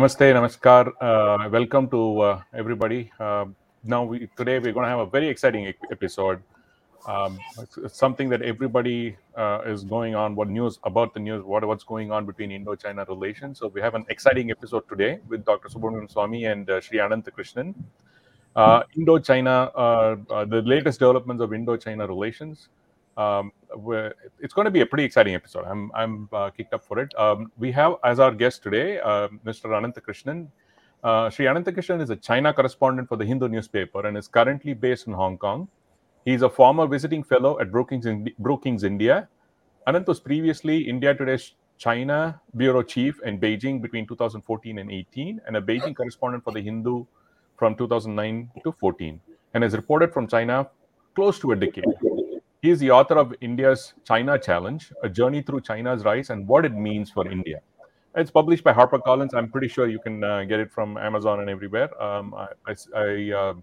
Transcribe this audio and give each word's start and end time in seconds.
Namaste, 0.00 0.32
namaskar. 0.32 0.94
Uh, 0.98 1.46
welcome 1.50 1.86
to 1.86 2.20
uh, 2.20 2.42
everybody. 2.54 3.12
Uh, 3.20 3.44
now, 3.84 4.02
we, 4.02 4.30
today 4.34 4.58
we're 4.58 4.72
going 4.72 4.84
to 4.84 4.88
have 4.88 5.00
a 5.00 5.04
very 5.04 5.28
exciting 5.28 5.74
episode. 5.92 6.42
Um, 7.06 7.38
something 7.86 8.30
that 8.30 8.40
everybody 8.40 9.18
uh, 9.36 9.60
is 9.66 9.84
going 9.84 10.14
on. 10.14 10.34
What 10.36 10.48
news 10.48 10.78
about 10.84 11.12
the 11.12 11.20
news? 11.20 11.44
What 11.44 11.66
what's 11.66 11.84
going 11.84 12.10
on 12.10 12.24
between 12.24 12.50
Indo-China 12.50 13.04
relations? 13.10 13.58
So 13.58 13.68
we 13.68 13.82
have 13.82 13.94
an 13.94 14.06
exciting 14.08 14.50
episode 14.50 14.88
today 14.88 15.18
with 15.28 15.44
Dr. 15.44 15.68
Subramanian 15.68 16.10
Swamy 16.10 16.50
and 16.50 16.70
uh, 16.70 16.80
Sri 16.80 16.96
Anantha 16.96 17.30
Krishnan. 17.30 17.74
Uh, 18.56 18.84
Indo-China, 18.96 19.70
the 20.48 20.62
latest 20.64 20.98
developments 20.98 21.42
of 21.42 21.52
Indo-China 21.52 22.06
relations. 22.06 22.70
Um, 23.20 23.52
it's 24.40 24.54
going 24.54 24.64
to 24.64 24.70
be 24.70 24.80
a 24.80 24.86
pretty 24.86 25.04
exciting 25.04 25.34
episode. 25.34 25.64
I'm 25.72 25.90
I'm 25.94 26.28
uh, 26.32 26.50
kicked 26.50 26.74
up 26.74 26.84
for 26.84 26.98
it. 26.98 27.12
Um, 27.18 27.52
we 27.58 27.70
have 27.72 27.96
as 28.02 28.18
our 28.18 28.32
guest 28.42 28.62
today 28.62 28.98
uh, 29.00 29.28
Mr. 29.48 29.66
Anantha 29.78 30.00
Krishnan. 30.06 30.48
Uh, 31.02 31.28
Sri 31.30 31.46
Anantha 31.46 31.72
Krishnan 31.76 32.00
is 32.02 32.10
a 32.10 32.16
China 32.16 32.52
correspondent 32.52 33.08
for 33.08 33.16
the 33.16 33.24
Hindu 33.24 33.48
newspaper 33.48 34.06
and 34.06 34.16
is 34.16 34.28
currently 34.28 34.74
based 34.74 35.06
in 35.06 35.12
Hong 35.12 35.38
Kong. 35.38 35.68
He's 36.24 36.42
a 36.42 36.50
former 36.50 36.86
visiting 36.86 37.22
fellow 37.22 37.58
at 37.60 37.70
Brookings, 37.72 38.06
Indi- 38.06 38.34
Brookings 38.38 38.84
India. 38.84 39.28
Anant 39.86 40.06
was 40.06 40.20
previously 40.20 40.78
India 40.94 41.14
Today's 41.14 41.52
China 41.78 42.40
bureau 42.56 42.82
chief 42.82 43.20
in 43.24 43.40
Beijing 43.40 43.80
between 43.80 44.06
2014 44.06 44.78
and 44.78 44.90
18, 44.90 45.40
and 45.46 45.56
a 45.56 45.62
Beijing 45.62 45.96
correspondent 45.96 46.44
for 46.44 46.52
the 46.52 46.60
Hindu 46.60 47.04
from 47.56 47.74
2009 47.74 48.50
to 48.64 48.72
14, 48.72 49.20
and 49.54 49.64
has 49.64 49.74
reported 49.74 50.12
from 50.12 50.28
China 50.28 50.68
close 51.14 51.38
to 51.38 51.52
a 51.52 51.56
decade. 51.56 52.19
He 52.62 52.68
is 52.68 52.78
the 52.78 52.90
author 52.90 53.16
of 53.16 53.32
India's 53.40 53.94
China 54.04 54.38
Challenge, 54.38 54.92
a 55.02 55.08
journey 55.08 55.40
through 55.40 55.62
China's 55.62 56.04
rise 56.04 56.28
and 56.28 56.46
what 56.46 56.66
it 56.66 56.74
means 56.74 57.10
for 57.10 57.26
India. 57.26 57.60
It's 58.14 58.30
published 58.30 58.64
by 58.64 58.74
HarperCollins. 58.74 59.32
I'm 59.34 59.50
pretty 59.50 59.68
sure 59.68 59.88
you 59.88 59.98
can 59.98 60.22
uh, 60.22 60.44
get 60.44 60.60
it 60.60 60.70
from 60.70 60.98
Amazon 60.98 61.40
and 61.40 61.48
everywhere. 61.48 61.88
Um, 62.02 62.34
I, 62.34 62.48
I, 62.66 62.74
I, 62.94 63.32
uh, 63.32 63.54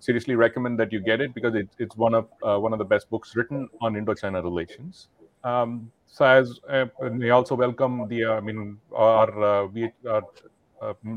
seriously 0.00 0.34
recommend 0.34 0.80
that 0.80 0.90
you 0.90 0.98
get 0.98 1.20
it 1.20 1.32
because 1.34 1.54
it, 1.54 1.68
it's 1.78 1.96
one 1.96 2.14
of 2.14 2.26
uh, 2.42 2.58
one 2.58 2.72
of 2.72 2.80
the 2.80 2.84
best 2.84 3.08
books 3.10 3.36
written 3.36 3.68
on 3.80 3.94
Indo-China 3.94 4.42
relations. 4.42 5.06
Um, 5.44 5.92
so 6.08 6.24
as 6.24 6.58
uh, 6.68 6.86
we 7.12 7.30
also 7.30 7.54
welcome 7.54 8.08
the 8.08 8.24
uh, 8.24 8.32
I 8.32 8.40
mean 8.40 8.78
our 8.92 9.44
uh, 9.44 9.66
we 9.66 9.92
uh, 10.08 10.22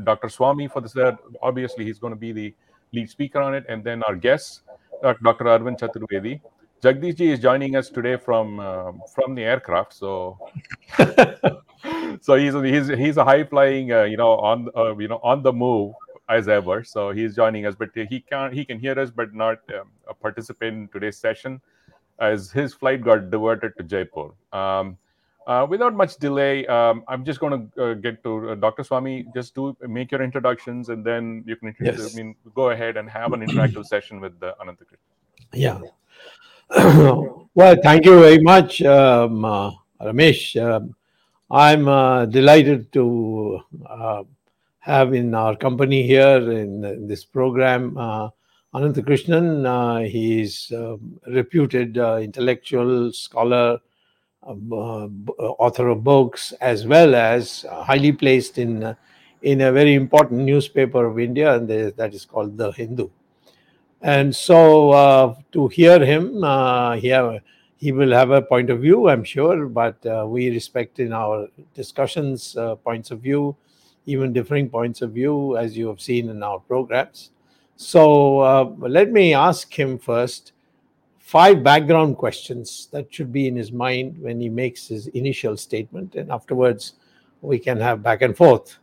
Dr. 0.04 0.28
Swamy 0.28 0.70
for 0.70 0.80
this. 0.80 0.94
Obviously, 1.42 1.84
he's 1.84 1.98
going 1.98 2.12
to 2.12 2.20
be 2.20 2.30
the 2.30 2.54
lead 2.92 3.10
speaker 3.10 3.40
on 3.40 3.52
it, 3.52 3.64
and 3.68 3.82
then 3.82 4.04
our 4.04 4.14
guests, 4.14 4.60
Dr. 5.02 5.46
Arvind 5.46 5.80
Chaturvedi. 5.80 6.40
Jagdish 6.82 7.16
ji 7.16 7.32
is 7.32 7.40
joining 7.40 7.74
us 7.74 7.88
today 7.88 8.16
from 8.16 8.60
uh, 8.60 8.92
from 9.14 9.34
the 9.34 9.42
aircraft, 9.42 9.94
so 9.94 10.38
so 12.20 12.34
he's 12.34 12.54
he's 12.54 12.88
he's 12.88 13.16
a 13.16 13.24
high 13.24 13.44
flying 13.44 13.92
uh, 13.92 14.02
you 14.02 14.16
know 14.16 14.32
on 14.32 14.68
uh, 14.76 14.96
you 14.96 15.08
know 15.08 15.20
on 15.22 15.42
the 15.42 15.52
move 15.52 15.94
as 16.28 16.48
ever. 16.48 16.84
So 16.84 17.10
he's 17.12 17.34
joining 17.34 17.66
us, 17.66 17.74
but 17.74 17.90
he 17.94 18.20
can 18.20 18.52
he 18.52 18.64
can 18.64 18.78
hear 18.78 18.98
us, 18.98 19.10
but 19.10 19.34
not 19.34 19.58
um, 19.78 19.88
a 20.08 20.14
participant 20.14 20.76
in 20.76 20.88
today's 20.88 21.16
session, 21.16 21.60
as 22.18 22.50
his 22.50 22.74
flight 22.74 23.02
got 23.02 23.30
diverted 23.30 23.72
to 23.78 23.82
Jaipur. 23.82 24.30
Um, 24.52 24.98
uh, 25.46 25.64
without 25.68 25.94
much 25.94 26.16
delay, 26.16 26.66
um, 26.66 27.04
I'm 27.06 27.24
just 27.24 27.38
going 27.38 27.70
to 27.70 27.82
uh, 27.82 27.94
get 27.94 28.22
to 28.24 28.50
uh, 28.50 28.54
Dr. 28.56 28.82
Swamy. 28.82 29.32
Just 29.32 29.54
do 29.54 29.76
make 29.80 30.10
your 30.10 30.20
introductions, 30.20 30.88
and 30.88 31.04
then 31.04 31.44
you 31.46 31.54
can 31.54 31.68
introduce. 31.68 32.00
Yes. 32.00 32.14
I 32.14 32.16
mean, 32.16 32.34
go 32.54 32.70
ahead 32.70 32.96
and 32.96 33.08
have 33.08 33.32
an 33.32 33.46
interactive 33.46 33.86
session 33.86 34.20
with 34.20 34.42
uh, 34.42 34.54
Anantakrishna. 34.60 34.98
Yeah. 35.52 35.80
well, 37.54 37.76
thank 37.82 38.04
you 38.04 38.20
very 38.20 38.38
much, 38.40 38.82
um, 38.82 39.44
uh, 39.44 39.70
Ramesh. 40.00 40.60
Um, 40.60 40.94
I'm 41.50 41.86
uh, 41.88 42.26
delighted 42.26 42.92
to 42.92 43.60
uh, 43.88 44.24
have 44.80 45.14
in 45.14 45.34
our 45.34 45.56
company 45.56 46.02
here 46.06 46.50
in, 46.50 46.84
in 46.84 47.06
this 47.08 47.24
program 47.24 47.96
uh, 47.96 48.30
Krishnan. 48.74 49.64
Uh, 49.64 50.08
he's 50.08 50.70
a 50.72 50.98
reputed 51.28 51.98
uh, 51.98 52.16
intellectual 52.16 53.12
scholar, 53.12 53.78
um, 54.46 54.72
uh, 54.72 55.42
author 55.58 55.88
of 55.88 56.04
books, 56.04 56.52
as 56.60 56.86
well 56.86 57.14
as 57.14 57.64
highly 57.70 58.12
placed 58.12 58.58
in 58.58 58.96
in 59.42 59.60
a 59.60 59.70
very 59.70 59.94
important 59.94 60.40
newspaper 60.40 61.06
of 61.06 61.18
India, 61.20 61.54
and 61.56 61.68
the- 61.68 61.94
that 61.96 62.12
is 62.14 62.24
called 62.24 62.56
the 62.58 62.72
Hindu. 62.72 63.08
And 64.02 64.34
so 64.34 64.90
uh, 64.90 65.34
to 65.52 65.68
hear 65.68 66.04
him, 66.04 66.44
uh, 66.44 66.96
he, 66.96 67.08
have, 67.08 67.40
he 67.76 67.92
will 67.92 68.12
have 68.12 68.30
a 68.30 68.42
point 68.42 68.70
of 68.70 68.80
view, 68.80 69.08
I'm 69.08 69.24
sure, 69.24 69.66
but 69.66 70.04
uh, 70.06 70.24
we 70.28 70.50
respect 70.50 71.00
in 71.00 71.12
our 71.12 71.48
discussions 71.74 72.56
uh, 72.56 72.76
points 72.76 73.10
of 73.10 73.20
view, 73.20 73.56
even 74.04 74.32
differing 74.32 74.68
points 74.68 75.02
of 75.02 75.12
view, 75.12 75.56
as 75.56 75.76
you 75.76 75.88
have 75.88 76.00
seen 76.00 76.28
in 76.28 76.42
our 76.42 76.60
programs. 76.60 77.30
So 77.76 78.40
uh, 78.40 78.64
let 78.78 79.10
me 79.12 79.34
ask 79.34 79.72
him 79.76 79.98
first 79.98 80.52
five 81.18 81.64
background 81.64 82.16
questions 82.16 82.88
that 82.92 83.12
should 83.12 83.32
be 83.32 83.48
in 83.48 83.56
his 83.56 83.72
mind 83.72 84.16
when 84.20 84.40
he 84.40 84.48
makes 84.48 84.86
his 84.86 85.08
initial 85.08 85.56
statement, 85.56 86.14
and 86.14 86.30
afterwards 86.30 86.94
we 87.42 87.58
can 87.58 87.80
have 87.80 88.02
back 88.02 88.22
and 88.22 88.36
forth. 88.36 88.78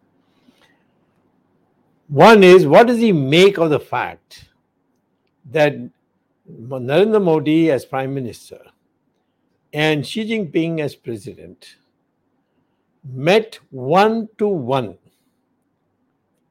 One 2.10 2.44
is 2.44 2.68
what 2.68 2.88
does 2.88 3.00
he 3.00 3.12
make 3.12 3.58
of 3.58 3.70
the 3.70 3.80
fact 3.80 4.50
that 5.52 5.76
Narendra 6.50 7.24
Modi 7.24 7.72
as 7.72 7.86
Prime 7.86 8.14
Minister 8.14 8.60
and 9.72 10.06
Xi 10.06 10.30
Jinping 10.30 10.80
as 10.80 10.96
President 10.96 11.78
met 13.04 13.60
one 13.72 14.30
to 14.38 14.48
one 14.48 14.98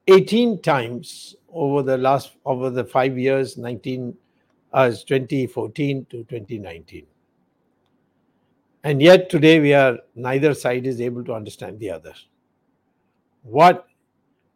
18 0.09 0.61
times 0.61 1.37
over 1.53 1.83
the 1.83 1.97
last 1.97 2.33
over 2.45 2.71
the 2.71 2.85
five 2.85 3.19
years 3.19 3.57
19 3.57 4.15
uh, 4.75 4.81
as 4.81 5.05
2014 5.05 6.07
to 6.07 6.19
2019 6.25 7.07
and 8.85 9.01
yet 9.01 9.31
today 9.31 9.61
we 9.61 9.73
are 9.73 9.99
neither 10.15 10.55
side 10.55 10.87
is 10.87 11.01
able 11.01 11.25
to 11.25 11.33
understand 11.33 11.79
the 11.79 11.91
other. 11.91 12.15
What 13.43 13.87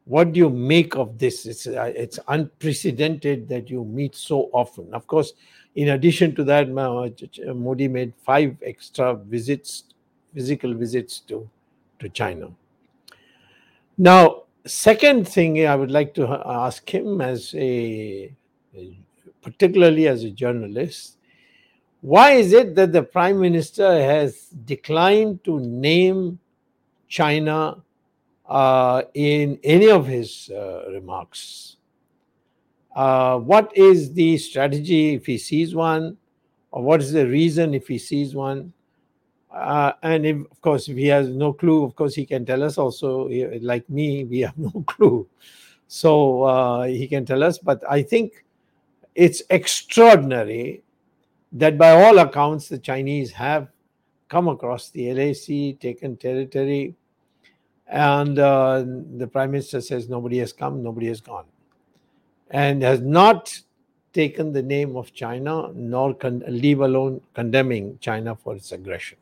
what 0.06 0.32
do 0.32 0.38
you 0.38 0.49
make 0.49 0.97
of 0.97 1.19
this? 1.19 1.47
It's 1.47 1.67
uh, 1.67 1.93
it's 1.94 2.19
unprecedented 2.29 3.49
that 3.49 3.69
you 3.69 3.85
meet 3.85 4.14
so 4.14 4.49
often. 4.53 4.94
Of 4.94 5.06
course 5.06 5.32
in 5.76 5.91
addition 5.91 6.35
to 6.35 6.44
that 6.44 6.69
Ch- 7.17 7.31
Ch- 7.31 7.41
modi 7.55 7.87
made 7.87 8.12
five 8.25 8.56
extra 8.62 9.14
visits 9.14 9.85
physical 10.35 10.75
visits 10.75 11.20
to 11.20 11.49
to 11.99 12.08
china. 12.08 12.49
Now 13.99 14.43
second 14.67 15.29
thing 15.29 15.64
i 15.67 15.76
would 15.76 15.93
like 15.93 16.12
to 16.12 16.26
uh, 16.26 16.43
ask 16.67 16.93
him 16.93 17.20
as 17.20 17.55
a 17.55 18.35
particularly 19.41 20.09
as 20.09 20.25
a 20.25 20.31
journalist 20.31 21.19
why 22.00 22.32
is 22.32 22.52
it 22.52 22.75
that 22.75 22.93
the 22.93 23.02
prime 23.02 23.38
minister 23.41 23.88
has 24.02 24.49
declined 24.64 25.43
to 25.44 25.61
name 25.61 26.37
china 27.06 27.76
uh, 28.48 29.02
in 29.14 29.58
any 29.64 29.90
of 29.90 30.06
his 30.06 30.50
uh, 30.50 30.84
remarks. 30.90 31.76
Uh, 32.94 33.38
what 33.38 33.76
is 33.76 34.12
the 34.14 34.38
strategy 34.38 35.14
if 35.14 35.26
he 35.26 35.37
sees 35.37 35.75
one, 35.75 36.16
or 36.70 36.82
what 36.82 37.00
is 37.00 37.12
the 37.12 37.26
reason 37.26 37.75
if 37.75 37.88
he 37.88 37.98
sees 37.98 38.34
one? 38.34 38.72
Uh, 39.52 39.93
and 40.02 40.26
if, 40.26 40.37
of 40.50 40.60
course, 40.60 40.88
if 40.88 40.96
he 40.96 41.06
has 41.06 41.28
no 41.28 41.52
clue, 41.52 41.84
of 41.84 41.94
course, 41.96 42.14
he 42.14 42.26
can 42.26 42.44
tell 42.44 42.62
us 42.62 42.78
also. 42.78 43.28
Like 43.60 43.88
me, 43.88 44.25
we 44.25 44.40
have 44.40 44.56
no 44.58 44.84
clue. 44.87 45.26
So 45.88 46.42
uh, 46.42 46.82
he 46.84 47.06
can 47.06 47.25
tell 47.25 47.42
us. 47.42 47.58
But 47.58 47.82
I 47.88 48.02
think 48.02 48.44
it's 49.14 49.42
extraordinary 49.50 50.82
that, 51.52 51.78
by 51.78 51.90
all 51.90 52.19
accounts, 52.19 52.69
the 52.69 52.78
Chinese 52.78 53.32
have 53.32 53.69
come 54.28 54.49
across 54.49 54.90
the 54.90 55.12
LAC, 55.12 55.81
taken 55.81 56.16
territory, 56.16 56.94
and 57.88 58.38
uh, 58.38 58.85
the 59.17 59.27
prime 59.27 59.53
minister 59.53 59.81
says 59.81 60.09
nobody 60.09 60.38
has 60.38 60.53
come, 60.53 60.83
nobody 60.83 61.06
has 61.06 61.21
gone, 61.21 61.44
and 62.50 62.83
has 62.83 63.00
not 63.00 63.59
taken 64.12 64.53
the 64.53 64.62
name 64.62 64.97
of 64.97 65.12
China, 65.12 65.71
nor 65.75 66.15
con- 66.15 66.43
leave 66.49 66.81
alone 66.81 67.21
condemning 67.35 67.99
China 68.00 68.35
for 68.35 68.56
its 68.56 68.73
aggression. 68.73 69.19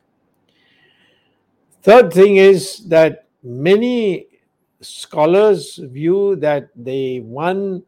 Third 1.83 2.13
thing 2.13 2.37
is 2.37 2.87
that 2.87 3.25
many 3.43 4.27
scholars 4.81 5.75
view 5.75 6.35
that 6.37 6.69
the 6.75 7.19
one 7.21 7.83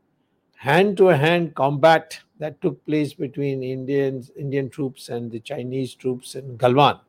hand-to-hand 0.58 1.56
combat 1.56 2.20
that 2.40 2.62
took 2.62 2.84
place 2.86 3.14
between 3.14 3.64
Indians, 3.64 4.32
Indian 4.38 4.70
troops 4.70 5.10
and 5.10 5.32
the 5.32 5.40
Chinese 5.40 5.96
troops 5.96 6.36
in 6.36 6.58
Galwan 6.58 7.00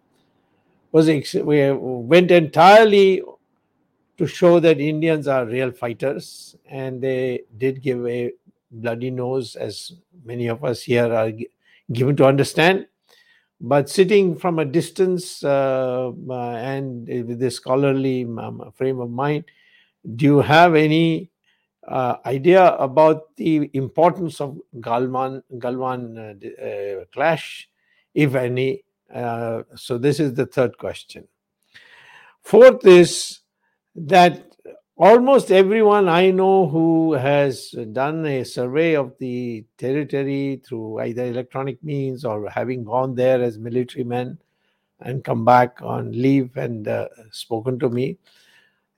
was 0.93 1.09
went 1.35 2.31
entirely 2.31 3.23
to 4.19 4.27
show 4.27 4.61
that 4.61 4.81
Indians 4.81 5.29
are 5.29 5.47
real 5.47 5.71
fighters, 5.71 6.57
and 6.69 7.01
they 7.01 7.43
did 7.57 7.83
give 7.83 8.05
a 8.07 8.33
bloody 8.71 9.11
nose, 9.11 9.57
as 9.57 9.93
many 10.25 10.49
of 10.49 10.65
us 10.65 10.83
here 10.83 11.13
are 11.13 11.31
gi- 11.31 11.49
given 11.93 12.17
to 12.17 12.27
understand. 12.27 12.87
But 13.61 13.89
sitting 13.89 14.37
from 14.37 14.59
a 14.59 14.65
distance 14.65 15.43
uh, 15.43 16.13
uh, 16.29 16.51
and 16.57 17.09
with 17.09 17.43
a 17.43 17.51
scholarly 17.51 18.25
um, 18.25 18.73
frame 18.77 19.01
of 19.01 19.11
mind, 19.11 19.45
do 20.15 20.25
you 20.25 20.41
have 20.41 20.75
any 20.75 21.31
uh, 21.87 22.17
idea 22.27 22.75
about 22.77 23.35
the 23.37 23.71
importance 23.73 24.41
of 24.41 24.59
Galwan 24.77 25.43
Galwan 25.55 26.19
uh, 26.19 27.01
uh, 27.01 27.05
clash, 27.13 27.69
if 28.15 28.35
any? 28.35 28.85
Uh, 29.13 29.63
so 29.75 29.97
this 29.99 30.21
is 30.21 30.35
the 30.35 30.47
third 30.47 30.77
question. 30.79 31.27
Fourth 32.43 32.87
is 32.87 33.41
that 34.07 34.53
almost 34.97 35.51
everyone 35.51 36.09
I 36.09 36.31
know 36.31 36.69
who 36.69 37.13
has 37.13 37.71
done 37.93 38.27
a 38.27 38.45
survey 38.45 38.95
of 38.95 39.17
the 39.19 39.65
territory 39.77 40.61
through 40.67 41.01
either 41.01 41.25
electronic 41.25 41.83
means 41.83 42.25
or 42.25 42.49
having 42.51 42.85
gone 42.85 43.15
there 43.15 43.43
as 43.43 43.59
military 43.59 44.05
men 44.05 44.39
and 45.01 45.25
come 45.25 45.45
back 45.45 45.81
on 45.83 46.11
leave 46.11 46.57
and 46.57 46.89
uh, 46.89 47.09
spoken 47.31 47.79
to 47.79 47.89
me, 47.89 48.19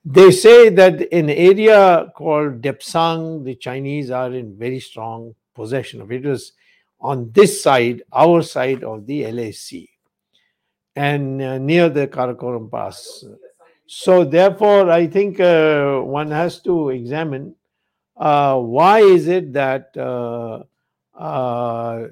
they 0.03 0.31
say 0.31 0.69
that 0.69 1.01
in 1.13 1.29
an 1.29 1.37
area 1.37 2.11
called 2.15 2.61
Depsang, 2.61 3.43
the 3.43 3.55
Chinese 3.55 4.09
are 4.09 4.33
in 4.33 4.57
very 4.57 4.79
strong 4.79 5.35
possession 5.53 6.01
of 6.01 6.11
it. 6.11 6.25
It 6.25 6.29
was 6.29 6.53
on 6.99 7.31
this 7.31 7.61
side, 7.61 8.01
our 8.11 8.41
side 8.41 8.83
of 8.83 9.05
the 9.05 9.31
LAC, 9.31 9.89
and 10.95 11.41
uh, 11.41 11.57
near 11.59 11.89
the 11.89 12.07
Karakoram 12.07 12.71
Pass. 12.71 13.23
So 13.93 14.23
therefore, 14.23 14.89
I 14.89 15.05
think 15.05 15.41
uh, 15.41 15.99
one 15.99 16.31
has 16.31 16.61
to 16.61 16.91
examine 16.91 17.55
uh, 18.15 18.57
why 18.57 19.01
is 19.01 19.27
it 19.27 19.51
that 19.51 19.91
uh, 19.97 20.63
uh 21.13 22.07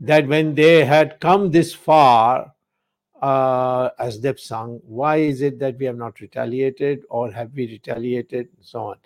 that 0.00 0.26
when 0.26 0.54
they 0.54 0.86
had 0.86 1.20
come 1.20 1.50
this 1.50 1.74
far 1.74 2.54
uh, 3.20 3.90
as 3.98 4.18
Depsang, 4.22 4.80
why 4.84 5.16
is 5.16 5.42
it 5.42 5.58
that 5.58 5.76
we 5.78 5.84
have 5.84 5.98
not 5.98 6.18
retaliated 6.22 7.02
or 7.10 7.30
have 7.30 7.52
we 7.52 7.66
retaliated 7.66 8.48
and 8.56 8.64
so 8.64 8.86
on? 8.86 8.96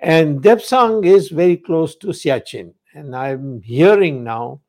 And 0.00 0.42
Depsang 0.42 1.06
is 1.06 1.28
very 1.28 1.58
close 1.58 1.94
to 1.98 2.08
Siachen, 2.08 2.74
and 2.92 3.14
I'm 3.14 3.62
hearing 3.62 4.24
now 4.24 4.62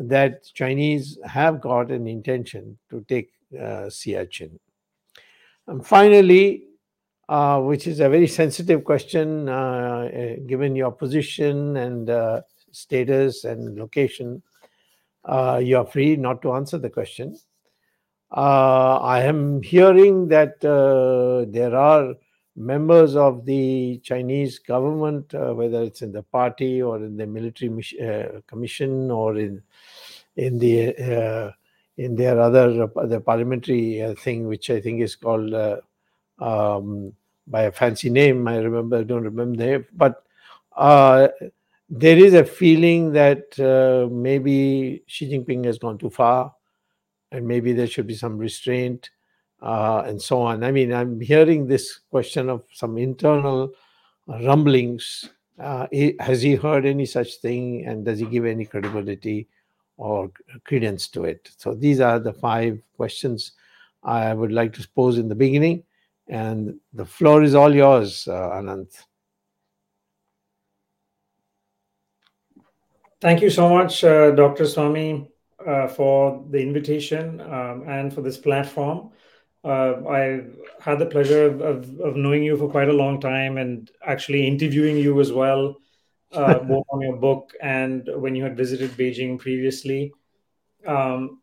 that 0.00 0.42
Chinese 0.52 1.16
have 1.24 1.60
got 1.60 1.92
an 1.92 2.08
intention 2.08 2.76
to 2.90 3.04
take 3.06 3.30
uh, 3.54 3.86
Siachen. 3.86 4.58
And 5.66 5.86
finally, 5.86 6.64
uh, 7.30 7.60
which 7.60 7.86
is 7.86 8.00
a 8.00 8.08
very 8.08 8.26
sensitive 8.26 8.84
question 8.84 9.48
uh, 9.48 10.10
eh, 10.12 10.36
given 10.48 10.74
your 10.74 10.90
position 10.90 11.76
and 11.76 12.10
uh, 12.10 12.40
status 12.72 13.44
and 13.44 13.78
location, 13.78 14.42
uh, 15.24 15.60
you 15.62 15.76
are 15.76 15.86
free 15.86 16.16
not 16.16 16.42
to 16.42 16.52
answer 16.52 16.76
the 16.76 16.90
question. 16.90 17.36
Uh, 18.36 18.98
I 19.00 19.22
am 19.22 19.62
hearing 19.62 20.26
that 20.28 20.64
uh, 20.64 21.48
there 21.50 21.76
are 21.76 22.14
members 22.56 23.14
of 23.14 23.44
the 23.44 24.00
Chinese 24.02 24.58
government, 24.58 25.32
whether 25.32 25.82
it's 25.82 26.02
in 26.02 26.10
the 26.10 26.22
party 26.22 26.82
or 26.82 26.96
in 26.96 27.16
the 27.16 27.26
military 27.26 28.42
commission 28.48 29.10
or 29.10 29.36
in 29.36 29.62
in 30.36 30.58
the 30.58 31.52
in 31.96 32.16
their 32.16 32.40
other 32.40 32.86
the 33.06 33.20
parliamentary 33.20 34.02
uh, 34.02 34.14
thing, 34.14 34.46
which 34.46 34.70
I 34.70 34.80
think 34.80 35.00
is 35.00 35.16
called 35.16 35.52
uh, 35.52 35.80
um, 36.38 37.12
by 37.46 37.62
a 37.62 37.72
fancy 37.72 38.10
name. 38.10 38.46
I 38.48 38.58
remember, 38.58 38.98
I 38.98 39.02
don't 39.02 39.24
remember 39.24 39.56
the 39.56 39.66
name, 39.66 39.86
but 39.94 40.24
uh, 40.76 41.28
there 41.88 42.16
is 42.16 42.34
a 42.34 42.44
feeling 42.44 43.12
that 43.12 43.58
uh, 43.58 44.12
maybe 44.12 45.02
Xi 45.06 45.30
Jinping 45.30 45.64
has 45.64 45.78
gone 45.78 45.98
too 45.98 46.10
far, 46.10 46.54
and 47.32 47.46
maybe 47.46 47.72
there 47.72 47.86
should 47.86 48.06
be 48.06 48.14
some 48.14 48.38
restraint. 48.38 49.10
Uh, 49.62 50.02
and 50.06 50.22
so 50.22 50.40
on. 50.40 50.64
I 50.64 50.72
mean, 50.72 50.90
I'm 50.90 51.20
hearing 51.20 51.66
this 51.66 52.00
question 52.10 52.48
of 52.48 52.64
some 52.72 52.96
internal 52.96 53.74
rumblings. 54.26 55.28
Uh, 55.58 55.86
has 56.18 56.40
he 56.40 56.54
heard 56.54 56.86
any 56.86 57.04
such 57.04 57.36
thing, 57.42 57.84
and 57.84 58.02
does 58.02 58.18
he 58.18 58.24
give 58.24 58.46
any 58.46 58.64
credibility? 58.64 59.48
Or 60.00 60.30
credence 60.64 61.08
to 61.08 61.24
it. 61.24 61.50
So 61.58 61.74
these 61.74 62.00
are 62.00 62.18
the 62.18 62.32
five 62.32 62.80
questions 62.96 63.52
I 64.02 64.32
would 64.32 64.50
like 64.50 64.72
to 64.72 64.88
pose 64.96 65.18
in 65.18 65.28
the 65.28 65.34
beginning. 65.34 65.82
And 66.26 66.80
the 66.94 67.04
floor 67.04 67.42
is 67.42 67.54
all 67.54 67.74
yours, 67.74 68.26
uh, 68.26 68.50
Anant. 68.50 69.04
Thank 73.20 73.42
you 73.42 73.50
so 73.50 73.68
much, 73.68 74.02
uh, 74.02 74.30
Dr. 74.30 74.64
Swamy, 74.64 75.28
uh, 75.66 75.88
for 75.88 76.42
the 76.48 76.62
invitation 76.62 77.42
um, 77.42 77.84
and 77.86 78.10
for 78.10 78.22
this 78.22 78.38
platform. 78.38 79.10
Uh, 79.62 80.08
I've 80.08 80.56
had 80.80 80.98
the 80.98 81.04
pleasure 81.04 81.44
of, 81.44 82.00
of, 82.00 82.16
knowing 82.16 82.42
you 82.42 82.56
for 82.56 82.70
quite 82.70 82.88
a 82.88 82.94
long 82.94 83.20
time 83.20 83.58
and 83.58 83.90
actually 84.06 84.46
interviewing 84.46 84.96
you 84.96 85.20
as 85.20 85.32
well 85.32 85.76
uh, 86.32 86.58
both 86.70 86.86
on 86.90 87.00
your 87.00 87.16
book 87.16 87.52
and 87.60 88.08
when 88.16 88.34
you 88.34 88.42
had 88.42 88.56
visited 88.56 88.90
Beijing 88.92 89.38
previously. 89.38 90.12
Um, 90.86 91.40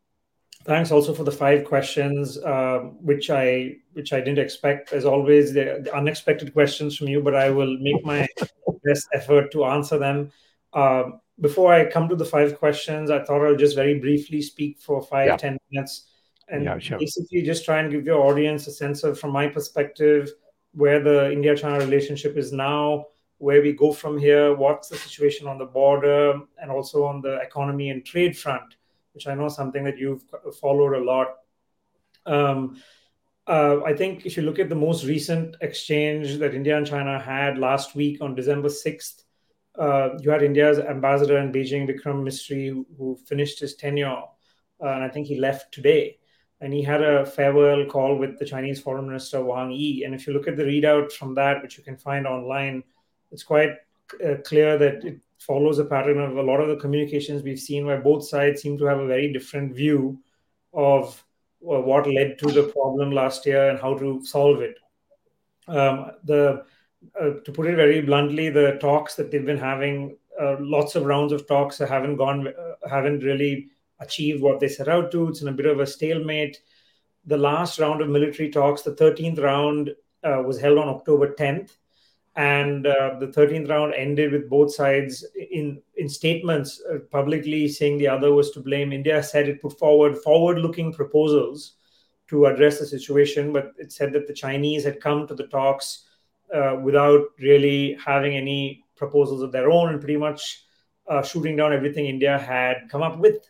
thanks 0.63 0.91
also 0.91 1.13
for 1.13 1.23
the 1.23 1.31
five 1.31 1.65
questions, 1.65 2.37
uh, 2.37 2.79
which 3.01 3.29
I 3.29 3.77
which 3.93 4.13
I 4.13 4.19
didn't 4.19 4.39
expect. 4.39 4.93
As 4.93 5.05
always, 5.05 5.53
the, 5.53 5.81
the, 5.83 5.95
unexpected 5.95 6.53
questions 6.53 6.97
from 6.97 7.07
you, 7.07 7.21
but 7.21 7.35
I 7.35 7.49
will 7.49 7.77
make 7.79 8.05
my 8.05 8.27
best 8.83 9.07
effort 9.13 9.51
to 9.53 9.65
answer 9.65 9.97
them. 9.97 10.31
Uh, 10.73 11.03
before 11.39 11.71
I 11.73 11.89
come 11.89 12.09
to 12.09 12.15
the 12.15 12.25
five 12.25 12.57
questions, 12.57 13.09
I 13.11 13.23
thought 13.23 13.45
I'll 13.45 13.55
just 13.55 13.75
very 13.75 13.99
briefly 13.99 14.41
speak 14.41 14.79
for 14.79 15.01
five 15.01 15.27
yeah. 15.27 15.37
ten 15.37 15.57
minutes 15.71 16.07
and 16.49 16.63
yeah, 16.63 16.79
sure. 16.79 16.97
basically 16.97 17.41
just 17.41 17.65
try 17.65 17.79
and 17.79 17.91
give 17.91 18.05
your 18.05 18.21
audience 18.21 18.67
a 18.67 18.71
sense 18.71 19.03
of, 19.03 19.19
from 19.19 19.31
my 19.31 19.47
perspective, 19.47 20.31
where 20.73 21.01
the 21.01 21.31
India-China 21.31 21.79
relationship 21.79 22.37
is 22.37 22.51
now 22.53 23.05
where 23.39 23.61
we 23.61 23.71
go 23.71 23.91
from 23.93 24.17
here, 24.17 24.55
what's 24.55 24.89
the 24.89 24.97
situation 24.97 25.47
on 25.47 25.57
the 25.57 25.65
border, 25.65 26.39
and 26.61 26.71
also 26.71 27.05
on 27.05 27.21
the 27.21 27.35
economy 27.41 27.89
and 27.89 28.05
trade 28.05 28.37
front, 28.37 28.75
which 29.13 29.27
I 29.27 29.35
know 29.35 29.49
something 29.49 29.83
that 29.83 29.97
you've 29.97 30.23
followed 30.59 30.93
a 30.93 31.03
lot. 31.03 31.27
Um, 32.25 32.81
uh, 33.47 33.81
I 33.85 33.93
think 33.93 34.25
if 34.25 34.35
you 34.35 34.43
look 34.43 34.59
at 34.59 34.69
the 34.69 34.75
most 34.75 35.05
recent 35.05 35.55
exchange 35.61 36.37
that 36.39 36.53
India 36.53 36.77
and 36.77 36.85
China 36.85 37.19
had 37.19 37.57
last 37.57 37.95
week 37.95 38.21
on 38.21 38.35
December 38.35 38.67
6th, 38.67 39.23
uh, 39.77 40.17
you 40.19 40.31
had 40.31 40.43
India's 40.43 40.79
ambassador 40.79 41.37
in 41.37 41.51
Beijing, 41.51 41.87
Vikram 41.87 42.23
Misri, 42.23 42.69
who, 42.69 42.85
who 42.97 43.17
finished 43.27 43.59
his 43.59 43.75
tenure, 43.75 44.23
uh, 44.83 44.87
and 44.87 45.03
I 45.03 45.09
think 45.09 45.27
he 45.27 45.39
left 45.39 45.73
today. 45.73 46.17
And 46.59 46.73
he 46.73 46.81
had 46.81 47.03
a 47.03 47.25
farewell 47.25 47.85
call 47.85 48.17
with 48.17 48.39
the 48.39 48.45
Chinese 48.45 48.81
Foreign 48.81 49.05
Minister 49.05 49.43
Wang 49.43 49.71
Yi. 49.71 50.03
And 50.03 50.15
if 50.15 50.25
you 50.25 50.33
look 50.33 50.47
at 50.47 50.57
the 50.57 50.63
readout 50.63 51.11
from 51.11 51.35
that, 51.35 51.61
which 51.61 51.77
you 51.77 51.83
can 51.83 51.97
find 51.97 52.25
online, 52.25 52.83
it's 53.31 53.43
quite 53.43 53.71
uh, 54.25 54.35
clear 54.45 54.77
that 54.77 55.03
it 55.03 55.19
follows 55.39 55.79
a 55.79 55.85
pattern 55.85 56.19
of 56.19 56.37
a 56.37 56.41
lot 56.41 56.59
of 56.59 56.67
the 56.67 56.77
communications 56.77 57.43
we've 57.43 57.59
seen 57.59 57.85
where 57.85 58.01
both 58.01 58.27
sides 58.27 58.61
seem 58.61 58.77
to 58.77 58.85
have 58.85 58.99
a 58.99 59.07
very 59.07 59.31
different 59.31 59.73
view 59.75 60.19
of 60.73 61.23
uh, 61.63 61.79
what 61.79 62.07
led 62.07 62.37
to 62.39 62.51
the 62.51 62.63
problem 62.63 63.11
last 63.11 63.45
year 63.45 63.69
and 63.69 63.79
how 63.79 63.97
to 63.97 64.23
solve 64.25 64.61
it. 64.61 64.77
Um, 65.67 66.11
the 66.23 66.63
uh, 67.19 67.31
to 67.45 67.51
put 67.51 67.67
it 67.67 67.75
very 67.75 68.01
bluntly, 68.01 68.49
the 68.49 68.77
talks 68.81 69.15
that 69.15 69.29
they've 69.29 69.45
been 69.45 69.57
having, 69.57 70.17
uh, 70.41 70.55
lots 70.59 70.95
of 70.95 71.05
rounds 71.05 71.31
of 71.31 71.47
talks 71.47 71.77
haven't 71.77 72.15
gone, 72.15 72.47
uh, 72.47 72.89
haven't 72.89 73.23
really 73.23 73.69
achieved 73.99 74.41
what 74.41 74.59
they 74.59 74.67
set 74.67 74.87
out 74.87 75.11
to. 75.11 75.27
It's 75.27 75.41
in 75.41 75.47
a 75.47 75.53
bit 75.53 75.67
of 75.67 75.79
a 75.79 75.87
stalemate. 75.87 76.59
The 77.25 77.37
last 77.37 77.79
round 77.79 78.01
of 78.01 78.09
military 78.09 78.49
talks, 78.49 78.81
the 78.81 78.95
13th 78.95 79.39
round, 79.39 79.95
was 80.23 80.59
held 80.59 80.77
on 80.77 80.89
October 80.89 81.33
10th 81.33 81.71
and 82.37 82.85
uh, 82.85 83.15
the 83.19 83.27
13th 83.27 83.67
round 83.67 83.95
ended 83.95 84.31
with 84.31 84.47
both 84.49 84.73
sides 84.73 85.25
in 85.35 85.81
in 85.95 86.07
statements 86.07 86.81
uh, 86.89 86.99
publicly 87.11 87.67
saying 87.67 87.97
the 87.97 88.07
other 88.07 88.31
was 88.31 88.51
to 88.51 88.59
blame. 88.59 88.93
India 88.93 89.21
said 89.23 89.49
it 89.49 89.61
put 89.61 89.77
forward 89.77 90.17
forward 90.19 90.59
looking 90.59 90.93
proposals 90.93 91.73
to 92.29 92.45
address 92.45 92.79
the 92.79 92.85
situation 92.85 93.51
but 93.51 93.73
it 93.77 93.91
said 93.91 94.11
that 94.13 94.27
the 94.27 94.33
chinese 94.33 94.83
had 94.83 94.99
come 94.99 95.25
to 95.25 95.33
the 95.33 95.47
talks 95.47 96.07
uh, 96.53 96.75
without 96.83 97.21
really 97.39 97.97
having 98.05 98.35
any 98.35 98.83
proposals 98.95 99.41
of 99.41 99.51
their 99.51 99.71
own 99.71 99.89
and 99.89 99.99
pretty 99.99 100.17
much 100.17 100.65
uh, 101.07 101.23
shooting 101.23 101.55
down 101.55 101.73
everything 101.73 102.05
india 102.05 102.37
had 102.37 102.87
come 102.89 103.01
up 103.01 103.17
with. 103.17 103.49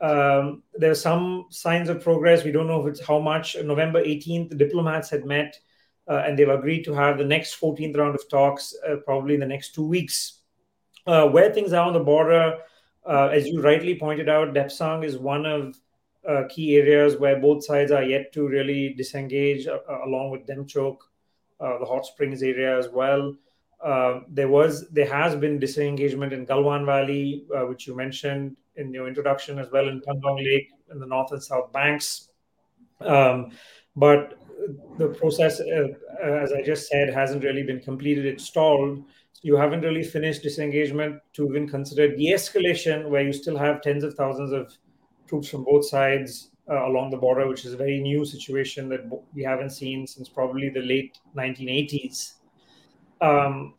Um, 0.00 0.64
there 0.74 0.90
are 0.90 0.96
some 0.96 1.46
signs 1.50 1.88
of 1.88 2.02
progress. 2.02 2.42
We 2.42 2.50
don't 2.50 2.66
know 2.66 2.84
if 2.84 2.88
it's 2.88 3.06
how 3.06 3.20
much. 3.20 3.54
November 3.62 4.02
18th 4.02 4.48
the 4.48 4.56
diplomats 4.56 5.08
had 5.08 5.24
met 5.24 5.56
and 6.08 6.38
they've 6.38 6.48
agreed 6.48 6.84
to 6.84 6.92
have 6.92 7.18
the 7.18 7.24
next 7.24 7.60
14th 7.60 7.96
round 7.96 8.14
of 8.14 8.28
talks 8.28 8.74
uh, 8.88 8.96
probably 9.04 9.34
in 9.34 9.40
the 9.40 9.46
next 9.46 9.74
two 9.74 9.86
weeks. 9.86 10.40
Uh, 11.06 11.26
where 11.28 11.52
things 11.52 11.72
are 11.72 11.86
on 11.86 11.92
the 11.92 12.00
border, 12.00 12.58
uh, 13.06 13.26
as 13.26 13.46
you 13.46 13.60
rightly 13.60 13.98
pointed 13.98 14.28
out, 14.28 14.54
Depsang 14.54 15.04
is 15.04 15.18
one 15.18 15.44
of 15.46 15.76
uh, 16.28 16.44
key 16.48 16.76
areas 16.76 17.16
where 17.16 17.40
both 17.40 17.64
sides 17.64 17.90
are 17.90 18.04
yet 18.04 18.32
to 18.32 18.46
really 18.46 18.94
disengage, 18.94 19.66
uh, 19.66 19.78
along 20.06 20.30
with 20.30 20.46
Demchok, 20.46 20.96
the 21.58 21.86
hot 21.86 22.04
springs 22.06 22.42
area 22.42 22.76
as 22.76 22.88
well. 22.88 23.34
there 24.28 24.48
was, 24.48 24.88
there 24.90 25.08
has 25.08 25.34
been 25.34 25.58
disengagement 25.58 26.32
in 26.32 26.46
Galwan 26.46 26.86
Valley, 26.86 27.44
which 27.68 27.86
you 27.86 27.96
mentioned 27.96 28.56
in 28.76 28.92
your 28.92 29.08
introduction, 29.08 29.58
as 29.58 29.70
well 29.70 29.88
in 29.88 30.00
Pangong 30.00 30.38
Lake 30.38 30.70
in 30.90 30.98
the 30.98 31.06
north 31.06 31.32
and 31.32 31.42
south 31.42 31.72
banks. 31.72 32.28
Um, 33.00 33.50
but 33.96 34.38
the 34.98 35.08
process, 35.08 35.60
uh, 35.60 35.88
as 36.22 36.52
I 36.52 36.62
just 36.62 36.88
said, 36.88 37.12
hasn't 37.12 37.44
really 37.44 37.62
been 37.62 37.80
completed. 37.80 38.26
It's 38.26 38.44
stalled. 38.44 39.04
You 39.42 39.56
haven't 39.56 39.80
really 39.80 40.04
finished 40.04 40.42
disengagement 40.42 41.20
to 41.34 41.48
even 41.48 41.68
consider 41.68 42.14
de-escalation, 42.14 43.08
where 43.08 43.22
you 43.22 43.32
still 43.32 43.56
have 43.56 43.82
tens 43.82 44.04
of 44.04 44.14
thousands 44.14 44.52
of 44.52 44.76
troops 45.26 45.48
from 45.48 45.64
both 45.64 45.86
sides 45.86 46.50
uh, 46.70 46.86
along 46.86 47.10
the 47.10 47.16
border, 47.16 47.48
which 47.48 47.64
is 47.64 47.72
a 47.72 47.76
very 47.76 48.00
new 48.00 48.24
situation 48.24 48.88
that 48.88 49.00
we 49.34 49.42
haven't 49.42 49.70
seen 49.70 50.06
since 50.06 50.28
probably 50.28 50.68
the 50.68 50.80
late 50.82 51.18
1980s. 51.36 52.34
Um, 53.20 53.74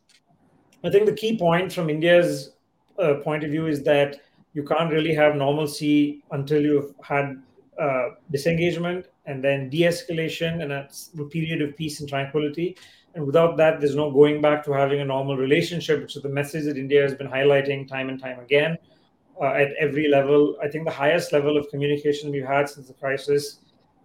I 0.83 0.89
think 0.89 1.05
the 1.05 1.13
key 1.13 1.37
point 1.37 1.71
from 1.71 1.89
India's 1.89 2.51
uh, 2.99 3.15
point 3.23 3.43
of 3.43 3.51
view 3.51 3.67
is 3.67 3.83
that 3.83 4.19
you 4.53 4.63
can't 4.63 4.91
really 4.91 5.13
have 5.13 5.35
normalcy 5.35 6.23
until 6.31 6.61
you've 6.61 6.93
had 7.01 7.41
uh, 7.79 8.09
disengagement 8.31 9.07
and 9.25 9.43
then 9.43 9.69
de-escalation 9.69 10.61
and 10.61 10.71
a 10.71 11.25
period 11.29 11.61
of 11.61 11.75
peace 11.75 11.99
and 11.99 12.09
tranquility. 12.09 12.77
And 13.15 13.25
without 13.25 13.57
that, 13.57 13.79
there's 13.79 13.95
no 13.95 14.11
going 14.11 14.41
back 14.41 14.63
to 14.65 14.73
having 14.73 15.01
a 15.01 15.05
normal 15.05 15.37
relationship, 15.37 16.01
which 16.01 16.15
is 16.15 16.23
the 16.23 16.29
message 16.29 16.65
that 16.65 16.77
India 16.77 17.01
has 17.01 17.15
been 17.15 17.27
highlighting 17.27 17.87
time 17.87 18.09
and 18.09 18.19
time 18.19 18.39
again 18.39 18.77
uh, 19.41 19.53
at 19.53 19.69
every 19.79 20.07
level. 20.07 20.57
I 20.61 20.67
think 20.67 20.85
the 20.85 20.91
highest 20.91 21.31
level 21.31 21.57
of 21.57 21.69
communication 21.69 22.31
we've 22.31 22.45
had 22.45 22.69
since 22.69 22.87
the 22.87 22.93
crisis 22.93 23.59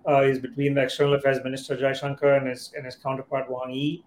uh, 0.07 0.23
is 0.23 0.39
between 0.39 0.75
the 0.75 0.83
External 0.83 1.15
Affairs 1.15 1.39
Minister 1.43 1.77
Jaishankar 1.77 2.39
and 2.39 2.49
his 2.49 2.73
and 2.77 2.85
his 2.85 2.97
counterpart 2.97 3.51
Wang 3.51 3.71
Yi. 3.71 4.05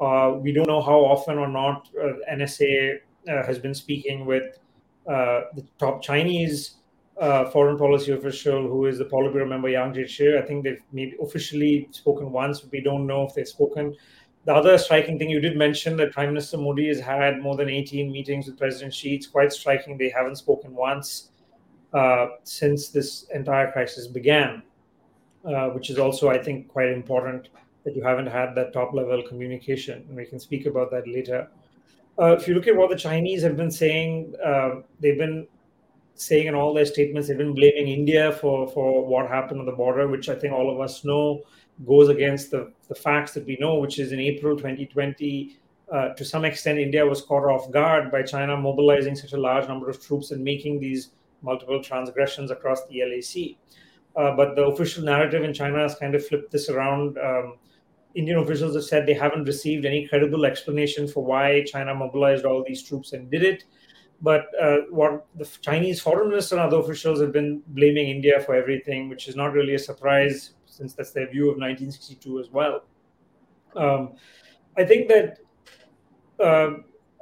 Uh, 0.00 0.34
we 0.40 0.52
don't 0.52 0.66
know 0.66 0.82
how 0.82 0.98
often 0.98 1.38
or 1.38 1.48
not 1.48 1.88
uh, 2.02 2.14
NSA 2.32 2.98
has 3.26 3.58
been 3.58 3.74
speaking 3.74 4.26
with 4.26 4.58
the 5.06 5.64
top 5.78 6.02
Chinese 6.02 6.76
foreign 7.16 7.78
policy 7.78 8.12
official, 8.12 8.66
who 8.68 8.86
is 8.86 8.98
the 8.98 9.04
Politburo 9.04 9.48
member 9.48 9.68
Yang 9.68 9.94
Jiechi. 9.94 10.42
I 10.42 10.46
think 10.46 10.64
they've 10.64 10.82
maybe 10.92 11.16
officially 11.20 11.88
spoken 11.90 12.32
once. 12.32 12.60
But 12.60 12.72
We 12.72 12.80
don't 12.80 13.06
know 13.06 13.26
if 13.26 13.34
they've 13.34 13.48
spoken 13.48 13.94
the 14.44 14.54
other 14.54 14.76
striking 14.76 15.18
thing 15.18 15.30
you 15.30 15.40
did 15.40 15.56
mention 15.56 15.96
that 15.96 16.12
Prime 16.12 16.28
Minister 16.28 16.58
Modi 16.58 16.88
has 16.88 17.00
had 17.00 17.40
more 17.40 17.56
than 17.56 17.70
18 17.70 18.12
meetings 18.12 18.46
with 18.46 18.58
President 18.58 18.92
Xi. 18.92 19.14
It's 19.14 19.26
quite 19.26 19.52
striking. 19.52 19.96
They 19.96 20.10
haven't 20.10 20.36
spoken 20.36 20.74
once 20.74 21.30
uh, 21.94 22.26
since 22.44 22.88
this 22.90 23.24
entire 23.34 23.72
crisis 23.72 24.06
began, 24.06 24.62
uh, 25.46 25.70
which 25.70 25.88
is 25.88 25.98
also, 25.98 26.28
I 26.28 26.42
think, 26.42 26.68
quite 26.68 26.90
important 26.90 27.48
that 27.84 27.96
you 27.96 28.02
haven't 28.02 28.26
had 28.26 28.54
that 28.56 28.72
top 28.74 28.92
level 28.92 29.22
communication. 29.22 30.04
And 30.08 30.16
we 30.16 30.26
can 30.26 30.38
speak 30.38 30.66
about 30.66 30.90
that 30.90 31.08
later. 31.08 31.48
Uh, 32.18 32.36
if 32.38 32.46
you 32.46 32.54
look 32.54 32.68
at 32.68 32.76
what 32.76 32.90
the 32.90 32.96
Chinese 32.96 33.42
have 33.42 33.56
been 33.56 33.70
saying, 33.70 34.34
uh, 34.44 34.82
they've 35.00 35.18
been 35.18 35.46
saying 36.14 36.46
in 36.46 36.54
all 36.54 36.72
their 36.72 36.86
statements, 36.86 37.28
they've 37.28 37.38
been 37.38 37.54
blaming 37.54 37.88
India 37.88 38.32
for, 38.32 38.68
for 38.68 39.06
what 39.06 39.28
happened 39.28 39.60
on 39.60 39.66
the 39.66 39.72
border, 39.72 40.08
which 40.08 40.28
I 40.28 40.34
think 40.34 40.52
all 40.52 40.72
of 40.72 40.80
us 40.80 41.04
know 41.04 41.42
goes 41.84 42.08
against 42.08 42.50
the, 42.50 42.72
the 42.88 42.94
facts 42.94 43.34
that 43.34 43.46
we 43.46 43.56
know, 43.60 43.80
which 43.80 43.98
is 43.98 44.12
in 44.12 44.20
April 44.20 44.56
2020, 44.56 45.58
uh, 45.92 46.08
to 46.14 46.24
some 46.24 46.44
extent, 46.44 46.78
India 46.78 47.04
was 47.04 47.22
caught 47.22 47.44
off 47.44 47.70
guard 47.70 48.10
by 48.10 48.22
China 48.22 48.56
mobilizing 48.56 49.14
such 49.14 49.32
a 49.32 49.36
large 49.36 49.68
number 49.68 49.90
of 49.90 50.04
troops 50.04 50.30
and 50.30 50.42
making 50.42 50.80
these 50.80 51.10
multiple 51.42 51.82
transgressions 51.82 52.50
across 52.50 52.86
the 52.86 53.02
LAC. 53.02 53.56
Uh, 54.16 54.34
but 54.34 54.56
the 54.56 54.62
official 54.64 55.04
narrative 55.04 55.42
in 55.42 55.52
China 55.52 55.78
has 55.78 55.94
kind 55.96 56.14
of 56.14 56.26
flipped 56.26 56.50
this 56.50 56.68
around. 56.68 57.18
Um, 57.18 57.58
Indian 58.14 58.38
officials 58.38 58.74
have 58.76 58.84
said 58.84 59.06
they 59.06 59.14
haven't 59.14 59.44
received 59.44 59.84
any 59.84 60.06
credible 60.06 60.46
explanation 60.46 61.06
for 61.06 61.24
why 61.24 61.64
China 61.64 61.94
mobilized 61.94 62.44
all 62.44 62.64
these 62.66 62.82
troops 62.82 63.12
and 63.12 63.30
did 63.30 63.42
it. 63.42 63.64
But 64.24 64.46
uh, 64.58 64.78
what 64.88 65.26
the 65.36 65.44
Chinese 65.60 66.00
foreign 66.00 66.30
minister 66.30 66.54
and 66.56 66.64
other 66.64 66.78
officials 66.78 67.20
have 67.20 67.30
been 67.30 67.62
blaming 67.68 68.08
India 68.08 68.40
for 68.40 68.54
everything, 68.54 69.10
which 69.10 69.28
is 69.28 69.36
not 69.36 69.52
really 69.52 69.74
a 69.74 69.78
surprise 69.78 70.54
since 70.64 70.94
that's 70.94 71.10
their 71.10 71.28
view 71.30 71.50
of 71.50 71.58
1962 71.58 72.40
as 72.40 72.48
well. 72.50 72.84
Um, 73.76 74.14
I 74.78 74.84
think 74.84 75.08
that 75.08 75.40
uh, 76.40 76.70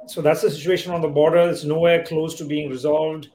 so 0.07 0.21
that's 0.21 0.43
the 0.43 0.49
situation 0.49 0.93
on 0.93 1.01
the 1.01 1.09
border. 1.09 1.49
It's 1.49 1.65
nowhere 1.65 2.05
close 2.05 2.35
to 2.35 2.45
being 2.45 2.69
resolved. 2.69 3.29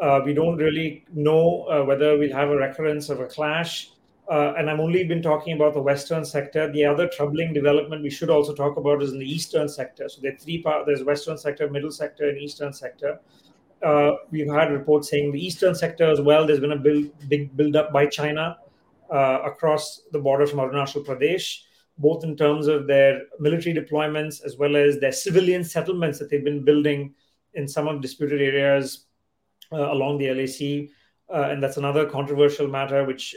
Uh, 0.00 0.20
we 0.24 0.34
don't 0.34 0.56
really 0.56 1.04
know 1.12 1.66
uh, 1.70 1.84
whether 1.84 2.18
we'll 2.18 2.32
have 2.32 2.50
a 2.50 2.56
recurrence 2.56 3.08
of 3.08 3.20
a 3.20 3.26
clash. 3.26 3.92
Uh, 4.30 4.54
and 4.56 4.70
I've 4.70 4.78
only 4.80 5.04
been 5.04 5.20
talking 5.20 5.54
about 5.54 5.74
the 5.74 5.82
western 5.82 6.24
sector. 6.24 6.70
The 6.70 6.84
other 6.84 7.08
troubling 7.08 7.52
development 7.52 8.02
we 8.02 8.10
should 8.10 8.30
also 8.30 8.54
talk 8.54 8.76
about 8.76 9.02
is 9.02 9.12
in 9.12 9.18
the 9.18 9.30
eastern 9.30 9.68
sector. 9.68 10.08
So 10.08 10.20
there 10.20 10.32
are 10.32 10.38
three 10.38 10.62
parts: 10.62 10.84
there's 10.86 11.02
western 11.02 11.36
sector, 11.36 11.68
middle 11.68 11.90
sector, 11.90 12.28
and 12.28 12.38
eastern 12.38 12.72
sector. 12.72 13.20
Uh, 13.82 14.12
we've 14.30 14.50
had 14.50 14.70
reports 14.70 15.10
saying 15.10 15.32
the 15.32 15.44
eastern 15.44 15.74
sector 15.74 16.08
as 16.08 16.20
well. 16.20 16.46
There's 16.46 16.60
been 16.60 16.72
a 16.72 16.76
build, 16.76 17.10
big 17.28 17.56
build 17.56 17.74
up 17.74 17.92
by 17.92 18.06
China 18.06 18.58
uh, 19.10 19.40
across 19.44 20.02
the 20.12 20.20
border 20.20 20.46
from 20.46 20.60
Arunachal 20.60 21.04
Pradesh, 21.04 21.58
both 21.98 22.22
in 22.22 22.36
terms 22.36 22.68
of 22.68 22.86
their 22.86 23.22
military 23.40 23.74
deployments 23.74 24.44
as 24.44 24.56
well 24.56 24.76
as 24.76 25.00
their 25.00 25.10
civilian 25.10 25.64
settlements 25.64 26.20
that 26.20 26.30
they've 26.30 26.44
been 26.44 26.64
building 26.64 27.12
in 27.54 27.66
some 27.66 27.88
of 27.88 27.96
the 27.96 28.00
disputed 28.00 28.40
areas 28.40 29.06
uh, 29.72 29.92
along 29.92 30.18
the 30.18 30.32
LAC. 30.32 30.88
Uh, 31.28 31.50
and 31.50 31.62
that's 31.62 31.76
another 31.76 32.06
controversial 32.06 32.68
matter, 32.68 33.04
which 33.04 33.34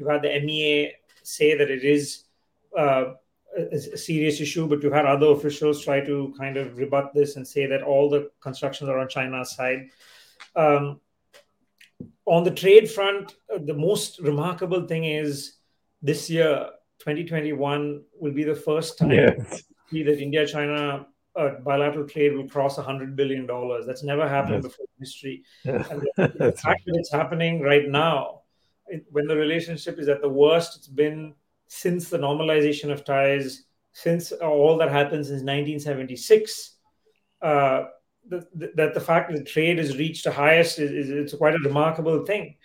uh, 0.00 0.04
you 0.04 0.08
had 0.10 0.22
the 0.22 0.40
MEA 0.40 0.92
say 1.22 1.56
that 1.56 1.70
it 1.70 1.84
is 1.84 2.24
uh, 2.76 3.14
a, 3.56 3.62
a 3.74 3.96
serious 3.96 4.40
issue, 4.40 4.66
but 4.66 4.82
you've 4.82 4.92
had 4.92 5.06
other 5.06 5.26
officials 5.26 5.84
try 5.84 6.00
to 6.00 6.34
kind 6.38 6.56
of 6.56 6.78
rebut 6.78 7.12
this 7.14 7.36
and 7.36 7.46
say 7.46 7.66
that 7.66 7.82
all 7.82 8.08
the 8.08 8.30
constructions 8.40 8.88
are 8.88 8.98
on 8.98 9.08
China's 9.08 9.54
side. 9.54 9.88
Um, 10.56 11.00
on 12.26 12.44
the 12.44 12.50
trade 12.50 12.90
front, 12.90 13.36
uh, 13.52 13.58
the 13.64 13.74
most 13.74 14.20
remarkable 14.20 14.86
thing 14.86 15.04
is 15.04 15.54
this 16.02 16.30
year, 16.30 16.70
2021, 17.00 18.02
will 18.18 18.32
be 18.32 18.44
the 18.44 18.54
first 18.54 18.98
time 18.98 19.10
yes. 19.10 19.64
that 19.92 20.20
India 20.20 20.46
China 20.46 21.06
uh, 21.36 21.50
bilateral 21.64 22.06
trade 22.06 22.34
will 22.36 22.48
cross 22.48 22.78
$100 22.78 23.16
billion. 23.16 23.46
That's 23.86 24.02
never 24.02 24.28
happened 24.28 24.62
yes. 24.62 24.64
before 24.64 24.86
in 24.96 25.04
history. 25.04 25.44
Yeah. 25.64 25.82
The, 26.16 26.54
fact 26.62 26.82
that 26.86 26.96
it's 26.96 27.12
happening 27.12 27.60
right 27.60 27.88
now, 27.88 28.39
when 29.10 29.26
the 29.26 29.36
relationship 29.36 29.98
is 29.98 30.08
at 30.08 30.22
the 30.22 30.28
worst 30.28 30.76
it's 30.76 30.88
been 30.88 31.34
since 31.66 32.08
the 32.08 32.18
normalization 32.18 32.90
of 32.90 33.04
ties, 33.04 33.64
since 33.92 34.32
all 34.32 34.76
that 34.78 34.90
happened 34.90 35.26
since 35.26 35.42
1976. 35.42 36.76
Uh, 37.40 37.84
that 38.28 38.92
the 38.94 39.00
fact 39.00 39.32
that 39.32 39.46
trade 39.46 39.78
has 39.78 39.96
reached 39.96 40.24
the 40.24 40.30
highest 40.30 40.78
is, 40.78 40.90
is 40.90 41.10
it's 41.10 41.34
quite 41.34 41.54
a 41.54 41.58
remarkable 41.64 42.24
thing. 42.24 42.56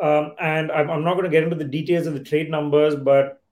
Um, 0.00 0.32
and 0.40 0.72
I'm, 0.72 0.90
I'm 0.90 1.04
not 1.04 1.14
going 1.14 1.24
to 1.24 1.30
get 1.30 1.44
into 1.44 1.56
the 1.56 1.64
details 1.64 2.06
of 2.06 2.14
the 2.14 2.24
trade 2.24 2.50
numbers, 2.50 2.96
but 2.96 3.42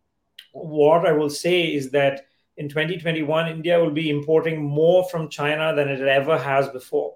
what 0.52 1.06
I 1.06 1.12
will 1.12 1.30
say 1.30 1.72
is 1.72 1.90
that 1.90 2.22
in 2.56 2.68
2021, 2.68 3.48
India 3.48 3.78
will 3.78 3.90
be 3.90 4.10
importing 4.10 4.62
more 4.62 5.08
from 5.08 5.28
China 5.28 5.74
than 5.74 5.88
it 5.88 6.00
ever 6.00 6.38
has 6.38 6.68
before. 6.68 7.14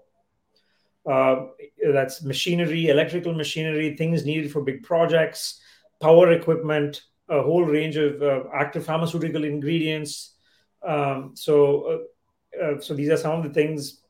Uh, 1.09 1.47
that's 1.93 2.23
machinery, 2.23 2.89
electrical 2.89 3.35
machinery, 3.35 3.95
things 3.97 4.25
needed 4.25 4.51
for 4.51 4.63
big 4.63 4.83
projects, 4.83 5.61
power 6.01 6.33
equipment, 6.33 7.03
a 7.29 7.43
whole 7.43 7.65
range 7.65 7.97
of 7.97 8.23
uh, 8.23 8.45
active 8.55 8.85
pharmaceutical 8.85 9.45
ingredients. 9.45 10.35
Um, 10.87 11.33
so, 11.35 12.07
uh, 12.61 12.65
uh 12.65 12.81
so 12.81 12.95
these 12.95 13.11
are 13.11 13.17
some 13.17 13.39
of 13.39 13.43
the 13.43 13.51
things 13.51 14.03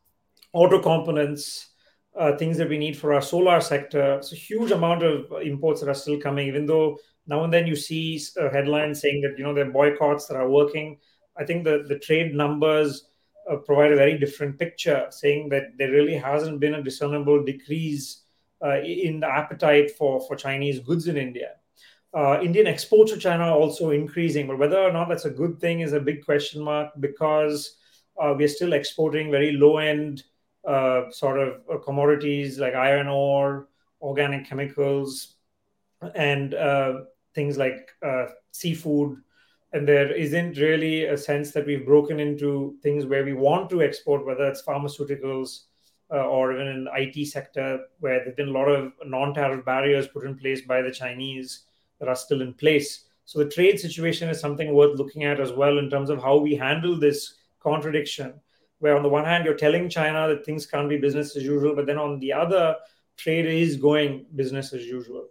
auto 0.53 0.81
components, 0.81 1.71
uh, 2.17 2.37
things 2.37 2.57
that 2.59 2.69
we 2.69 2.79
need 2.79 2.97
for 2.97 3.13
our 3.13 3.23
solar 3.23 3.61
sector. 3.61 4.15
It's 4.15 4.33
a 4.33 4.37
huge 4.37 4.71
amount 4.71 5.03
of 5.03 5.33
imports 5.43 5.81
that 5.81 5.91
are 5.91 5.95
still 5.95 6.21
coming, 6.21 6.47
even 6.47 6.67
though 6.67 6.99
now 7.27 7.45
and 7.45 7.53
then 7.53 7.67
you 7.67 7.77
see 7.77 8.21
a 8.39 8.49
headline 8.51 8.95
saying 8.95 9.21
that 9.23 9.39
you 9.39 9.45
know 9.45 9.55
there 9.55 9.67
are 9.67 9.73
boycotts 9.73 10.27
that 10.27 10.37
are 10.37 10.49
working. 10.49 10.99
I 11.37 11.45
think 11.45 11.65
the, 11.65 11.85
the 11.89 11.99
trade 11.99 12.35
numbers 12.35 13.09
uh, 13.51 13.57
provide 13.57 13.93
a 13.93 13.97
very 13.97 14.19
different 14.19 14.59
picture, 14.59 15.07
saying 15.11 15.49
that 15.51 15.77
there 15.79 15.91
really 15.91 16.15
hasn't 16.17 16.61
been 16.61 16.75
a 16.75 16.83
discernible 16.83 17.45
decrease 17.45 18.23
uh, 18.65 18.81
in 18.81 19.21
the 19.21 19.29
appetite 19.29 19.91
for, 19.91 20.21
for 20.27 20.37
Chinese 20.37 20.81
goods 20.81 21.09
in 21.09 21.17
India. 21.17 21.53
Uh, 22.15 22.41
Indian 22.41 22.67
exports 22.67 23.13
to 23.13 23.19
China 23.19 23.45
are 23.45 23.59
also 23.59 23.91
increasing, 23.91 24.47
but 24.47 24.59
whether 24.59 24.79
or 24.79 24.93
not 24.93 25.09
that's 25.09 25.25
a 25.25 25.31
good 25.31 25.59
thing 25.61 25.81
is 25.81 25.93
a 25.93 26.01
big 26.01 26.25
question 26.25 26.63
mark 26.63 26.91
because 27.01 27.77
uh, 28.23 28.33
we 28.37 28.45
are 28.45 28.49
still 28.49 28.73
exporting 28.73 29.31
very 29.31 29.53
low 29.53 29.79
end 29.79 30.23
uh, 30.67 31.11
sort 31.11 31.39
of 31.39 31.61
uh, 31.71 31.77
commodities 31.79 32.59
like 32.59 32.75
iron 32.75 33.09
ore, 33.09 33.69
organic 34.01 34.49
chemicals, 34.49 35.35
and 36.15 36.55
things 37.35 37.59
like 37.59 37.91
seafood. 38.53 39.17
And 39.75 39.87
there 39.87 40.11
isn't 40.13 40.57
really 40.57 41.07
a 41.07 41.19
sense 41.19 41.51
that 41.51 41.67
we've 41.67 41.85
broken 41.85 42.21
into 42.21 42.77
things 42.83 43.05
where 43.05 43.25
we 43.25 43.35
want 43.35 43.69
to 43.71 43.83
export, 43.83 44.25
whether 44.25 44.45
it's 44.45 44.63
pharmaceuticals 44.63 45.65
uh, 46.13 46.27
or 46.27 46.55
even 46.55 46.69
in 46.69 46.85
the 46.85 46.93
IT 46.95 47.27
sector, 47.27 47.81
where 47.99 48.21
there've 48.21 48.37
been 48.37 48.49
a 48.49 48.53
lot 48.53 48.69
of 48.69 48.93
non-tariff 49.05 49.65
barriers 49.65 50.07
put 50.07 50.25
in 50.25 50.39
place 50.39 50.63
by 50.63 50.81
the 50.81 50.93
Chinese 50.93 51.65
that 51.99 52.09
are 52.09 52.15
still 52.15 52.41
in 52.41 52.55
place. 52.55 53.07
So 53.25 53.41
the 53.41 53.51
trade 53.51 53.81
situation 53.81 54.31
is 54.31 54.41
something 54.41 54.73
worth 54.73 54.97
looking 54.97 55.25
at 55.25 55.41
as 55.41 55.53
well 55.53 55.79
in 55.79 55.91
terms 55.91 56.09
of 56.09 56.23
how 56.23 56.37
we 56.37 56.55
handle 56.55 56.99
this 56.99 57.35
contradiction 57.61 58.35
where 58.79 58.97
on 58.97 59.03
the 59.03 59.09
one 59.09 59.25
hand 59.25 59.45
you're 59.45 59.55
telling 59.55 59.89
China 59.89 60.29
that 60.29 60.45
things 60.45 60.67
can't 60.67 60.89
be 60.89 60.99
business 60.99 61.37
as 61.37 61.43
usual, 61.43 61.75
but 61.75 61.87
then 61.87 61.99
on 61.99 62.19
the 62.19 62.33
other, 62.33 62.77
trade 63.17 63.47
is 63.47 63.77
going 63.77 64.27
business 64.37 64.73
as 64.73 64.85
usual. 64.85 65.29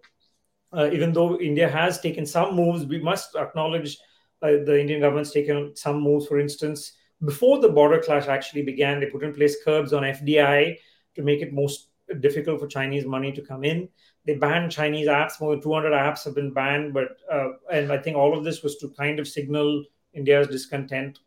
Uh, 0.75 0.89
even 0.91 1.13
though 1.13 1.39
India 1.39 1.69
has 1.69 2.01
taken 2.01 2.25
some 2.25 2.55
moves, 2.55 2.85
we 2.85 2.99
must 2.99 3.35
acknowledge 3.35 3.97
the 4.43 4.79
Indian 4.79 5.01
government's 5.01 5.31
taken 5.31 5.75
some 5.75 6.01
moves. 6.01 6.27
For 6.27 6.39
instance, 6.39 6.93
before 7.23 7.59
the 7.59 7.69
border 7.69 8.01
clash 8.01 8.27
actually 8.27 8.63
began, 8.63 8.99
they 8.99 9.07
put 9.07 9.23
in 9.23 9.33
place 9.33 9.63
curbs 9.63 9.93
on 9.93 10.03
FDI 10.03 10.77
to 11.15 11.21
make 11.21 11.41
it 11.41 11.53
most 11.53 11.89
difficult 12.19 12.59
for 12.59 12.67
Chinese 12.67 13.05
money 13.05 13.31
to 13.31 13.41
come 13.41 13.63
in. 13.63 13.87
They 14.25 14.35
banned 14.35 14.71
Chinese 14.71 15.07
apps. 15.07 15.39
More 15.39 15.51
than 15.51 15.61
200 15.61 15.91
apps 15.91 16.25
have 16.25 16.35
been 16.35 16.53
banned, 16.53 16.93
but 16.93 17.17
uh, 17.31 17.49
and 17.71 17.91
I 17.91 17.97
think 17.97 18.17
all 18.17 18.37
of 18.37 18.43
this 18.43 18.63
was 18.63 18.77
to 18.77 18.89
kind 18.89 19.19
of 19.19 19.27
signal 19.27 19.83
India's 20.13 20.47
discontent 20.47 21.19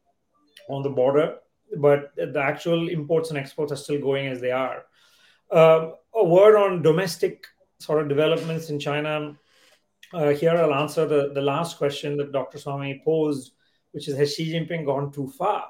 on 0.69 0.83
the 0.83 0.91
border. 0.91 1.37
But 1.79 2.13
the 2.17 2.41
actual 2.41 2.89
imports 2.89 3.31
and 3.31 3.39
exports 3.39 3.73
are 3.73 3.77
still 3.77 4.01
going 4.01 4.29
as 4.29 4.41
they 4.41 4.53
are. 4.53 4.85
Uh, 5.51 5.91
a 6.15 6.25
word 6.25 6.57
on 6.57 6.83
domestic 6.83 7.47
sort 7.79 8.03
of 8.03 8.09
developments 8.09 8.71
in 8.71 8.79
China. 8.79 9.37
Uh, 10.13 10.31
here 10.31 10.51
I'll 10.51 10.75
answer 10.75 11.07
the, 11.07 11.33
the 11.35 11.41
last 11.41 11.79
question 11.79 12.17
that 12.19 12.33
Dr. 12.33 12.59
Swamy 12.59 13.03
posed, 13.05 13.53
which 13.93 14.09
is 14.09 14.17
Has 14.17 14.35
Xi 14.35 14.53
Jinping 14.53 14.87
gone 14.87 15.13
too 15.13 15.29
far? 15.29 15.65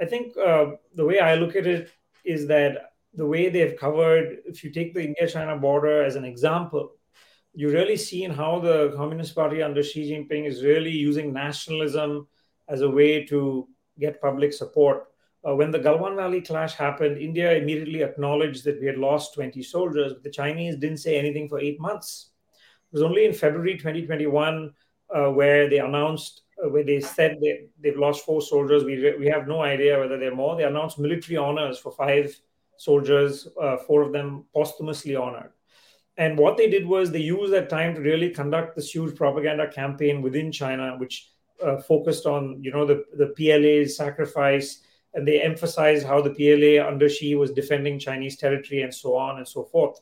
I 0.00 0.04
think 0.04 0.36
uh, 0.36 0.72
the 0.94 1.04
way 1.04 1.20
I 1.20 1.34
look 1.34 1.54
at 1.54 1.66
it 1.66 1.90
is 2.24 2.46
that 2.48 2.92
the 3.14 3.26
way 3.26 3.50
they've 3.50 3.78
covered, 3.78 4.38
if 4.46 4.64
you 4.64 4.70
take 4.70 4.94
the 4.94 5.04
India 5.04 5.28
China 5.28 5.56
border 5.56 6.02
as 6.02 6.16
an 6.16 6.24
example, 6.24 6.92
you 7.54 7.70
really 7.70 7.96
see 7.96 8.24
in 8.24 8.30
how 8.30 8.58
the 8.58 8.92
Communist 8.96 9.34
Party 9.34 9.62
under 9.62 9.82
Xi 9.82 10.10
Jinping 10.10 10.46
is 10.46 10.62
really 10.62 10.90
using 10.90 11.32
nationalism 11.32 12.26
as 12.68 12.80
a 12.80 12.88
way 12.88 13.24
to 13.26 13.68
get 13.98 14.20
public 14.20 14.52
support. 14.52 15.08
Uh, 15.46 15.54
when 15.54 15.70
the 15.70 15.78
Galwan 15.78 16.16
Valley 16.16 16.40
clash 16.40 16.74
happened, 16.74 17.18
India 17.18 17.52
immediately 17.54 18.02
acknowledged 18.02 18.64
that 18.64 18.80
we 18.80 18.86
had 18.86 18.96
lost 18.96 19.34
20 19.34 19.62
soldiers, 19.62 20.14
but 20.14 20.22
the 20.22 20.30
Chinese 20.30 20.76
didn't 20.76 20.98
say 20.98 21.18
anything 21.18 21.48
for 21.48 21.60
eight 21.60 21.80
months. 21.80 22.31
It 22.92 22.96
was 22.96 23.02
only 23.02 23.24
in 23.24 23.32
February 23.32 23.78
2021 23.78 24.74
uh, 25.14 25.30
where 25.30 25.68
they 25.68 25.78
announced, 25.78 26.42
uh, 26.62 26.68
where 26.68 26.84
they 26.84 27.00
said 27.00 27.38
they, 27.40 27.66
they've 27.80 27.98
lost 27.98 28.26
four 28.26 28.42
soldiers. 28.42 28.84
We, 28.84 29.16
we 29.18 29.26
have 29.28 29.48
no 29.48 29.62
idea 29.62 29.98
whether 29.98 30.18
they're 30.18 30.34
more. 30.34 30.56
They 30.56 30.64
announced 30.64 30.98
military 30.98 31.38
honors 31.38 31.78
for 31.78 31.92
five 31.92 32.36
soldiers, 32.76 33.48
uh, 33.60 33.78
four 33.78 34.02
of 34.02 34.12
them 34.12 34.44
posthumously 34.54 35.16
honored. 35.16 35.52
And 36.18 36.36
what 36.38 36.58
they 36.58 36.68
did 36.68 36.86
was 36.86 37.10
they 37.10 37.20
used 37.20 37.52
that 37.54 37.70
time 37.70 37.94
to 37.94 38.00
really 38.02 38.28
conduct 38.28 38.76
this 38.76 38.94
huge 38.94 39.16
propaganda 39.16 39.68
campaign 39.68 40.20
within 40.20 40.52
China, 40.52 40.96
which 40.98 41.30
uh, 41.64 41.78
focused 41.78 42.26
on, 42.26 42.62
you 42.62 42.72
know, 42.72 42.84
the, 42.84 43.04
the 43.16 43.28
PLA's 43.28 43.96
sacrifice, 43.96 44.82
and 45.14 45.26
they 45.26 45.40
emphasized 45.40 46.06
how 46.06 46.20
the 46.20 46.30
PLA 46.30 46.86
under 46.86 47.08
Xi 47.08 47.34
was 47.36 47.52
defending 47.52 47.98
Chinese 47.98 48.36
territory 48.36 48.82
and 48.82 48.94
so 48.94 49.16
on 49.16 49.38
and 49.38 49.48
so 49.48 49.64
forth. 49.64 50.00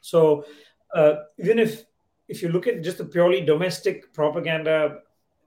So 0.00 0.46
uh, 0.94 1.16
even 1.38 1.58
if 1.58 1.84
if 2.28 2.42
you 2.42 2.48
look 2.48 2.66
at 2.66 2.82
just 2.82 2.98
the 2.98 3.04
purely 3.04 3.40
domestic 3.40 4.12
propaganda, 4.12 4.98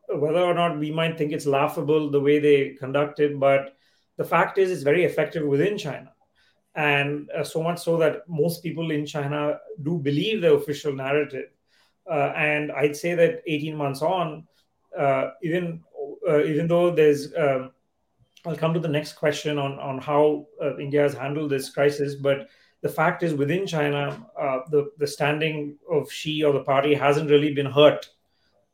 whether 0.08 0.40
or 0.40 0.54
not 0.54 0.80
we 0.80 0.92
might 0.92 1.18
think 1.18 1.32
it's 1.32 1.46
laughable 1.46 2.10
the 2.10 2.20
way 2.20 2.40
they 2.40 2.70
conduct 2.80 3.20
it, 3.20 3.40
but 3.40 3.76
the 4.18 4.24
fact 4.24 4.58
is 4.58 4.72
it's 4.72 4.84
very 4.84 5.06
effective 5.06 5.46
within 5.46 5.78
China 5.78 6.12
and 6.76 7.30
uh, 7.32 7.44
so 7.44 7.62
much 7.62 7.80
so 7.80 7.98
that 7.98 8.28
most 8.28 8.64
people 8.64 8.92
in 8.92 9.06
China 9.06 9.60
do 9.84 9.98
believe 9.98 10.42
the 10.42 10.54
official 10.54 10.94
narrative. 10.94 11.50
Uh, 12.10 12.32
and 12.36 12.72
I'd 12.72 12.96
say 12.96 13.16
that 13.16 13.42
18 13.46 13.76
months 13.76 14.02
on, 14.02 14.48
uh, 14.98 15.32
even 15.44 15.84
uh, 16.28 16.44
even 16.44 16.68
though 16.68 16.92
there's, 16.92 17.34
um, 17.36 17.72
I'll 18.46 18.56
come 18.56 18.74
to 18.74 18.80
the 18.80 18.88
next 18.88 19.14
question 19.14 19.58
on 19.58 19.80
on 19.80 20.00
how 20.00 20.48
uh, 20.62 20.78
India 20.78 21.02
has 21.02 21.14
handled 21.14 21.52
this 21.52 21.70
crisis. 21.70 22.16
But 22.16 22.50
the 22.82 22.90
fact 22.90 23.24
is, 23.24 23.34
within 23.34 23.68
China, 23.68 24.26
uh, 24.40 24.60
the 24.70 24.92
the 24.98 25.08
standing 25.08 25.78
of 25.90 26.12
Xi 26.12 26.44
or 26.44 26.54
the 26.54 26.64
party 26.64 26.94
hasn't 26.94 27.30
really 27.30 27.54
been 27.54 27.66
hurt 27.66 28.10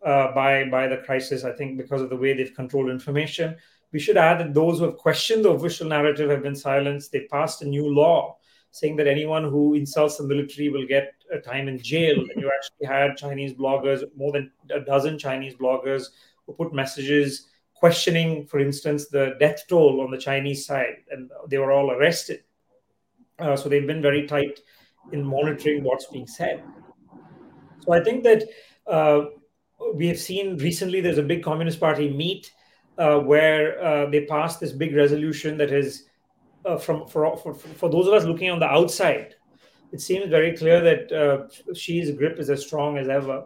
by 0.02 0.65
by 0.70 0.88
the 0.88 0.98
crisis. 0.98 1.44
I 1.44 1.52
think 1.52 1.78
because 1.78 2.02
of 2.02 2.10
the 2.10 2.18
way 2.18 2.34
they've 2.34 2.54
controlled 2.54 2.89
information 2.89 3.56
we 3.96 4.00
should 4.00 4.18
add 4.18 4.41
that 4.41 4.54
those 4.54 4.80
who 4.80 4.86
have 4.86 4.98
questioned 4.98 5.46
the 5.46 5.52
official 5.52 5.88
narrative 5.88 6.30
have 6.30 6.44
been 6.44 6.54
silenced. 6.54 7.13
They 7.13 7.22
passed 7.32 7.62
a 7.62 7.65
new 7.65 7.88
law 7.88 8.36
saying 8.72 8.98
that 8.98 9.08
anyone 9.08 9.46
who 9.46 9.74
insults 9.74 10.18
the 10.18 10.26
military 10.26 10.68
will 10.68 10.86
get 10.86 11.13
a 11.32 11.39
time 11.39 11.70
in 11.70 11.82
jail. 11.82 12.20
And 12.20 12.41
you 12.41 12.52
actually 12.54 12.88
had 12.88 13.15
Chinese 13.15 13.54
bloggers, 13.54 14.04
more 14.18 14.34
than 14.34 14.52
a 14.70 14.82
dozen 14.82 15.18
Chinese 15.18 15.56
bloggers, 15.56 16.08
who 16.46 16.52
put 16.52 16.74
messages 16.74 17.48
questioning, 17.74 18.46
for 18.48 18.60
instance, 18.60 19.08
the 19.08 19.36
death 19.39 19.63
toll 19.70 20.02
on 20.02 20.12
the 20.12 20.18
Chinese 20.18 20.65
side, 20.65 20.98
and 21.10 21.32
they 21.48 21.58
were 21.58 21.72
all 21.72 21.91
arrested. 21.91 22.44
Uh, 23.39 23.56
so 23.56 23.69
they've 23.69 23.88
been 23.88 24.02
very 24.02 24.28
tight 24.28 24.60
in 25.12 25.24
monitoring 25.24 25.84
what's 25.84 26.08
being 26.08 26.28
said. 26.28 26.63
So 27.82 27.93
I 27.93 28.04
think 28.04 28.24
that 28.24 28.43
uh, 28.88 29.26
we 29.93 30.08
have 30.08 30.19
seen 30.19 30.58
recently 30.58 31.02
there's 31.02 31.17
a 31.17 31.24
big 31.24 31.43
Communist 31.43 31.80
Party 31.80 32.10
meet 32.10 32.52
uh, 32.98 33.19
where 33.19 33.84
uh, 33.84 34.10
they 34.10 34.26
passed 34.26 34.60
this 34.60 34.71
big 34.71 34.95
resolution 34.95 35.58
that 35.58 35.71
is 35.71 36.06
uh, 36.65 36.78
from 36.78 37.08
for, 37.08 37.38
for 37.38 37.54
for 37.54 37.89
those 37.89 38.08
of 38.08 38.13
us 38.13 38.24
looking 38.24 38.50
on 38.50 38.60
the 38.60 38.65
outside, 38.65 39.36
it 39.91 40.02
seems 40.02 40.30
very 40.30 40.56
clear 40.58 40.82
that 40.82 41.12
uh, 41.12 41.74
Xi's 41.74 42.12
grip 42.12 42.39
is 42.39 42.50
as 42.50 42.65
strong 42.65 42.98
as 42.98 43.08
ever. 43.08 43.45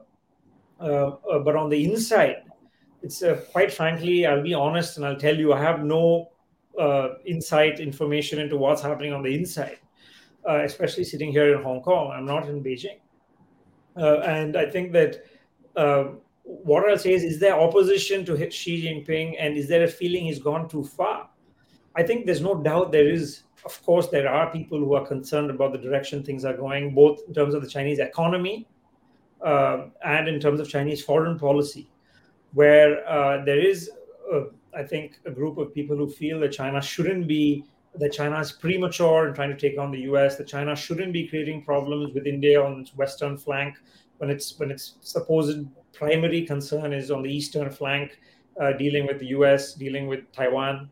Uh, 0.80 0.84
uh, 1.32 1.40
but 1.40 1.56
on 1.56 1.70
the 1.70 1.92
inside, 1.92 2.38
it's 3.02 3.22
quite 3.52 3.74
frankly, 3.74 4.26
I'll 4.26 4.44
be 4.44 4.54
honest 4.54 4.98
and 4.98 5.06
I'll 5.06 5.18
tell 5.18 5.38
you, 5.38 5.52
I 5.52 5.62
have 5.62 5.84
no 5.84 6.30
insight 7.26 7.80
information 7.80 8.40
into 8.40 8.58
what's 8.58 8.82
happening 8.82 9.14
on 9.14 9.24
the 9.24 9.34
inside, 9.34 9.80
especially 10.46 11.04
sitting 11.04 11.32
here 11.32 11.56
in 11.56 11.64
Hong 11.64 11.82
Kong. 11.82 12.12
I'm 12.12 12.26
not 12.26 12.48
in 12.48 12.64
Beijing, 12.64 13.00
and 13.96 14.58
I 14.58 14.70
think 14.70 14.92
that 14.94 15.24
what 16.44 16.90
I'll 16.90 16.98
say 16.98 17.14
is, 17.14 17.24
is 17.24 17.40
there 17.40 17.60
opposition 17.60 18.26
to 18.26 18.52
Xi 18.52 18.84
Jinping, 18.84 19.36
and 19.40 19.56
is 19.56 19.68
there 19.68 19.84
a 19.84 19.88
feeling 19.88 20.26
he's 20.26 20.40
gone 20.40 20.68
too 20.68 20.84
far? 20.84 21.30
I 21.96 22.04
think 22.04 22.26
there's 22.26 22.42
no 22.42 22.56
doubt 22.56 22.92
there 22.92 23.10
is. 23.10 23.44
Of 23.66 23.84
course, 23.84 24.08
there 24.08 24.30
are 24.30 24.50
people 24.50 24.80
who 24.80 24.94
are 24.94 25.06
concerned 25.06 25.50
about 25.50 25.74
the 25.74 25.78
direction 25.78 26.24
things 26.24 26.46
are 26.46 26.56
going, 26.56 26.96
both 26.96 27.20
in 27.28 27.34
terms 27.34 27.54
of 27.54 27.62
the 27.62 27.68
Chinese 27.68 28.00
economy 28.00 28.70
uh, 29.46 29.88
and 30.06 30.30
in 30.30 30.40
terms 30.40 30.62
of 30.62 30.70
Chinese 30.70 31.04
foreign 31.04 31.38
policy, 31.38 31.90
where 32.54 33.06
uh, 33.08 33.44
there 33.44 33.60
is, 33.60 33.92
uh, 34.34 34.44
I 34.76 34.84
think, 34.84 35.20
a 35.26 35.32
group 35.32 35.58
of 35.58 35.74
people 35.74 35.96
who 35.98 36.10
feel 36.10 36.40
that 36.42 36.52
China 36.52 36.82
shouldn't 36.82 37.28
be 37.28 37.66
that 37.96 38.14
China 38.14 38.40
is 38.40 38.52
premature 38.52 39.28
in 39.28 39.34
trying 39.34 39.50
to 39.50 39.58
take 39.58 39.80
on 39.80 39.92
the 39.92 40.02
US, 40.02 40.36
that 40.36 40.48
China 40.48 40.76
shouldn't 40.76 41.12
be 41.12 41.28
creating 41.28 41.64
problems 41.64 42.14
with 42.14 42.28
India 42.28 42.62
on 42.62 42.82
its 42.82 42.96
western 42.96 43.38
flank 43.38 43.78
when 44.18 44.30
it's 44.30 44.58
when 44.60 44.70
its 44.70 44.96
supposed 45.02 45.66
primary 45.94 46.46
concern 46.46 46.94
is 46.94 47.10
on 47.10 47.24
the 47.24 47.34
eastern 47.34 47.70
flank, 47.70 48.20
uh, 48.62 48.74
dealing 48.74 49.08
with 49.08 49.20
the 49.20 49.28
US, 49.28 49.74
dealing 49.74 50.08
with 50.08 50.32
Taiwan. 50.32 50.90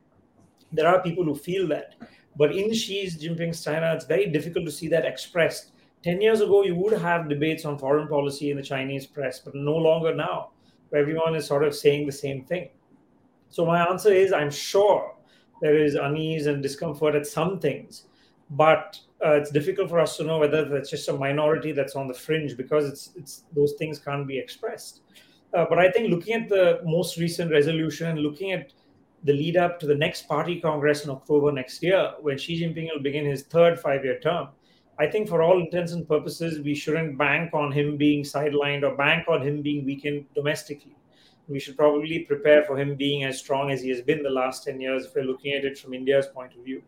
There 0.72 0.88
are 0.88 1.02
people 1.02 1.24
who 1.24 1.36
feel 1.36 1.68
that. 1.68 1.96
But 2.36 2.56
in 2.56 2.74
Xi 2.74 3.08
Jinping's 3.08 3.64
China, 3.64 3.94
it's 3.94 4.06
very 4.06 4.28
difficult 4.28 4.66
to 4.66 4.72
see 4.72 4.88
that 4.90 5.06
expressed. 5.06 5.72
10 6.04 6.22
years 6.22 6.42
ago, 6.42 6.64
you 6.64 6.76
would 6.76 6.94
have 6.94 7.28
debates 7.28 7.66
on 7.66 7.78
foreign 7.78 8.08
policy 8.08 8.52
in 8.52 8.58
the 8.58 8.64
Chinese 8.64 9.08
press, 9.08 9.40
but 9.40 9.56
no 9.56 9.76
longer 9.76 10.14
now, 10.14 10.52
where 10.90 11.02
everyone 11.02 11.36
is 11.36 11.48
sort 11.48 11.64
of 11.64 11.76
saying 11.76 12.06
the 12.06 12.12
same 12.12 12.44
thing. 12.46 12.70
So, 13.50 13.66
my 13.66 13.88
answer 13.88 14.12
is 14.12 14.34
I'm 14.34 14.52
sure 14.52 15.16
there 15.62 15.78
is 15.78 15.96
unease 15.96 16.48
and 16.48 16.62
discomfort 16.62 17.16
at 17.16 17.26
some 17.26 17.60
things, 17.60 18.06
but 18.52 19.00
uh, 19.26 19.34
it's 19.34 19.52
difficult 19.52 19.90
for 19.90 20.00
us 20.00 20.18
to 20.18 20.24
know 20.24 20.40
whether 20.40 20.66
that's 20.66 20.90
just 20.90 21.10
a 21.10 21.14
minority 21.14 21.72
that's 21.72 21.96
on 21.96 22.08
the 22.08 22.14
fringe 22.14 22.56
because 22.56 22.86
it's 22.86 23.12
it's 23.16 23.44
those 23.56 23.74
things 23.74 24.00
can't 24.00 24.28
be 24.28 24.38
expressed. 24.38 25.02
Uh, 25.54 25.66
but 25.70 25.80
I 25.80 25.90
think 25.90 26.10
looking 26.10 26.34
at 26.34 26.50
the 26.50 26.82
most 26.84 27.18
recent 27.18 27.52
resolution 27.52 28.08
and 28.08 28.20
looking 28.20 28.52
at 28.52 28.74
the 29.24 29.34
lead 29.34 29.58
up 29.58 29.80
to 29.80 29.88
the 29.88 29.96
next 29.96 30.28
party 30.28 30.60
congress 30.60 31.06
in 31.06 31.10
October 31.10 31.52
next 31.52 31.82
year, 31.82 32.14
when 32.22 32.38
Xi 32.38 32.62
Jinping 32.62 32.90
will 32.94 33.02
begin 33.02 33.26
his 33.26 33.44
third 33.44 33.80
five-year 33.80 34.20
term, 34.20 34.50
I 35.00 35.08
think 35.08 35.30
for 35.30 35.42
all 35.42 35.60
intents 35.60 35.94
and 35.94 36.08
purposes, 36.08 36.60
we 36.60 36.76
shouldn't 36.76 37.18
bank 37.18 37.54
on 37.54 37.72
him 37.72 37.98
being 37.98 38.24
sidelined 38.24 38.84
or 38.84 38.96
bank 38.96 39.28
on 39.28 39.42
him 39.42 39.62
being 39.62 39.86
weakened 39.86 40.26
domestically. 40.36 40.97
We 41.48 41.60
should 41.60 41.78
probably 41.78 42.20
prepare 42.20 42.64
for 42.64 42.78
him 42.78 42.96
being 42.96 43.24
as 43.24 43.40
strong 43.40 43.72
as 43.72 43.82
he 43.82 43.90
has 43.90 44.02
been 44.02 44.22
the 44.22 44.30
last 44.30 44.66
10 44.66 44.82
years 44.82 45.06
if 45.06 45.16
we're 45.16 45.24
looking 45.24 45.54
at 45.54 45.64
it 45.64 45.78
from 45.78 45.94
India's 45.94 46.28
point 46.28 46.54
of 46.56 46.64
view. 46.64 46.84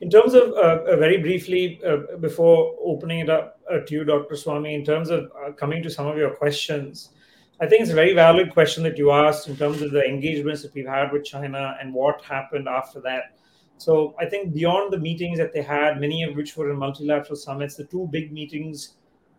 In 0.00 0.10
terms 0.10 0.34
of, 0.34 0.50
uh, 0.52 0.84
uh, 0.86 0.96
very 0.96 1.18
briefly, 1.18 1.80
uh, 1.84 2.16
before 2.20 2.76
opening 2.80 3.20
it 3.20 3.30
up 3.30 3.60
uh, 3.70 3.80
to 3.80 3.94
you, 3.94 4.04
Dr. 4.04 4.34
Swamy, 4.34 4.74
in 4.74 4.84
terms 4.84 5.10
of 5.10 5.30
uh, 5.44 5.52
coming 5.52 5.82
to 5.82 5.90
some 5.90 6.06
of 6.06 6.16
your 6.16 6.30
questions, 6.30 7.10
I 7.60 7.66
think 7.66 7.82
it's 7.82 7.90
a 7.90 7.94
very 7.94 8.12
valid 8.12 8.52
question 8.52 8.82
that 8.82 8.98
you 8.98 9.12
asked 9.12 9.48
in 9.48 9.56
terms 9.56 9.80
of 9.80 9.92
the 9.92 10.04
engagements 10.04 10.62
that 10.62 10.74
we've 10.74 10.86
had 10.86 11.12
with 11.12 11.24
China 11.24 11.76
and 11.80 11.94
what 11.94 12.22
happened 12.22 12.68
after 12.68 13.00
that. 13.02 13.38
So 13.78 14.14
I 14.18 14.26
think 14.26 14.54
beyond 14.54 14.92
the 14.92 14.98
meetings 14.98 15.38
that 15.38 15.52
they 15.52 15.62
had, 15.62 16.00
many 16.00 16.22
of 16.24 16.36
which 16.36 16.56
were 16.56 16.70
in 16.70 16.78
multilateral 16.78 17.36
summits, 17.36 17.76
the 17.76 17.84
two 17.84 18.08
big 18.10 18.32
meetings 18.32 18.94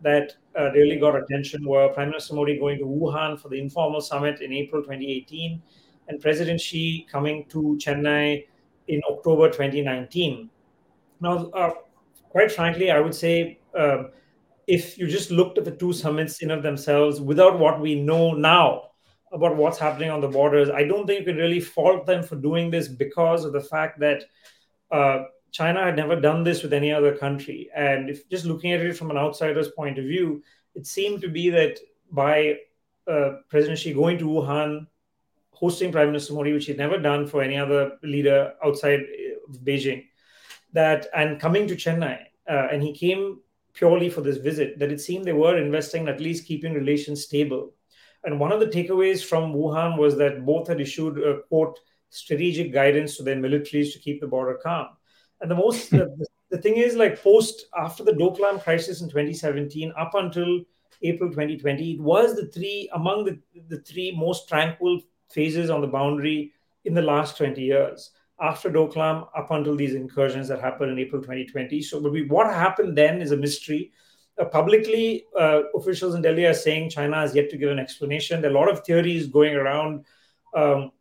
that 0.06 0.36
uh, 0.58 0.72
really 0.72 0.98
got 0.98 1.16
attention 1.16 1.68
were 1.68 1.90
Prime 1.90 2.10
Minister 2.10 2.36
Modi 2.36 2.60
going 2.60 2.78
to 2.78 2.86
Wuhan 2.86 3.40
for 3.40 3.50
the 3.50 3.60
informal 3.60 4.02
summit 4.02 4.40
in 4.40 4.54
April 4.54 4.84
2018 4.84 5.60
and 6.08 6.22
President 6.22 6.62
Xi 6.62 7.08
coming 7.12 7.46
to 7.50 7.76
Chennai 7.82 8.46
in 8.88 9.02
October 9.10 9.48
2019. 9.48 10.48
Now, 11.22 11.50
uh, 11.50 11.72
quite 12.30 12.52
frankly, 12.52 12.92
I 12.92 13.00
would 13.00 13.16
say 13.16 13.58
uh, 13.76 14.04
if 14.68 14.96
you 14.96 15.08
just 15.08 15.32
looked 15.32 15.58
at 15.58 15.66
the 15.66 15.72
two 15.72 15.92
summits 15.92 16.44
in 16.44 16.52
of 16.52 16.62
themselves 16.62 17.20
without 17.20 17.58
what 17.58 17.82
we 17.82 17.96
know 17.96 18.34
now 18.34 18.90
about 19.34 19.58
what's 19.58 19.80
happening 19.80 20.12
on 20.12 20.22
the 20.22 20.28
borders, 20.28 20.70
I 20.70 20.84
don't 20.84 21.08
think 21.08 21.22
you 21.22 21.26
can 21.26 21.38
really 21.38 21.60
fault 21.60 22.06
them 22.06 22.22
for 22.22 22.36
doing 22.36 22.70
this 22.70 22.88
because 22.88 23.44
of 23.44 23.54
the 23.54 23.62
fact 23.62 24.00
that 24.02 24.24
uh, 24.92 25.24
China 25.56 25.82
had 25.86 25.96
never 25.96 26.20
done 26.20 26.44
this 26.44 26.64
with 26.64 26.74
any 26.74 26.92
other 26.92 27.16
country. 27.16 27.70
And 27.74 28.10
if 28.10 28.28
just 28.28 28.44
looking 28.44 28.74
at 28.74 28.82
it 28.82 28.98
from 28.98 29.10
an 29.10 29.18
outsider's 29.18 29.70
point 29.70 29.98
of 29.98 30.04
view, 30.04 30.44
it 30.74 30.86
seemed 30.86 31.22
to 31.22 31.30
be 31.30 31.50
that 31.50 31.80
by 32.12 32.58
uh, 33.10 33.30
President 33.48 33.80
Xi 33.80 33.94
going 33.94 34.18
to 34.18 34.26
Wuhan, 34.26 34.86
hosting 35.52 35.94
Prime 35.94 36.08
Minister 36.08 36.34
Modi, 36.34 36.52
which 36.52 36.66
he'd 36.66 36.78
never 36.78 36.98
done 36.98 37.26
for 37.26 37.42
any 37.42 37.56
other 37.56 37.94
leader 38.04 38.52
outside 38.66 39.00
of 39.48 39.64
Beijing, 39.64 40.04
that 40.74 41.08
and 41.16 41.40
coming 41.40 41.70
to 41.70 41.76
Chennai, 41.78 42.20
uh, 42.50 42.68
and 42.70 42.84
he 42.84 42.92
came 42.92 43.40
purely 43.74 44.10
for 44.10 44.20
this 44.20 44.38
visit, 44.50 44.78
that 44.80 44.92
it 44.92 45.00
seemed 45.00 45.24
they 45.24 45.32
were 45.32 45.58
investing 45.58 46.10
at 46.10 46.20
least 46.20 46.48
keeping 46.48 46.74
relations 46.74 47.24
stable. 47.24 47.72
And 48.26 48.42
one 48.42 48.52
of 48.52 48.60
the 48.60 48.68
takeaways 48.68 49.24
from 49.24 49.54
Wuhan 49.54 49.98
was 49.98 50.18
that 50.18 50.46
both 50.46 50.68
had 50.68 50.82
issued 50.82 51.18
a 51.18 51.44
quote 51.44 51.80
strategic 52.10 52.74
guidance 52.74 53.16
to 53.16 53.24
their 53.24 53.38
militaries 53.38 53.94
to 53.94 54.00
keep 54.00 54.20
the 54.20 54.28
border 54.28 54.60
calm. 54.62 54.88
And 55.46 55.52
the 55.52 55.56
most 55.56 55.92
the, 55.92 56.26
the 56.50 56.58
thing 56.58 56.78
is 56.78 56.96
like 56.96 57.22
post 57.22 57.68
after 57.78 58.04
the 58.04 58.14
Doklam 58.14 58.64
crisis 58.64 59.02
in 59.02 59.10
2017 59.10 59.94
up 59.96 60.16
until 60.16 60.62
April 61.04 61.30
2020, 61.30 61.92
it 61.92 62.02
was 62.02 62.36
the 62.36 62.48
three 62.48 62.90
among 62.96 63.26
the, 63.26 63.40
the 63.68 63.80
three 63.82 64.12
most 64.18 64.50
tranquil 64.50 65.02
phases 65.30 65.70
on 65.70 65.82
the 65.82 65.88
boundary 65.88 66.52
in 66.86 66.96
the 66.96 67.02
last 67.04 67.38
20 67.38 67.62
years 67.62 68.10
after 68.42 68.72
Doklam 68.72 69.28
up 69.38 69.52
until 69.52 69.76
these 69.76 69.94
incursions 69.94 70.48
that 70.48 70.60
happened 70.60 70.94
in 70.94 70.98
April 70.98 71.22
2020. 71.22 71.80
So, 71.84 72.00
what 72.00 72.48
happened 72.48 72.98
then 72.98 73.22
is 73.22 73.32
a 73.32 73.38
mystery. 73.38 73.92
Uh, 74.40 74.46
publicly, 74.46 75.26
uh, 75.40 75.62
officials 75.76 76.16
in 76.16 76.24
Delhi 76.24 76.48
are 76.48 76.56
saying 76.56 76.90
China 76.90 77.18
has 77.18 77.36
yet 77.36 77.52
to 77.52 77.58
give 77.58 77.70
an 77.70 77.78
explanation. 77.78 78.42
There 78.42 78.50
are 78.50 78.56
a 78.56 78.58
lot 78.58 78.72
of 78.72 78.84
theories 78.84 79.28
going 79.28 79.54
around, 79.54 80.06
um, 80.56 80.92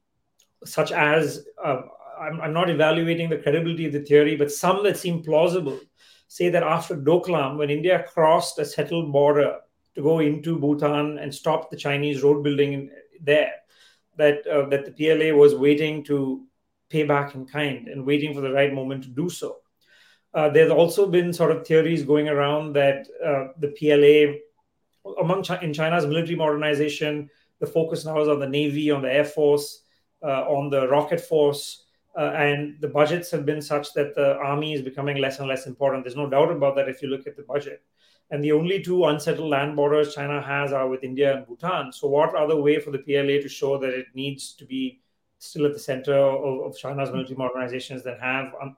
such 0.66 0.92
as 0.92 1.46
uh, 1.64 1.80
I'm, 2.24 2.40
I'm, 2.40 2.52
not 2.52 2.70
evaluating 2.70 3.28
the 3.28 3.38
credibility 3.38 3.86
of 3.86 3.92
the 3.92 4.00
theory, 4.00 4.36
but 4.36 4.50
some 4.50 4.82
that 4.84 4.96
seem 4.96 5.22
plausible 5.22 5.78
say 6.28 6.48
that 6.48 6.62
after 6.62 6.96
Doklam, 6.96 7.58
when 7.58 7.70
India 7.70 8.04
crossed 8.12 8.58
a 8.58 8.64
settled 8.64 9.12
border 9.12 9.58
to 9.94 10.02
go 10.02 10.20
into 10.20 10.58
Bhutan 10.58 11.18
and 11.18 11.34
stop 11.34 11.70
the 11.70 11.76
Chinese 11.76 12.22
road 12.22 12.42
building 12.42 12.90
there, 13.20 13.52
that 14.16 14.46
uh, 14.46 14.68
that 14.68 14.84
the 14.84 14.92
PLA 14.92 15.36
was 15.36 15.54
waiting 15.54 16.04
to 16.04 16.46
pay 16.90 17.04
back 17.04 17.34
in 17.34 17.46
kind 17.46 17.88
and 17.88 18.06
waiting 18.06 18.34
for 18.34 18.40
the 18.40 18.52
right 18.52 18.72
moment 18.72 19.04
to 19.04 19.10
do 19.10 19.28
so. 19.28 19.58
Uh, 20.32 20.48
there's 20.48 20.70
also 20.70 21.06
been 21.06 21.32
sort 21.32 21.52
of 21.52 21.66
theories 21.66 22.02
going 22.02 22.28
around 22.28 22.72
that 22.72 23.06
uh, 23.24 23.52
the 23.58 23.68
PLA, 23.78 24.34
among 25.20 25.42
Ch- 25.42 25.62
in 25.62 25.72
China's 25.72 26.06
military 26.06 26.36
modernization, 26.36 27.30
the 27.60 27.66
focus 27.66 28.04
now 28.04 28.20
is 28.20 28.28
on 28.28 28.40
the 28.40 28.48
Navy, 28.48 28.90
on 28.90 29.02
the 29.02 29.12
Air 29.12 29.24
Force, 29.24 29.84
uh, 30.22 30.42
on 30.48 30.70
the 30.70 30.88
rocket 30.88 31.20
force, 31.20 31.83
uh, 32.16 32.32
and 32.36 32.76
the 32.80 32.88
budgets 32.88 33.30
have 33.30 33.44
been 33.44 33.60
such 33.60 33.92
that 33.94 34.14
the 34.14 34.36
army 34.36 34.72
is 34.74 34.82
becoming 34.82 35.18
less 35.18 35.38
and 35.38 35.48
less 35.48 35.66
important. 35.66 36.04
There's 36.04 36.16
no 36.16 36.28
doubt 36.28 36.50
about 36.50 36.76
that 36.76 36.88
if 36.88 37.02
you 37.02 37.08
look 37.08 37.26
at 37.26 37.36
the 37.36 37.42
budget. 37.42 37.82
And 38.30 38.42
the 38.42 38.52
only 38.52 38.82
two 38.82 39.04
unsettled 39.04 39.50
land 39.50 39.76
borders 39.76 40.14
China 40.14 40.40
has 40.40 40.72
are 40.72 40.88
with 40.88 41.04
India 41.04 41.36
and 41.36 41.46
Bhutan. 41.46 41.92
So, 41.92 42.08
what 42.08 42.34
other 42.34 42.56
way 42.56 42.80
for 42.80 42.90
the 42.90 42.98
PLA 42.98 43.42
to 43.42 43.48
show 43.48 43.78
that 43.78 43.90
it 43.90 44.06
needs 44.14 44.54
to 44.54 44.64
be 44.64 45.02
still 45.38 45.66
at 45.66 45.72
the 45.72 45.78
center 45.78 46.14
of, 46.14 46.66
of 46.66 46.78
China's 46.78 47.10
military 47.10 47.36
modernizations 47.36 48.02
that 48.02 48.20
have 48.20 48.52
um, 48.62 48.76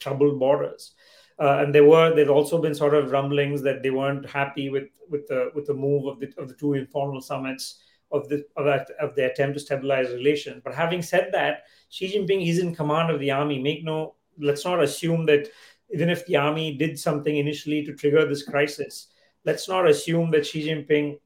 troubled 0.00 0.38
borders. 0.38 0.94
Uh, 1.40 1.58
and 1.60 1.72
there 1.72 1.84
were 1.84 2.14
there's 2.14 2.28
also 2.28 2.60
been 2.60 2.74
sort 2.74 2.94
of 2.94 3.12
rumblings 3.12 3.62
that 3.62 3.82
they 3.82 3.90
weren't 3.90 4.28
happy 4.28 4.68
with 4.70 4.88
with 5.08 5.26
the 5.28 5.50
with 5.54 5.66
the 5.66 5.74
move 5.74 6.06
of 6.06 6.18
the 6.18 6.32
of 6.36 6.48
the 6.48 6.54
two 6.54 6.74
informal 6.74 7.20
summits 7.20 7.80
of 8.10 8.28
the 8.28 8.44
of, 8.56 8.64
that, 8.64 8.90
of 9.00 9.14
the 9.14 9.30
attempt 9.30 9.54
to 9.54 9.60
stabilize 9.60 10.10
relations. 10.10 10.62
But 10.64 10.74
having 10.74 11.02
said 11.02 11.30
that, 11.32 11.64
Xi 11.88 12.12
Jinping 12.12 12.48
is 12.48 12.58
in 12.58 12.74
command 12.74 13.10
of 13.10 13.20
the 13.20 13.30
army. 13.30 13.58
Make 13.58 13.84
no 13.84 14.14
let's 14.38 14.64
not 14.64 14.82
assume 14.82 15.26
that 15.26 15.48
even 15.90 16.08
if 16.08 16.24
the 16.26 16.36
army 16.36 16.76
did 16.76 16.98
something 16.98 17.36
initially 17.36 17.84
to 17.84 17.94
trigger 17.94 18.26
this 18.26 18.42
crisis, 18.42 19.08
let's 19.44 19.68
not 19.68 19.88
assume 19.88 20.30
that 20.32 20.46
Xi 20.46 20.68
Jinping 20.68 21.18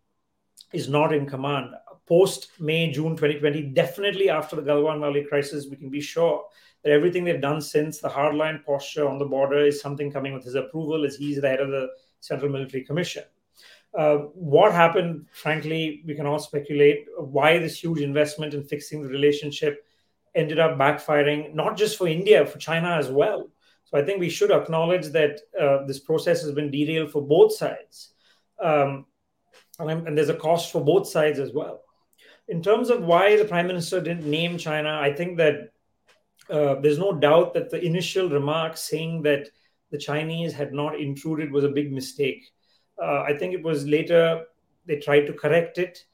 is 0.72 0.88
not 0.88 1.12
in 1.12 1.26
command 1.26 1.74
post 2.12 2.50
May, 2.58 2.90
June 2.90 3.16
2020, 3.16 3.62
definitely 3.72 4.28
after 4.28 4.56
the 4.56 4.62
Galwan 4.62 5.00
Valley 5.00 5.24
crisis, 5.24 5.66
we 5.70 5.76
can 5.76 5.88
be 5.88 6.00
sure 6.00 6.44
that 6.82 6.92
everything 6.92 7.24
they've 7.24 7.40
done 7.40 7.62
since 7.62 8.00
the 8.00 8.08
hardline 8.08 8.64
posture 8.64 9.08
on 9.08 9.18
the 9.18 9.24
border 9.24 9.64
is 9.64 9.80
something 9.80 10.10
coming 10.10 10.34
with 10.34 10.44
his 10.44 10.54
approval 10.54 11.04
as 11.04 11.16
he's 11.16 11.40
the 11.40 11.48
head 11.48 11.60
of 11.60 11.70
the 11.70 11.88
Central 12.20 12.50
Military 12.50 12.84
Commission. 12.84 13.24
Uh, 13.96 14.16
what 14.34 14.72
happened, 14.72 15.26
frankly, 15.32 16.02
we 16.06 16.14
can 16.14 16.26
all 16.26 16.38
speculate 16.38 17.06
why 17.18 17.58
this 17.58 17.82
huge 17.82 18.00
investment 18.00 18.52
in 18.52 18.64
fixing 18.64 19.02
the 19.02 19.08
relationship 19.08 19.86
ended 20.34 20.58
up 20.58 20.78
backfiring, 20.78 21.54
not 21.54 21.76
just 21.76 21.98
for 21.98 22.08
India, 22.08 22.46
for 22.46 22.58
China 22.58 22.96
as 22.96 23.10
well. 23.10 23.50
So 23.84 23.98
I 23.98 24.04
think 24.04 24.20
we 24.20 24.30
should 24.30 24.50
acknowledge 24.50 25.08
that 25.08 25.40
uh, 25.60 25.84
this 25.86 25.98
process 25.98 26.42
has 26.42 26.52
been 26.52 26.70
derailed 26.70 27.10
for 27.10 27.20
both 27.20 27.54
sides. 27.54 28.14
Um, 28.62 29.06
and, 29.78 30.06
and 30.08 30.16
there's 30.16 30.28
a 30.28 30.34
cost 30.34 30.72
for 30.72 30.82
both 30.82 31.08
sides 31.08 31.38
as 31.38 31.52
well 31.52 31.82
in 32.48 32.62
terms 32.62 32.90
of 32.90 33.02
why 33.02 33.36
the 33.36 33.44
prime 33.44 33.66
minister 33.66 34.00
didn't 34.00 34.28
name 34.28 34.58
China, 34.58 34.98
I 35.00 35.12
think 35.12 35.38
that 35.38 35.72
uh, 36.50 36.74
there's 36.80 36.98
no 36.98 37.12
doubt 37.12 37.54
that 37.54 37.70
the 37.70 37.82
initial 37.82 38.28
remark 38.28 38.76
saying 38.76 39.22
that 39.22 39.48
the 39.90 39.98
Chinese 39.98 40.52
had 40.52 40.72
not 40.72 40.98
intruded 40.98 41.52
was 41.52 41.64
a 41.64 41.68
big 41.68 41.92
mistake. 41.92 42.44
Uh, 43.02 43.22
I 43.22 43.36
think 43.38 43.54
it 43.54 43.62
was 43.62 43.86
later 43.86 44.44
they 44.86 44.98
tried 44.98 45.26
to 45.26 45.32
correct 45.32 45.78
it, 45.78 46.04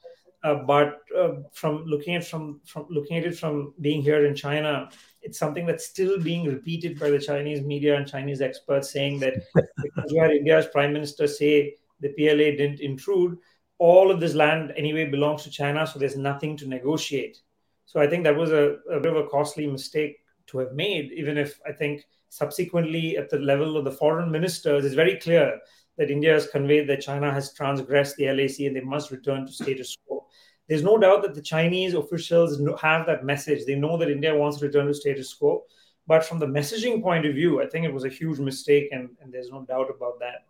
uh, 0.43 0.55
but 0.55 0.99
uh, 1.17 1.33
from 1.51 1.83
looking 1.85 2.15
at 2.15 2.25
from 2.25 2.61
from 2.65 2.85
looking 2.89 3.17
at 3.17 3.25
it 3.25 3.37
from 3.37 3.73
being 3.81 4.01
here 4.01 4.25
in 4.25 4.35
China, 4.35 4.89
it's 5.21 5.37
something 5.37 5.65
that's 5.65 5.85
still 5.85 6.19
being 6.19 6.45
repeated 6.45 6.99
by 6.99 7.09
the 7.09 7.19
Chinese 7.19 7.61
media 7.61 7.97
and 7.97 8.07
Chinese 8.07 8.41
experts 8.41 8.91
saying 8.91 9.19
that 9.19 9.33
because 9.83 10.11
you 10.11 10.21
had 10.21 10.31
India's 10.31 10.67
prime 10.67 10.93
minister 10.93 11.27
say 11.27 11.75
the 11.99 12.09
PLA 12.09 12.55
didn't 12.55 12.79
intrude, 12.79 13.37
all 13.79 14.11
of 14.11 14.19
this 14.19 14.33
land 14.33 14.73
anyway 14.77 15.05
belongs 15.05 15.43
to 15.43 15.49
China, 15.49 15.85
so 15.85 15.99
there's 15.99 16.15
nothing 16.15 16.55
to 16.57 16.67
negotiate. 16.67 17.41
So 17.85 17.99
I 17.99 18.07
think 18.07 18.23
that 18.23 18.35
was 18.35 18.51
a, 18.51 18.77
a 18.89 18.99
bit 18.99 19.15
of 19.15 19.25
a 19.25 19.27
costly 19.27 19.67
mistake 19.67 20.19
to 20.47 20.59
have 20.59 20.73
made, 20.73 21.11
even 21.11 21.37
if 21.37 21.59
I 21.67 21.71
think 21.73 22.05
subsequently 22.29 23.17
at 23.17 23.29
the 23.29 23.39
level 23.39 23.75
of 23.75 23.83
the 23.83 23.91
foreign 23.91 24.31
ministers, 24.31 24.85
it's 24.85 24.95
very 24.95 25.17
clear 25.17 25.59
that 25.99 26.09
India 26.09 26.33
has 26.33 26.47
conveyed 26.47 26.87
that 26.87 27.01
China 27.01 27.31
has 27.31 27.53
transgressed 27.53 28.15
the 28.15 28.31
LAC 28.31 28.61
and 28.61 28.75
they 28.75 28.81
must 28.81 29.11
return 29.11 29.45
to 29.45 29.51
status 29.51 29.95
quo. 30.07 30.25
There's 30.67 30.81
no 30.81 30.97
doubt 30.97 31.23
that 31.23 31.35
the 31.35 31.41
Chinese 31.41 31.93
officials 31.93 32.59
have 32.81 33.05
that 33.05 33.25
message. 33.25 33.65
They 33.65 33.75
know 33.75 33.97
that 33.97 34.09
India 34.09 34.33
wants 34.33 34.59
to 34.59 34.67
return 34.67 34.87
to 34.87 34.93
status 34.93 35.33
quo. 35.33 35.65
But 36.07 36.23
from 36.23 36.39
the 36.39 36.47
messaging 36.47 37.03
point 37.03 37.25
of 37.25 37.35
view, 37.35 37.61
I 37.61 37.67
think 37.67 37.85
it 37.85 37.93
was 37.93 38.05
a 38.05 38.09
huge 38.09 38.39
mistake, 38.39 38.89
and, 38.91 39.09
and 39.21 39.31
there's 39.31 39.51
no 39.51 39.63
doubt 39.65 39.89
about 39.95 40.19
that. 40.21 40.45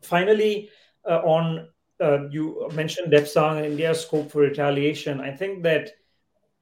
Finally, 0.00 0.70
uh, 1.04 1.22
on 1.24 1.68
uh, 2.00 2.28
you 2.28 2.68
mentioned 2.72 3.12
Depsang 3.12 3.56
and 3.56 3.66
India's 3.66 4.00
scope 4.00 4.30
for 4.30 4.42
retaliation. 4.42 5.20
I 5.20 5.32
think 5.32 5.64
that 5.64 5.90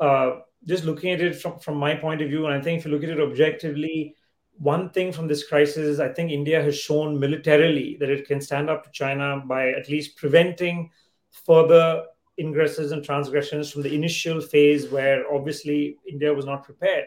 uh, 0.01 0.41
just 0.65 0.85
looking 0.85 1.13
at 1.13 1.21
it 1.21 1.37
from, 1.37 1.59
from 1.59 1.77
my 1.77 1.95
point 1.95 2.23
of 2.23 2.31
view, 2.31 2.47
and 2.47 2.55
I 2.55 2.61
think 2.61 2.79
if 2.79 2.87
you 2.87 2.93
look 2.93 3.05
at 3.05 3.11
it 3.11 3.21
objectively, 3.21 4.17
one 4.59 4.91
thing 4.91 5.13
from 5.13 5.29
this 5.29 5.47
crisis 5.47 5.77
is 5.77 6.01
I 6.01 6.09
think 6.09 6.31
India 6.31 6.63
has 6.63 6.79
shown 6.79 7.19
militarily 7.19 7.97
that 8.01 8.11
it 8.11 8.27
can 8.27 8.41
stand 8.41 8.71
up 8.71 8.85
to 8.85 8.91
China 8.91 9.43
by 9.45 9.71
at 9.71 9.89
least 9.89 10.17
preventing 10.17 10.91
further 11.31 12.05
ingresses 12.41 12.93
and 12.93 13.05
transgressions 13.05 13.71
from 13.71 13.83
the 13.83 13.95
initial 13.95 14.41
phase 14.41 14.89
where 14.89 15.31
obviously 15.33 15.99
India 16.09 16.33
was 16.33 16.47
not 16.47 16.65
prepared. 16.65 17.07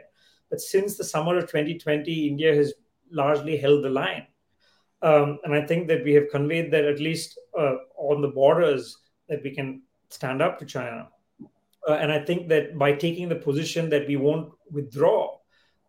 But 0.49 0.61
since 0.61 0.97
the 0.97 1.03
summer 1.03 1.37
of 1.37 1.43
2020, 1.47 2.27
India 2.27 2.55
has 2.55 2.73
largely 3.11 3.57
held 3.57 3.83
the 3.83 3.89
line. 3.89 4.27
Um, 5.01 5.39
and 5.43 5.53
I 5.53 5.65
think 5.65 5.87
that 5.87 6.03
we 6.03 6.13
have 6.13 6.29
conveyed 6.29 6.71
that 6.71 6.85
at 6.85 6.99
least 6.99 7.39
uh, 7.57 7.75
on 7.97 8.21
the 8.21 8.27
borders 8.27 8.97
that 9.27 9.41
we 9.43 9.53
can 9.53 9.83
stand 10.09 10.41
up 10.41 10.59
to 10.59 10.65
China. 10.65 11.09
Uh, 11.87 11.93
and 11.93 12.11
I 12.11 12.23
think 12.23 12.49
that 12.49 12.77
by 12.77 12.93
taking 12.93 13.29
the 13.29 13.35
position 13.35 13.89
that 13.89 14.07
we 14.07 14.17
won't 14.17 14.51
withdraw 14.69 15.38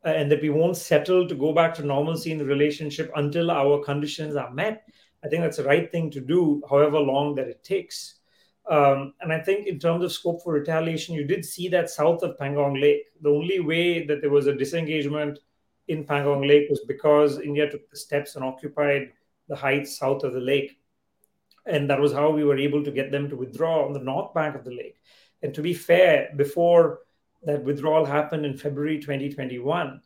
and 0.04 0.30
that 0.30 0.42
we 0.42 0.50
won't 0.50 0.76
settle 0.76 1.28
to 1.28 1.34
go 1.34 1.52
back 1.52 1.74
to 1.74 1.84
normalcy 1.84 2.32
in 2.32 2.38
the 2.38 2.44
relationship 2.44 3.10
until 3.16 3.50
our 3.50 3.82
conditions 3.82 4.36
are 4.36 4.50
met, 4.52 4.88
I 5.22 5.28
think 5.28 5.42
that's 5.42 5.58
the 5.58 5.64
right 5.64 5.90
thing 5.90 6.10
to 6.12 6.20
do, 6.20 6.62
however 6.68 6.98
long 6.98 7.34
that 7.34 7.48
it 7.48 7.62
takes. 7.62 8.16
Um, 8.70 9.14
and 9.20 9.32
I 9.32 9.40
think 9.40 9.66
in 9.66 9.78
terms 9.78 10.04
of 10.04 10.12
scope 10.12 10.42
for 10.42 10.52
retaliation, 10.52 11.14
you 11.14 11.24
did 11.24 11.44
see 11.44 11.68
that 11.68 11.90
south 11.90 12.22
of 12.22 12.38
Pangong 12.38 12.80
Lake. 12.80 13.04
The 13.20 13.30
only 13.30 13.60
way 13.60 14.06
that 14.06 14.20
there 14.20 14.30
was 14.30 14.46
a 14.46 14.54
disengagement 14.54 15.38
in 15.88 16.04
Pangong 16.04 16.46
Lake 16.46 16.70
was 16.70 16.80
because 16.86 17.40
India 17.40 17.68
took 17.68 17.90
the 17.90 17.96
steps 17.96 18.36
and 18.36 18.44
occupied 18.44 19.10
the 19.48 19.56
heights 19.56 19.98
south 19.98 20.22
of 20.22 20.32
the 20.32 20.40
lake. 20.40 20.78
And 21.66 21.90
that 21.90 22.00
was 22.00 22.12
how 22.12 22.30
we 22.30 22.44
were 22.44 22.56
able 22.56 22.84
to 22.84 22.90
get 22.90 23.10
them 23.10 23.28
to 23.28 23.36
withdraw 23.36 23.84
on 23.84 23.92
the 23.92 24.00
north 24.00 24.32
bank 24.32 24.54
of 24.54 24.64
the 24.64 24.70
lake. 24.70 25.00
And 25.42 25.52
to 25.54 25.62
be 25.62 25.74
fair, 25.74 26.30
before 26.36 27.00
that 27.44 27.64
withdrawal 27.64 28.04
happened 28.04 28.44
in 28.44 28.56
February 28.56 28.98
2021, 28.98 30.00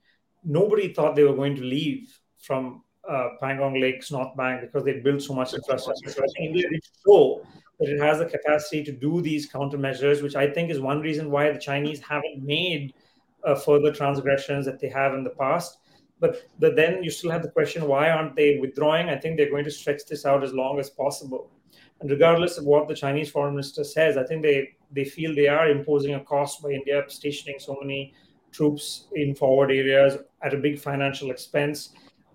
nobody 0.44 0.92
thought 0.92 1.16
they 1.16 1.24
were 1.24 1.34
going 1.34 1.56
to 1.56 1.62
leave 1.62 2.18
from 2.40 2.82
uh, 3.08 3.30
Pangong 3.42 3.80
Lakes, 3.80 4.10
North 4.10 4.36
Bank, 4.36 4.60
because 4.62 4.84
they 4.84 5.00
built 5.00 5.22
so 5.22 5.34
much 5.34 5.52
infrastructure. 5.54 6.10
So 6.10 6.22
India 6.38 6.68
did 6.68 6.82
show 7.06 7.46
that 7.80 7.88
it 7.88 8.00
has 8.00 8.18
the 8.18 8.26
capacity 8.26 8.84
to 8.84 8.92
do 8.92 9.20
these 9.20 9.50
countermeasures, 9.50 10.22
which 10.22 10.36
I 10.36 10.50
think 10.50 10.70
is 10.70 10.80
one 10.80 11.00
reason 11.00 11.30
why 11.30 11.50
the 11.50 11.58
Chinese 11.58 12.00
haven't 12.00 12.42
made 12.42 12.94
uh, 13.44 13.54
further 13.54 13.92
transgressions 13.92 14.64
that 14.66 14.80
they 14.80 14.88
have 14.88 15.14
in 15.14 15.24
the 15.24 15.30
past. 15.30 15.78
But, 16.20 16.48
but 16.58 16.76
then 16.76 17.02
you 17.02 17.10
still 17.10 17.30
have 17.30 17.42
the 17.42 17.50
question 17.50 17.86
why 17.86 18.10
aren't 18.10 18.36
they 18.36 18.58
withdrawing? 18.58 19.08
I 19.08 19.16
think 19.16 19.36
they're 19.36 19.50
going 19.50 19.64
to 19.64 19.70
stretch 19.70 20.06
this 20.08 20.24
out 20.24 20.44
as 20.44 20.52
long 20.52 20.78
as 20.78 20.88
possible. 20.88 21.50
And 22.00 22.10
regardless 22.10 22.56
of 22.58 22.64
what 22.64 22.88
the 22.88 22.94
Chinese 22.94 23.30
foreign 23.30 23.54
minister 23.54 23.84
says, 23.84 24.16
I 24.16 24.24
think 24.24 24.42
they, 24.42 24.76
they 24.94 25.04
feel 25.04 25.35
they 25.35 25.48
are 25.48 25.68
imposing 25.68 26.14
a 26.14 26.20
cost 26.20 26.62
by 26.62 26.70
India 26.70 27.02
stationing 27.09 27.59
so 27.59 27.76
many 27.80 28.14
troops 28.52 29.09
in 29.14 29.35
forward 29.35 29.70
areas 29.70 30.18
at 30.42 30.54
a 30.54 30.57
big 30.57 30.78
financial 30.78 31.30
expense. 31.30 31.90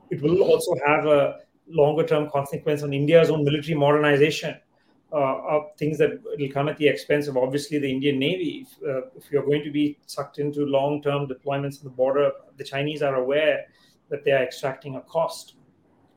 It 0.10 0.22
will 0.22 0.42
also 0.42 0.76
have 0.86 1.06
a 1.06 1.40
longer 1.68 2.06
term 2.06 2.30
consequence 2.30 2.84
on 2.84 2.94
India's 2.94 3.30
own 3.30 3.44
military 3.44 3.78
modernization. 3.78 4.56
Uh, 5.12 5.42
of 5.50 5.76
things 5.80 5.98
that 5.98 6.22
will 6.38 6.52
come 6.52 6.70
at 6.70 6.78
the 6.78 6.88
expense 6.88 7.28
of 7.28 7.36
obviously 7.36 7.80
the 7.80 7.92
Indian 7.92 8.20
Navy. 8.20 8.68
If, 8.68 8.88
uh, 8.88 9.08
if 9.16 9.32
you're 9.32 9.44
going 9.44 9.64
to 9.64 9.72
be 9.72 9.98
sucked 10.06 10.38
into 10.38 10.68
long 10.68 11.02
term 11.02 11.26
deployments 11.26 11.80
on 11.80 11.86
the 11.86 11.90
border, 11.90 12.30
the 12.58 12.64
Chinese 12.64 13.02
are 13.02 13.16
aware 13.16 13.66
that 14.10 14.24
they 14.24 14.32
are 14.34 14.44
extracting 14.44 14.98
a 14.98 15.02
cost. 15.02 15.56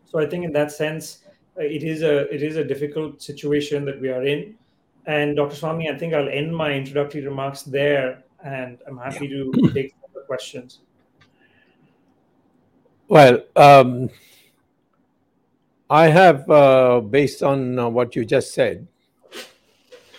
So 0.05 0.18
I 0.18 0.26
think 0.26 0.44
in 0.44 0.52
that 0.52 0.72
sense, 0.72 1.24
uh, 1.59 1.62
it 1.62 1.85
is 1.85 2.02
a 2.02 2.31
it 2.35 2.42
is 2.42 2.57
a 2.57 2.64
difficult 2.64 3.22
situation 3.22 3.87
that 3.87 3.98
we 3.98 4.11
are 4.11 4.24
in. 4.24 4.59
And 5.06 5.36
Dr. 5.36 5.56
Swamy, 5.56 5.92
I 5.92 5.98
think 5.98 6.14
I'll 6.14 6.28
end 6.28 6.54
my 6.54 6.72
introductory 6.72 7.24
remarks 7.24 7.62
there, 7.62 8.22
and 8.44 8.78
I'm 8.86 8.98
happy 8.98 9.28
to 9.28 9.52
take 9.74 9.94
the 10.14 10.20
questions. 10.20 10.80
Well, 13.08 13.42
um, 13.56 14.10
I 15.90 16.06
have, 16.06 16.48
uh, 16.48 17.00
based 17.00 17.42
on 17.42 17.78
uh, 17.78 17.88
what 17.88 18.16
you 18.16 18.24
just 18.24 18.54
said, 18.54 18.86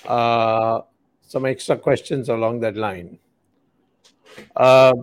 uh, 0.06 0.82
some 1.26 1.46
extra 1.46 1.78
questions 1.78 2.30
along 2.30 2.60
that 2.60 2.76
line. 2.76 3.18
Uh, 4.56 4.94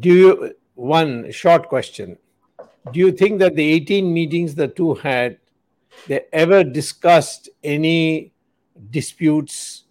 do 0.00 0.08
you, 0.08 0.54
one 0.74 1.30
short 1.32 1.68
question. 1.68 2.16
Do 2.92 3.00
you 3.00 3.12
think 3.12 3.40
that 3.40 3.56
the 3.56 3.72
18 3.72 4.12
meetings 4.12 4.54
the 4.54 4.68
two 4.68 4.94
had, 4.94 5.38
they 6.06 6.24
ever 6.32 6.64
discussed 6.64 7.48
any 7.62 8.32
disputes 8.90 9.84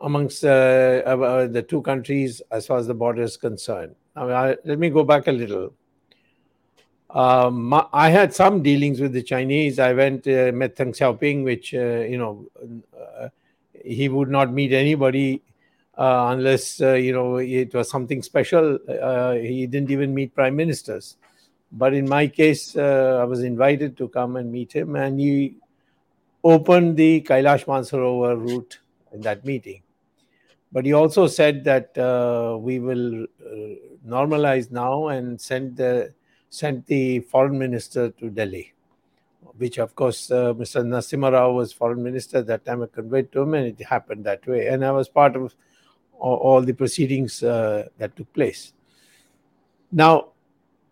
amongst 0.00 0.44
uh, 0.44 1.02
uh, 1.06 1.46
the 1.46 1.62
two 1.62 1.82
countries 1.82 2.42
as 2.50 2.66
far 2.66 2.78
as 2.78 2.86
the 2.86 2.94
border 2.94 3.22
is 3.22 3.36
concerned? 3.36 3.94
I 4.16 4.22
mean, 4.22 4.32
I, 4.32 4.56
let 4.64 4.78
me 4.78 4.90
go 4.90 5.04
back 5.04 5.26
a 5.26 5.32
little. 5.32 5.72
Um, 7.10 7.72
I 7.92 8.10
had 8.10 8.34
some 8.34 8.62
dealings 8.62 9.00
with 9.00 9.12
the 9.12 9.22
Chinese. 9.22 9.78
I 9.78 9.94
went 9.94 10.26
uh, 10.26 10.52
met 10.52 10.76
Deng 10.76 10.94
Xiaoping, 10.94 11.42
which 11.42 11.72
uh, 11.74 12.00
you 12.00 12.18
know 12.18 12.46
uh, 12.98 13.28
he 13.84 14.08
would 14.10 14.28
not 14.28 14.52
meet 14.52 14.72
anybody 14.72 15.42
uh, 15.96 16.28
unless 16.36 16.80
you 16.80 17.12
know 17.12 17.36
it 17.36 17.72
was 17.72 17.88
something 17.88 18.22
special. 18.22 18.78
He 19.40 19.66
didn't 19.66 19.90
even 19.90 20.14
meet 20.14 20.34
prime 20.34 20.54
ministers. 20.54 21.16
But 21.70 21.94
in 21.94 22.08
my 22.08 22.26
case, 22.26 22.76
I 22.76 23.24
was 23.24 23.42
invited 23.42 23.96
to 23.98 24.08
come 24.08 24.36
and 24.36 24.50
meet 24.50 24.72
him, 24.72 24.96
and 24.96 25.20
he 25.20 25.56
opened 26.42 26.96
the 26.96 27.20
Kailash 27.22 27.66
Mansarovar 27.66 28.38
route 28.40 28.78
in 29.12 29.20
that 29.22 29.44
meeting. 29.44 29.82
But 30.72 30.84
he 30.84 30.92
also 30.92 31.26
said 31.26 31.64
that 31.64 31.92
we 32.60 32.78
will 32.78 33.26
normalize 34.06 34.70
now 34.70 35.08
and 35.08 35.40
send 35.40 35.76
the 35.76 36.14
sent 36.50 36.86
the 36.86 37.20
foreign 37.20 37.58
minister 37.58 38.10
to 38.10 38.30
Delhi, 38.30 38.72
which 39.58 39.78
of 39.78 39.94
course 39.94 40.30
uh, 40.30 40.54
Mr. 40.54 40.82
Narasimha 40.82 41.32
Rao 41.32 41.52
was 41.52 41.72
foreign 41.72 42.02
minister 42.02 42.38
at 42.38 42.46
that 42.46 42.64
time. 42.64 42.82
I 42.82 42.86
conveyed 42.86 43.30
to 43.32 43.42
him, 43.42 43.52
and 43.54 43.66
it 43.66 43.84
happened 43.84 44.24
that 44.24 44.46
way. 44.46 44.68
And 44.68 44.84
I 44.84 44.90
was 44.90 45.08
part 45.08 45.36
of 45.36 45.54
all, 46.18 46.36
all 46.36 46.62
the 46.62 46.72
proceedings 46.72 47.42
uh, 47.42 47.88
that 47.98 48.16
took 48.16 48.32
place. 48.32 48.72
Now, 49.92 50.28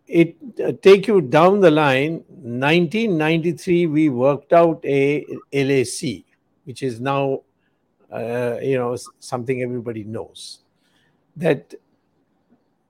it 0.06 0.36
uh, 0.64 0.72
take 0.82 1.06
you 1.06 1.20
down 1.20 1.60
the 1.60 1.70
line. 1.70 2.24
1993, 2.28 3.86
we 3.86 4.08
worked 4.08 4.52
out 4.52 4.84
a 4.84 5.24
LAC, 5.52 6.24
which 6.64 6.82
is 6.82 7.00
now, 7.00 7.42
uh, 8.12 8.56
you 8.62 8.78
know, 8.78 8.96
something 9.18 9.62
everybody 9.62 10.04
knows. 10.04 10.60
That 11.36 11.74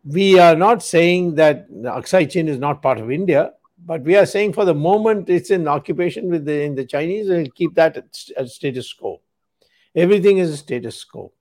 we 0.05 0.39
are 0.39 0.55
not 0.55 0.83
saying 0.83 1.35
that 1.37 1.69
the 1.69 1.91
Aksai 1.91 2.31
Chin 2.31 2.49
is 2.49 2.59
not 2.59 2.83
part 2.83 2.99
of 2.99 3.11
India, 3.11 3.53
but 3.85 4.03
we 4.03 4.17
are 4.17 4.27
saying 4.27 4.53
for 4.53 4.65
the 4.65 4.75
moment 4.75 5.29
it's 5.29 5.51
in 5.51 5.67
occupation 5.69 6.29
with 6.29 6.45
the 6.45 6.63
in 6.63 6.75
the 6.75 6.85
Chinese 6.85 7.29
and 7.29 7.55
keep 7.55 7.75
that 7.75 7.97
at, 7.97 8.29
at 8.37 8.49
status 8.49 8.93
quo. 8.93 9.21
Everything 9.95 10.39
is 10.39 10.51
a 10.51 10.57
status 10.57 11.03
quo. 11.05 11.33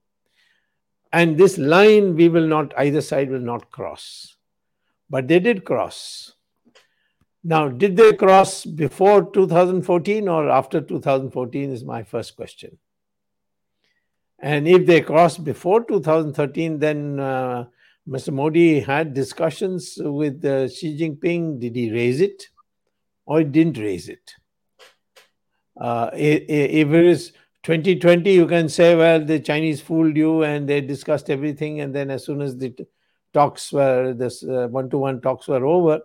And 1.12 1.38
this 1.38 1.58
line 1.58 2.16
we 2.16 2.30
will 2.30 2.48
not, 2.48 2.74
either 2.78 3.02
side 3.02 3.30
will 3.30 3.40
not 3.40 3.72
cross. 3.72 4.35
But 5.10 5.28
they 5.28 5.40
did 5.40 5.66
cross. 5.66 6.34
Now, 7.44 7.68
did 7.70 7.96
they 7.96 8.14
cross 8.14 8.66
before 8.66 9.32
2014 9.32 10.28
or 10.28 10.50
after 10.50 10.82
2014 10.82 11.72
is 11.72 11.84
my 11.84 12.02
first 12.02 12.36
question. 12.36 12.80
And 14.40 14.68
if 14.68 14.88
they 14.88 15.02
crossed 15.02 15.44
before 15.44 15.84
2013, 15.86 16.80
then 16.80 17.20
uh, 17.20 17.66
Mr. 18.08 18.34
Modi 18.34 18.80
had 18.80 19.14
discussions 19.14 19.98
with 20.00 20.44
uh, 20.44 20.68
Xi 20.68 20.98
Jinping. 20.98 21.60
Did 21.60 21.76
he 21.76 21.92
raise 21.92 22.20
it 22.20 22.50
or 23.28 23.40
he 23.40 23.46
didn't 23.46 23.78
raise 23.78 24.10
it? 24.10 24.34
Uh, 25.80 26.10
if 26.14 26.88
it 26.90 27.06
is 27.06 27.32
2020, 27.64 28.32
you 28.32 28.48
can 28.48 28.70
say, 28.70 28.96
well, 28.96 29.24
the 29.24 29.40
Chinese 29.40 29.82
fooled 29.82 30.18
you 30.18 30.44
and 30.44 30.68
they 30.68 30.82
discussed 30.82 31.30
everything. 31.30 31.82
And 31.82 31.94
then 31.94 32.10
as 32.10 32.26
soon 32.26 32.42
as 32.42 32.58
the 32.58 32.76
talks 33.36 33.72
were, 33.74 34.14
this 34.14 34.44
one 34.44 34.90
to 34.90 34.98
one 34.98 35.20
talks 35.22 35.48
were 35.48 35.66
over, 35.66 36.00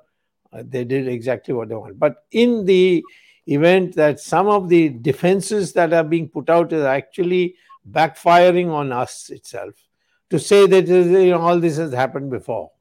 uh, 0.52 0.62
they 0.66 0.84
did 0.84 1.06
exactly 1.06 1.54
what 1.54 1.68
they 1.68 1.76
want. 1.76 1.98
But 1.98 2.24
in 2.32 2.64
the 2.64 3.04
event 3.46 3.94
that 3.94 4.18
some 4.18 4.48
of 4.48 4.68
the 4.68 4.88
defenses 4.88 5.72
that 5.74 5.92
are 5.92 6.04
being 6.04 6.28
put 6.28 6.50
out 6.50 6.72
is 6.72 6.84
actually 6.84 7.54
backfiring 7.88 8.70
on 8.70 8.92
us 8.92 9.30
itself, 9.30 9.74
to 10.30 10.38
say 10.38 10.66
that 10.66 10.88
you 10.88 11.30
know, 11.30 11.40
all 11.40 11.60
this 11.60 11.76
has 11.76 11.92
happened 11.92 12.30
before. 12.30 12.72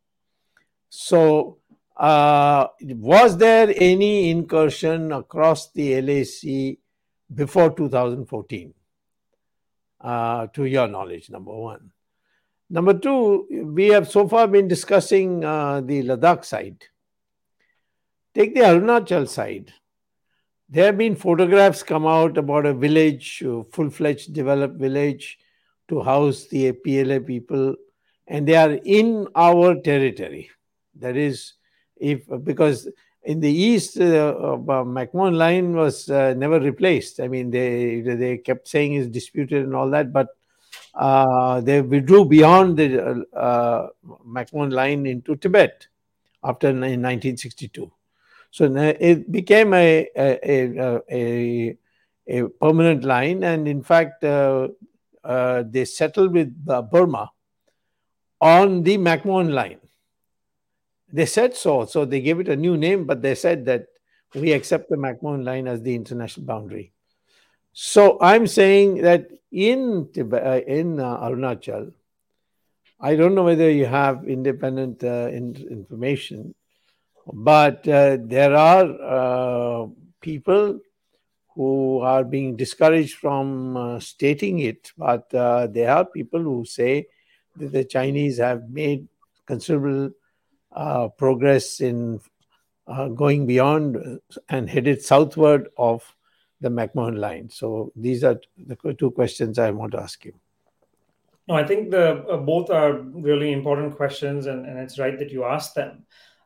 So, 0.89 1.57
uh, 1.95 2.67
was 2.81 3.37
there 3.37 3.71
any 3.75 4.31
incursion 4.31 5.11
across 5.11 5.71
the 5.71 6.01
LAC 6.01 6.77
before 7.33 7.69
2014? 7.75 8.73
Uh, 10.01 10.47
to 10.47 10.65
your 10.65 10.87
knowledge, 10.87 11.29
number 11.29 11.53
one. 11.53 11.91
Number 12.69 12.93
two, 12.93 13.47
we 13.73 13.87
have 13.87 14.09
so 14.09 14.27
far 14.27 14.47
been 14.47 14.67
discussing 14.67 15.43
uh, 15.43 15.81
the 15.81 16.03
Ladakh 16.03 16.45
side. 16.45 16.83
Take 18.35 18.53
the 18.53 18.61
Arunachal 18.61 19.27
side. 19.27 19.73
There 20.69 20.85
have 20.85 20.97
been 20.97 21.15
photographs 21.15 21.81
come 21.81 22.05
out 22.05 22.37
about 22.37 22.67
a 22.67 22.73
village, 22.75 23.43
full 23.71 23.89
fledged 23.89 24.33
developed 24.33 24.77
village 24.77 25.39
to 25.87 26.01
house 26.01 26.45
the 26.45 26.71
PLA 26.73 27.19
people, 27.19 27.75
and 28.27 28.47
they 28.47 28.55
are 28.55 28.73
in 28.85 29.27
our 29.35 29.81
territory. 29.81 30.51
That 30.99 31.17
is, 31.17 31.53
if 31.97 32.21
because 32.43 32.87
in 33.23 33.39
the 33.39 33.51
east, 33.51 33.99
uh, 33.99 34.35
uh, 34.37 34.83
line 34.85 35.73
was 35.73 36.07
uh, 36.11 36.35
never 36.37 36.59
replaced. 36.59 37.19
I 37.19 37.27
mean, 37.27 37.49
they 37.49 38.01
they 38.01 38.37
kept 38.37 38.67
saying 38.67 38.93
it's 38.93 39.07
disputed 39.07 39.63
and 39.63 39.75
all 39.75 39.89
that, 39.89 40.13
but 40.13 40.27
uh, 40.95 41.61
they 41.61 41.81
withdrew 41.81 42.25
beyond 42.25 42.77
the 42.77 43.25
uh, 43.33 43.87
line 44.53 45.05
into 45.05 45.35
Tibet 45.35 45.87
after 46.43 46.69
in 46.69 46.79
1962. 46.79 47.91
So 48.51 48.65
it 48.75 49.31
became 49.31 49.73
a 49.73 50.09
a, 50.15 51.01
a, 51.11 51.77
a, 52.27 52.47
permanent 52.59 53.03
line, 53.03 53.43
and 53.43 53.67
in 53.67 53.83
fact, 53.83 54.23
uh, 54.23 54.69
uh, 55.23 55.63
they 55.67 55.85
settled 55.85 56.33
with 56.33 56.53
Burma 56.91 57.31
on 58.41 58.83
the 58.83 58.97
McMahon 58.97 59.51
line. 59.51 59.79
They 61.11 61.25
said 61.25 61.55
so, 61.55 61.85
so 61.85 62.05
they 62.05 62.21
gave 62.21 62.39
it 62.39 62.49
a 62.49 62.55
new 62.55 62.77
name, 62.77 63.05
but 63.05 63.21
they 63.21 63.35
said 63.35 63.65
that 63.65 63.85
we 64.35 64.51
accept 64.51 64.89
the 64.89 64.95
McMahon 64.95 65.43
line 65.43 65.67
as 65.67 65.81
the 65.81 65.95
international 65.95 66.45
boundary. 66.45 66.93
So 67.81 68.17
I'm 68.19 68.45
saying 68.45 69.03
that 69.03 69.29
in 69.53 70.09
Tibet, 70.13 70.45
uh, 70.45 70.59
in 70.67 70.99
uh, 70.99 71.17
Arunachal, 71.21 71.93
I 72.99 73.15
don't 73.15 73.33
know 73.33 73.45
whether 73.45 73.71
you 73.71 73.85
have 73.85 74.27
independent 74.27 75.01
uh, 75.01 75.29
in, 75.31 75.55
information, 75.71 76.55
but 77.31 77.87
uh, 77.87 78.17
there 78.19 78.53
are 78.53 79.87
people 80.19 80.81
who 81.55 82.01
are 82.01 82.25
being 82.25 82.57
discouraged 82.57 83.15
from 83.15 83.77
uh, 83.77 83.99
stating 84.01 84.59
it, 84.59 84.91
but 84.97 85.33
uh, 85.33 85.67
there 85.67 85.91
are 85.91 86.03
people 86.03 86.41
who 86.41 86.65
say 86.65 87.07
that 87.55 87.71
the 87.71 87.85
Chinese 87.85 88.39
have 88.39 88.69
made 88.69 89.07
considerable 89.45 90.11
uh, 90.73 91.07
progress 91.07 91.79
in 91.79 92.19
uh, 92.87 93.07
going 93.07 93.47
beyond 93.47 94.19
and 94.49 94.69
headed 94.69 95.01
southward 95.01 95.69
of 95.77 96.13
the 96.61 96.69
McMahon 96.69 97.17
line. 97.17 97.49
So 97.49 97.91
these 97.95 98.23
are 98.23 98.39
the 98.57 98.93
two 98.93 99.11
questions 99.11 99.59
I 99.59 99.71
want 99.71 99.93
to 99.93 100.01
ask 100.01 100.23
you. 100.25 100.33
No, 101.47 101.55
I 101.55 101.65
think 101.65 101.89
the 101.89 102.23
uh, 102.25 102.37
both 102.37 102.69
are 102.69 102.93
really 102.93 103.51
important 103.51 103.95
questions, 103.95 104.45
and, 104.45 104.65
and 104.67 104.77
it's 104.77 104.99
right 104.99 105.17
that 105.17 105.31
you 105.31 105.45
asked 105.45 105.73
them. 105.73 106.05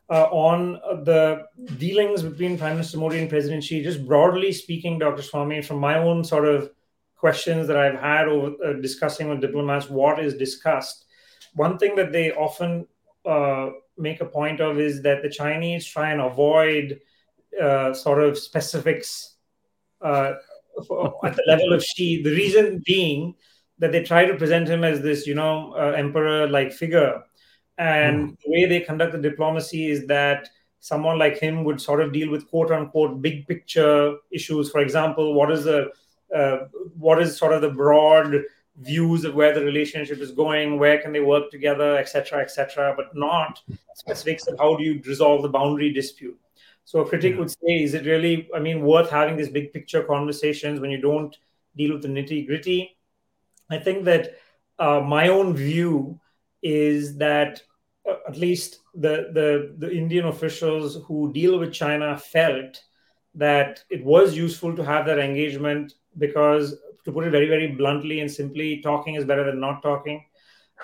Uh, 0.10 0.26
on 0.32 0.73
the 1.04 1.45
dealings 1.78 2.21
between 2.21 2.58
Prime 2.58 2.76
Minister 2.76 2.97
Modi 2.97 3.19
and 3.19 3.30
President 3.30 3.63
Xi, 3.63 3.84
just 3.84 4.06
broadly 4.06 4.52
speaking, 4.52 4.99
Dr. 4.99 5.21
Swamy, 5.21 5.63
from 5.65 5.80
my 5.80 5.97
own 5.97 6.23
sort 6.23 6.45
of 6.45 6.69
questions 7.15 7.67
that 7.67 7.78
I've 7.78 7.99
had 7.99 8.28
over 8.28 8.54
uh, 8.63 8.73
discussing 8.82 9.30
with 9.30 9.41
diplomats, 9.41 9.89
what 9.89 10.19
is 10.19 10.36
discussed. 10.36 11.06
One 11.54 11.78
thing 11.78 11.95
that 11.95 12.12
they 12.12 12.32
often 12.32 12.88
uh, 13.26 13.69
make 13.97 14.21
a 14.21 14.26
point 14.26 14.60
of 14.60 14.80
is 14.80 15.02
that 15.04 15.21
the 15.21 15.30
Chinese 15.30 15.86
try 15.86 16.12
and 16.12 16.21
avoid 16.21 16.99
uh, 17.62 17.93
sort 17.93 18.23
of 18.23 18.38
specifics 18.38 19.33
uh, 20.04 20.34
at 21.24 21.36
the 21.36 21.44
level 21.48 21.74
of 21.74 21.84
Xi. 21.84 22.22
The 22.22 22.32
reason 22.32 22.82
being 22.86 23.36
that 23.80 23.92
they 23.92 24.04
try 24.04 24.26
to 24.26 24.36
present 24.36 24.68
him 24.68 24.84
as 24.84 25.02
this, 25.02 25.26
you 25.26 25.36
know, 25.36 25.74
uh, 25.74 25.94
emperor-like 25.98 26.72
figure, 26.72 27.24
and 27.78 28.32
mm. 28.32 28.38
the 28.44 28.52
way 28.52 28.66
they 28.66 28.80
conduct 28.80 29.13
the 29.13 29.18
diplomacy 29.18 29.89
is 29.89 30.06
that 30.08 30.50
someone 30.80 31.18
like 31.18 31.39
him 31.39 31.63
would 31.63 31.80
sort 31.80 32.02
of 32.02 32.12
deal 32.12 32.30
with 32.30 32.48
quote-unquote 32.50 33.22
big 33.22 33.48
picture 33.48 34.16
issues. 34.32 34.70
For 34.70 34.82
example, 34.82 35.34
what 35.34 35.52
is 35.52 35.63
the 35.63 35.92
uh, 36.36 36.66
what 36.98 37.22
is 37.22 37.38
sort 37.38 37.54
of 37.54 37.62
the 37.62 37.70
broad 37.70 38.44
views 38.78 39.24
of 39.24 39.36
where 39.36 39.54
the 39.54 39.63
relationship 39.63 40.20
is 40.20 40.32
going, 40.32 40.80
where 40.80 41.00
can 41.00 41.12
they 41.12 41.20
work 41.20 41.52
together, 41.52 41.98
etc., 41.98 42.42
etc., 42.42 42.94
but 42.98 43.16
not 43.16 43.60
specifics 43.96 44.48
of 44.48 44.58
how 44.58 44.76
do 44.76 44.84
you 44.84 45.02
resolve 45.06 45.44
the 45.44 45.50
boundary 45.50 45.94
dispute. 45.94 46.38
So 46.86 47.00
a 47.00 47.08
critic 47.08 47.34
yeah. 47.34 47.39
would 47.39 47.52
say, 47.52 47.84
is 47.84 47.93
it 47.93 48.06
really, 48.06 48.50
I 48.54 48.60
mean, 48.60 48.82
worth 48.82 49.10
having 49.10 49.38
these 49.38 49.50
big 49.50 49.74
picture 49.74 50.04
conversations 50.04 50.80
when 50.80 50.91
you 50.91 51.02
don't 51.02 51.36
deal 51.76 51.93
with 51.93 52.02
the 52.02 52.10
nitty 52.10 52.46
gritty? 52.46 52.98
I 53.69 53.80
think 53.80 54.06
that 54.06 54.36
uh, 54.80 55.00
my 55.02 55.30
own 55.30 55.56
view 55.56 56.19
is 56.62 57.17
that 57.17 57.62
uh, 58.08 58.15
at 58.28 58.38
least 58.38 58.80
the, 58.96 59.30
the 59.34 59.76
the 59.78 59.96
Indian 59.96 60.26
officials 60.26 60.98
who 61.06 61.32
deal 61.34 61.58
with 61.58 61.74
China 61.74 62.17
felt 62.17 62.82
that 63.36 63.84
it 63.89 64.04
was 64.04 64.36
useful 64.36 64.76
to 64.76 64.84
have 64.84 65.06
that 65.06 65.19
engagement 65.19 65.93
because 66.17 66.76
to 67.06 67.12
put 67.12 67.26
it 67.26 67.32
very, 67.32 67.48
very 67.48 67.67
bluntly 67.67 68.22
and 68.22 68.32
simply, 68.32 68.82
talking 68.82 69.15
is 69.15 69.26
better 69.26 69.43
than 69.43 69.60
not 69.60 69.82
talking. 69.82 70.24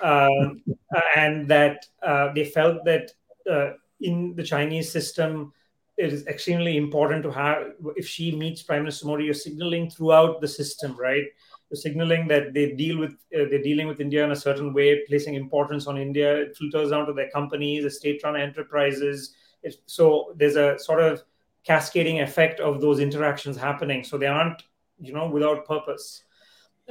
Um, 0.02 0.62
and 1.16 1.48
that 1.48 1.86
uh, 2.02 2.34
they 2.34 2.46
felt 2.46 2.84
that 2.86 3.12
uh, 3.50 3.72
in 4.02 4.36
the 4.36 4.44
Chinese 4.44 4.92
system, 4.92 5.54
it 6.00 6.14
is 6.14 6.26
extremely 6.28 6.78
important 6.78 7.24
to 7.24 7.32
have, 7.32 7.74
if 7.96 8.08
Xi 8.08 8.36
meets 8.36 8.64
Prime 8.64 8.84
Minister 8.84 9.06
Modi, 9.06 9.26
you're 9.26 9.34
signaling 9.34 9.90
throughout 9.90 10.42
the 10.42 10.48
system, 10.48 10.96
right? 10.98 11.26
You're 11.70 11.82
signaling 11.82 12.28
that 12.30 12.54
they 12.54 12.72
deal 12.72 12.98
with, 12.98 13.12
uh, 13.36 13.46
they're 13.50 13.62
dealing 13.62 13.88
with 13.88 14.00
India 14.00 14.24
in 14.24 14.32
a 14.32 14.36
certain 14.36 14.74
way, 14.74 15.04
placing 15.08 15.36
importance 15.36 15.88
on 15.88 15.98
India. 15.98 16.36
It 16.36 16.58
filters 16.58 16.92
down 16.92 17.06
to 17.08 17.14
their 17.14 17.30
companies, 17.30 17.84
the 17.84 17.92
state-run 17.92 18.36
enterprises. 18.36 19.36
It's, 19.62 19.78
so 19.86 20.34
there's 20.36 20.56
a 20.56 20.80
sort 20.80 21.02
of 21.02 21.22
cascading 21.64 22.22
effect 22.22 22.60
of 22.60 22.82
those 22.82 23.00
interactions 23.00 23.58
happening. 23.58 24.04
So 24.04 24.18
they 24.18 24.28
aren't 24.28 24.64
you 25.00 25.14
know 25.14 25.28
without 25.28 25.66
purpose 25.66 26.24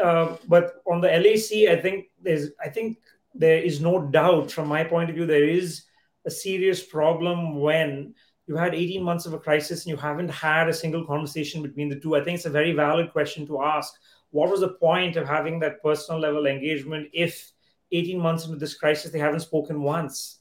uh, 0.03 0.37
but 0.47 0.83
on 0.87 1.01
the 1.01 1.09
lac 1.09 1.79
i 1.79 1.81
think 1.81 2.07
there's 2.21 2.51
i 2.65 2.69
think 2.69 2.99
there 3.35 3.59
is 3.59 3.81
no 3.81 4.07
doubt 4.07 4.51
from 4.51 4.69
my 4.69 4.83
point 4.83 5.11
of 5.11 5.17
view 5.17 5.27
there 5.27 5.49
is 5.49 5.85
a 6.25 6.31
serious 6.31 6.83
problem 6.83 7.61
when 7.61 8.15
you 8.49 8.57
had 8.57 8.75
18 8.75 9.03
months 9.03 9.27
of 9.27 9.35
a 9.35 9.39
crisis 9.39 9.85
and 9.85 9.91
you 9.91 9.97
haven't 9.97 10.31
had 10.31 10.69
a 10.69 10.75
single 10.75 11.05
conversation 11.05 11.63
between 11.63 11.89
the 11.89 12.01
two. 12.01 12.17
I 12.17 12.25
think 12.25 12.37
it's 12.37 12.47
a 12.47 12.51
very 12.51 12.73
valid 12.73 13.13
question 13.13 13.47
to 13.47 13.63
ask. 13.63 13.95
What 14.31 14.51
was 14.51 14.61
the 14.61 14.71
point 14.71 15.17
of 15.17 15.29
having 15.29 15.61
that 15.61 15.83
personal 15.83 16.21
level 16.21 16.47
engagement 16.47 17.09
if 17.13 17.53
18 17.93 18.19
months 18.19 18.47
into 18.47 18.57
this 18.57 18.75
crisis 18.75 19.13
they 19.13 19.19
haven't 19.19 19.41
spoken 19.41 19.83
once? 19.83 20.39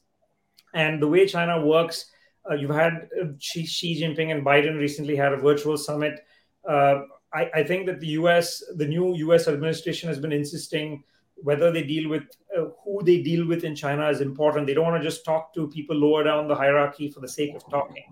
And 0.74 1.00
the 1.00 1.08
way 1.08 1.26
china 1.26 1.64
works 1.64 2.10
uh, 2.50 2.54
you've 2.54 2.70
had 2.70 3.08
uh, 3.20 3.26
Xi, 3.38 3.66
Xi 3.66 4.00
Jinping 4.00 4.32
and 4.32 4.44
Biden 4.44 4.78
recently 4.78 5.16
had 5.16 5.32
a 5.32 5.36
virtual 5.36 5.76
summit. 5.76 6.20
Uh, 6.66 7.02
I, 7.32 7.50
I, 7.54 7.62
think 7.62 7.86
that 7.86 8.00
the 8.00 8.08
US, 8.08 8.62
the 8.76 8.86
new 8.86 9.14
US 9.14 9.48
administration 9.48 10.08
has 10.08 10.18
been 10.18 10.32
insisting 10.32 11.04
whether 11.42 11.70
they 11.70 11.82
deal 11.82 12.08
with 12.08 12.24
uh, 12.56 12.64
who 12.84 13.02
they 13.04 13.22
deal 13.22 13.46
with 13.46 13.64
in 13.64 13.74
China 13.74 14.08
is 14.08 14.20
important. 14.20 14.66
They 14.66 14.74
don't 14.74 14.84
want 14.84 15.02
to 15.02 15.08
just 15.08 15.24
talk 15.24 15.54
to 15.54 15.68
people 15.68 15.96
lower 15.96 16.24
down 16.24 16.48
the 16.48 16.54
hierarchy 16.54 17.10
for 17.10 17.20
the 17.20 17.28
sake 17.28 17.54
of 17.54 17.68
talking, 17.70 18.04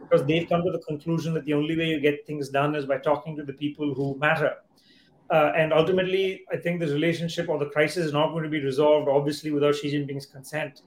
because 0.00 0.26
they've 0.26 0.48
come 0.48 0.62
to 0.64 0.72
the 0.72 0.80
conclusion 0.80 1.34
that 1.34 1.44
the 1.44 1.54
only 1.54 1.76
way 1.76 1.86
you 1.86 2.00
get 2.00 2.26
things 2.26 2.48
done 2.48 2.74
is 2.74 2.86
by 2.86 2.98
talking 2.98 3.36
to 3.36 3.44
the 3.44 3.52
people 3.52 3.94
who 3.94 4.18
matter. 4.18 4.56
Uh, 5.30 5.52
and 5.56 5.72
ultimately, 5.72 6.42
I 6.52 6.56
think 6.56 6.80
the 6.80 6.88
relationship 6.88 7.48
or 7.48 7.58
the 7.58 7.70
crisis 7.70 8.04
is 8.06 8.12
not 8.12 8.32
going 8.32 8.44
to 8.44 8.50
be 8.50 8.62
resolved, 8.62 9.08
obviously, 9.08 9.50
without 9.50 9.74
Xi 9.74 9.90
Jinping's 9.90 10.26
consent. 10.26 10.82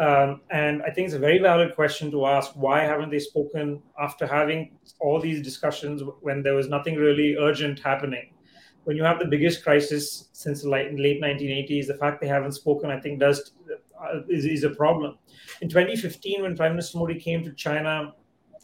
Um, 0.00 0.40
and 0.50 0.82
I 0.82 0.90
think 0.90 1.06
it's 1.06 1.14
a 1.14 1.20
very 1.20 1.38
valid 1.38 1.76
question 1.76 2.10
to 2.10 2.26
ask 2.26 2.50
why 2.54 2.80
haven't 2.80 3.10
they 3.10 3.20
spoken 3.20 3.80
after 4.00 4.26
having 4.26 4.72
all 5.00 5.20
these 5.20 5.40
discussions 5.42 6.02
when 6.20 6.42
there 6.42 6.54
was 6.54 6.68
nothing 6.68 6.96
really 6.96 7.36
urgent 7.38 7.78
happening? 7.78 8.32
When 8.84 8.96
you 8.96 9.04
have 9.04 9.18
the 9.18 9.26
biggest 9.26 9.62
crisis 9.62 10.28
since 10.32 10.62
the 10.62 10.68
late, 10.68 10.92
1980s, 10.92 11.86
the 11.86 11.94
fact 11.94 12.20
they 12.20 12.26
haven't 12.26 12.52
spoken, 12.52 12.90
I 12.90 13.00
think, 13.00 13.20
does 13.20 13.52
uh, 14.00 14.20
is, 14.28 14.44
is 14.44 14.64
a 14.64 14.70
problem. 14.70 15.18
In 15.60 15.68
2015, 15.68 16.42
when 16.42 16.56
Prime 16.56 16.72
Minister 16.72 16.98
Modi 16.98 17.18
came 17.18 17.42
to 17.44 17.52
China, 17.52 18.12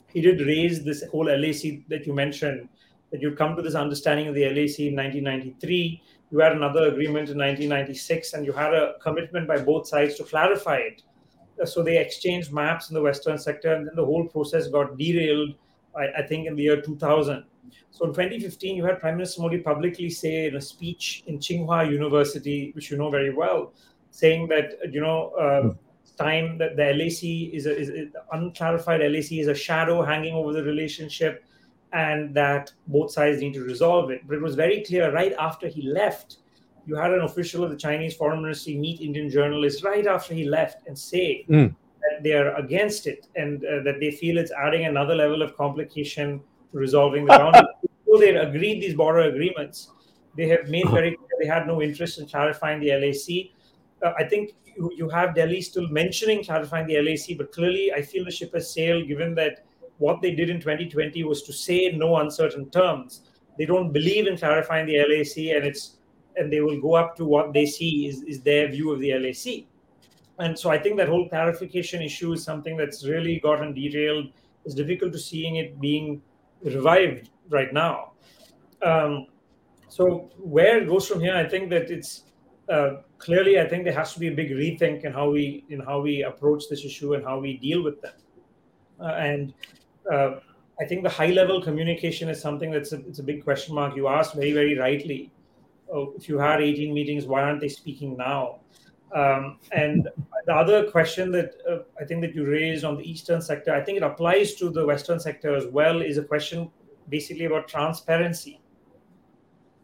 he 0.08 0.20
did 0.20 0.40
raise 0.46 0.84
this 0.84 1.02
whole 1.10 1.26
LAC 1.26 1.88
that 1.88 2.06
you 2.06 2.12
mentioned, 2.12 2.68
that 3.10 3.22
you'd 3.22 3.38
come 3.38 3.56
to 3.56 3.62
this 3.62 3.74
understanding 3.74 4.28
of 4.28 4.34
the 4.34 4.44
LAC 4.44 4.80
in 4.80 4.96
1993. 4.96 6.02
You 6.30 6.38
had 6.38 6.52
another 6.52 6.88
agreement 6.88 7.30
in 7.30 7.38
1996, 7.38 8.34
and 8.34 8.44
you 8.44 8.52
had 8.52 8.74
a 8.74 8.94
commitment 9.02 9.48
by 9.48 9.58
both 9.58 9.88
sides 9.88 10.16
to 10.16 10.24
clarify 10.24 10.76
it 10.76 11.02
so 11.66 11.82
they 11.82 11.98
exchanged 11.98 12.52
maps 12.52 12.90
in 12.90 12.94
the 12.94 13.02
western 13.02 13.38
sector 13.38 13.74
and 13.74 13.86
then 13.86 13.94
the 13.96 14.04
whole 14.04 14.26
process 14.26 14.68
got 14.68 14.96
derailed 14.96 15.54
I, 15.96 16.08
I, 16.18 16.22
think 16.26 16.46
in 16.46 16.56
the 16.56 16.62
year 16.62 16.80
2000 16.80 17.44
so 17.90 18.04
in 18.04 18.10
2015 18.10 18.76
you 18.76 18.84
had 18.84 19.00
prime 19.00 19.16
minister 19.16 19.42
modi 19.42 19.58
publicly 19.58 20.10
say 20.10 20.46
in 20.46 20.56
a 20.56 20.60
speech 20.60 21.22
in 21.26 21.38
tsinghua 21.38 21.90
university 21.90 22.72
which 22.74 22.90
you 22.90 22.96
know 22.96 23.10
very 23.10 23.32
well 23.32 23.72
saying 24.10 24.48
that 24.48 24.74
you 24.90 25.00
know 25.00 25.30
uh, 25.38 25.62
mm. 25.62 25.76
time 26.16 26.58
that 26.58 26.76
the 26.76 26.82
lac 26.82 27.22
is, 27.52 27.66
a, 27.66 27.78
is 27.78 27.88
a, 27.90 28.10
unclarified 28.32 29.00
lac 29.00 29.32
is 29.32 29.48
a 29.48 29.54
shadow 29.54 30.02
hanging 30.02 30.34
over 30.34 30.52
the 30.52 30.62
relationship 30.62 31.44
and 31.92 32.34
that 32.34 32.72
both 32.86 33.10
sides 33.10 33.40
need 33.40 33.54
to 33.54 33.62
resolve 33.62 34.10
it 34.10 34.20
but 34.26 34.36
it 34.36 34.42
was 34.42 34.54
very 34.54 34.82
clear 34.84 35.12
right 35.12 35.34
after 35.38 35.68
he 35.68 35.82
left 35.82 36.38
you 36.86 36.96
had 36.96 37.12
an 37.12 37.20
official 37.20 37.62
of 37.62 37.70
the 37.70 37.76
Chinese 37.76 38.14
foreign 38.14 38.42
ministry 38.42 38.76
meet 38.76 39.00
Indian 39.00 39.30
journalists 39.30 39.82
right 39.84 40.06
after 40.06 40.34
he 40.34 40.44
left 40.44 40.86
and 40.86 40.98
say 40.98 41.44
mm. 41.48 41.74
that 42.02 42.22
they 42.22 42.32
are 42.32 42.54
against 42.56 43.06
it 43.06 43.26
and 43.36 43.64
uh, 43.64 43.82
that 43.84 44.00
they 44.00 44.10
feel 44.10 44.38
it's 44.38 44.52
adding 44.52 44.86
another 44.86 45.14
level 45.14 45.42
of 45.42 45.56
complication 45.56 46.40
resolving 46.72 47.24
the 47.24 47.38
boundary. 47.38 47.62
so 48.06 48.18
they 48.18 48.34
agreed 48.34 48.80
these 48.82 48.94
border 48.94 49.20
agreements. 49.20 49.90
They 50.36 50.48
have 50.48 50.68
made 50.68 50.88
very 50.90 51.16
clear 51.16 51.28
they 51.40 51.46
had 51.46 51.66
no 51.66 51.82
interest 51.82 52.18
in 52.18 52.26
clarifying 52.26 52.80
the 52.80 52.90
LAC. 52.92 53.50
Uh, 54.02 54.14
I 54.18 54.28
think 54.28 54.54
you, 54.76 54.90
you 54.96 55.08
have 55.08 55.34
Delhi 55.34 55.60
still 55.60 55.88
mentioning 55.88 56.44
clarifying 56.44 56.86
the 56.86 57.00
LAC, 57.00 57.36
but 57.36 57.52
clearly 57.52 57.92
I 57.92 58.02
feel 58.02 58.24
the 58.24 58.30
ship 58.30 58.54
has 58.54 58.72
sailed 58.72 59.08
given 59.08 59.34
that 59.34 59.64
what 59.98 60.22
they 60.22 60.34
did 60.34 60.48
in 60.48 60.60
2020 60.60 61.24
was 61.24 61.42
to 61.42 61.52
say 61.52 61.90
no 61.92 62.16
uncertain 62.16 62.70
terms. 62.70 63.22
They 63.58 63.66
don't 63.66 63.92
believe 63.92 64.26
in 64.26 64.38
clarifying 64.38 64.86
the 64.86 64.98
LAC, 64.98 65.54
and 65.56 65.66
it's 65.66 65.96
and 66.36 66.50
they 66.50 66.60
will 66.60 66.80
go 66.80 66.94
up 66.94 67.16
to 67.16 67.24
what 67.24 67.52
they 67.52 67.66
see 67.66 68.06
is, 68.06 68.22
is 68.22 68.40
their 68.40 68.68
view 68.68 68.92
of 68.92 69.00
the 69.00 69.12
LAC. 69.12 69.66
And 70.38 70.58
so 70.58 70.70
I 70.70 70.78
think 70.78 70.96
that 70.96 71.08
whole 71.08 71.28
clarification 71.28 72.00
issue 72.00 72.32
is 72.32 72.42
something 72.42 72.76
that's 72.76 73.06
really 73.06 73.40
gotten 73.40 73.74
derailed. 73.74 74.28
It's 74.64 74.74
difficult 74.74 75.12
to 75.12 75.18
seeing 75.18 75.56
it 75.56 75.78
being 75.80 76.22
revived 76.62 77.30
right 77.48 77.72
now. 77.72 78.12
Um, 78.82 79.26
so 79.88 80.30
where 80.38 80.78
it 80.78 80.88
goes 80.88 81.06
from 81.06 81.20
here, 81.20 81.34
I 81.34 81.48
think 81.48 81.70
that 81.70 81.90
it's 81.90 82.24
uh, 82.68 83.02
clearly. 83.18 83.58
I 83.58 83.68
think 83.68 83.84
there 83.84 83.94
has 83.94 84.12
to 84.14 84.20
be 84.20 84.28
a 84.28 84.34
big 84.34 84.50
rethink 84.50 85.04
in 85.04 85.12
how 85.12 85.30
we 85.30 85.64
in 85.68 85.80
how 85.80 86.00
we 86.00 86.22
approach 86.22 86.64
this 86.70 86.84
issue 86.84 87.14
and 87.14 87.24
how 87.24 87.38
we 87.40 87.56
deal 87.56 87.82
with 87.82 88.00
them. 88.00 88.14
Uh, 89.00 89.14
and 89.16 89.54
uh, 90.12 90.36
I 90.80 90.84
think 90.86 91.02
the 91.02 91.08
high 91.08 91.30
level 91.30 91.60
communication 91.60 92.28
is 92.28 92.40
something 92.40 92.70
that's 92.70 92.92
a, 92.92 92.98
it's 93.06 93.18
a 93.18 93.22
big 93.22 93.42
question 93.42 93.74
mark. 93.74 93.96
You 93.96 94.08
asked 94.08 94.34
very 94.34 94.52
very 94.52 94.78
rightly 94.78 95.32
oh, 95.92 96.12
if 96.16 96.28
you 96.28 96.38
had 96.38 96.60
18 96.60 96.92
meetings, 96.94 97.26
why 97.26 97.42
aren't 97.42 97.60
they 97.60 97.68
speaking 97.68 98.16
now? 98.16 98.60
Um, 99.14 99.58
and 99.72 100.08
the 100.46 100.54
other 100.54 100.90
question 100.90 101.32
that 101.32 101.54
uh, 101.68 101.78
I 102.00 102.04
think 102.04 102.20
that 102.20 102.34
you 102.34 102.46
raised 102.46 102.84
on 102.84 102.96
the 102.96 103.10
eastern 103.10 103.42
sector, 103.42 103.74
I 103.74 103.82
think 103.82 103.96
it 103.96 104.02
applies 104.02 104.54
to 104.54 104.70
the 104.70 104.86
western 104.86 105.18
sector 105.18 105.54
as 105.54 105.66
well, 105.66 106.00
is 106.00 106.18
a 106.18 106.22
question 106.22 106.70
basically 107.08 107.46
about 107.46 107.66
transparency. 107.66 108.60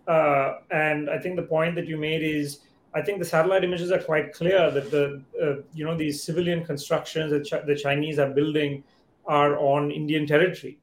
Uh, 0.06 0.58
and 0.70 1.10
I 1.10 1.18
think 1.18 1.34
the 1.36 1.42
point 1.42 1.74
that 1.74 1.86
you 1.86 1.96
made 1.96 2.22
is, 2.22 2.60
I 2.94 3.02
think 3.02 3.18
the 3.18 3.24
satellite 3.24 3.64
images 3.64 3.90
are 3.90 3.98
quite 3.98 4.32
clear 4.32 4.70
that 4.70 4.90
the 4.90 5.22
uh, 5.42 5.62
you 5.74 5.84
know 5.84 5.96
these 5.96 6.22
civilian 6.22 6.64
constructions 6.64 7.30
that 7.32 7.44
Ch- 7.44 7.66
the 7.66 7.74
Chinese 7.74 8.18
are 8.18 8.30
building 8.30 8.84
are 9.26 9.58
on 9.58 9.90
Indian 9.90 10.26
territory. 10.26 10.78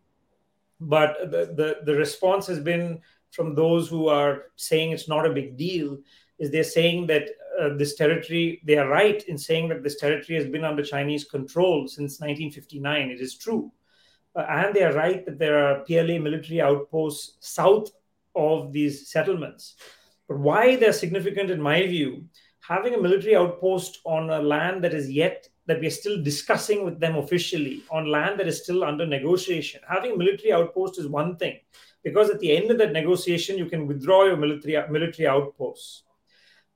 But 0.81 1.31
the, 1.31 1.53
the, 1.55 1.77
the 1.85 1.95
response 1.95 2.45
has 2.47 2.59
been 2.59 2.99
from 3.31 3.55
those 3.55 3.87
who 3.87 4.09
are 4.09 4.51
saying 4.57 4.91
it's 4.91 5.07
not 5.07 5.25
a 5.25 5.33
big 5.33 5.57
deal 5.57 5.97
is 6.39 6.51
they're 6.51 6.63
saying 6.63 7.07
that 7.07 7.29
uh, 7.59 7.69
this 7.77 7.95
territory, 7.95 8.61
they 8.65 8.77
are 8.77 8.87
right 8.87 9.23
in 9.23 9.37
saying 9.37 9.69
that 9.69 9.83
this 9.83 9.97
territory 9.97 10.37
has 10.37 10.47
been 10.47 10.63
under 10.63 10.83
Chinese 10.83 11.25
control 11.25 11.87
since 11.87 12.19
1959. 12.19 13.09
It 13.09 13.21
is 13.21 13.35
true. 13.35 13.71
Uh, 14.35 14.45
and 14.49 14.75
they 14.75 14.83
are 14.83 14.93
right 14.93 15.25
that 15.25 15.37
there 15.37 15.59
are 15.65 15.83
PLA 15.85 16.19
military 16.19 16.61
outposts 16.61 17.37
south 17.39 17.91
of 18.35 18.73
these 18.73 19.09
settlements. 19.09 19.75
But 20.27 20.39
why 20.39 20.75
they're 20.75 20.93
significant, 20.93 21.51
in 21.51 21.61
my 21.61 21.85
view, 21.85 22.25
having 22.61 22.95
a 22.95 23.01
military 23.01 23.35
outpost 23.35 23.99
on 24.05 24.29
a 24.29 24.41
land 24.41 24.83
that 24.83 24.93
is 24.93 25.09
yet 25.11 25.47
that 25.65 25.79
we 25.79 25.87
are 25.87 25.91
still 25.91 26.21
discussing 26.21 26.83
with 26.83 26.99
them 26.99 27.15
officially 27.17 27.83
on 27.91 28.11
land 28.11 28.39
that 28.39 28.47
is 28.47 28.63
still 28.63 28.83
under 28.83 29.05
negotiation. 29.05 29.79
Having 29.87 30.13
a 30.13 30.17
military 30.17 30.51
outpost 30.51 30.99
is 30.99 31.07
one 31.07 31.37
thing, 31.37 31.59
because 32.03 32.29
at 32.29 32.39
the 32.39 32.55
end 32.55 32.71
of 32.71 32.77
that 32.79 32.91
negotiation, 32.91 33.57
you 33.57 33.67
can 33.67 33.87
withdraw 33.87 34.25
your 34.25 34.37
military 34.37 34.75
military 34.89 35.27
outposts. 35.27 36.03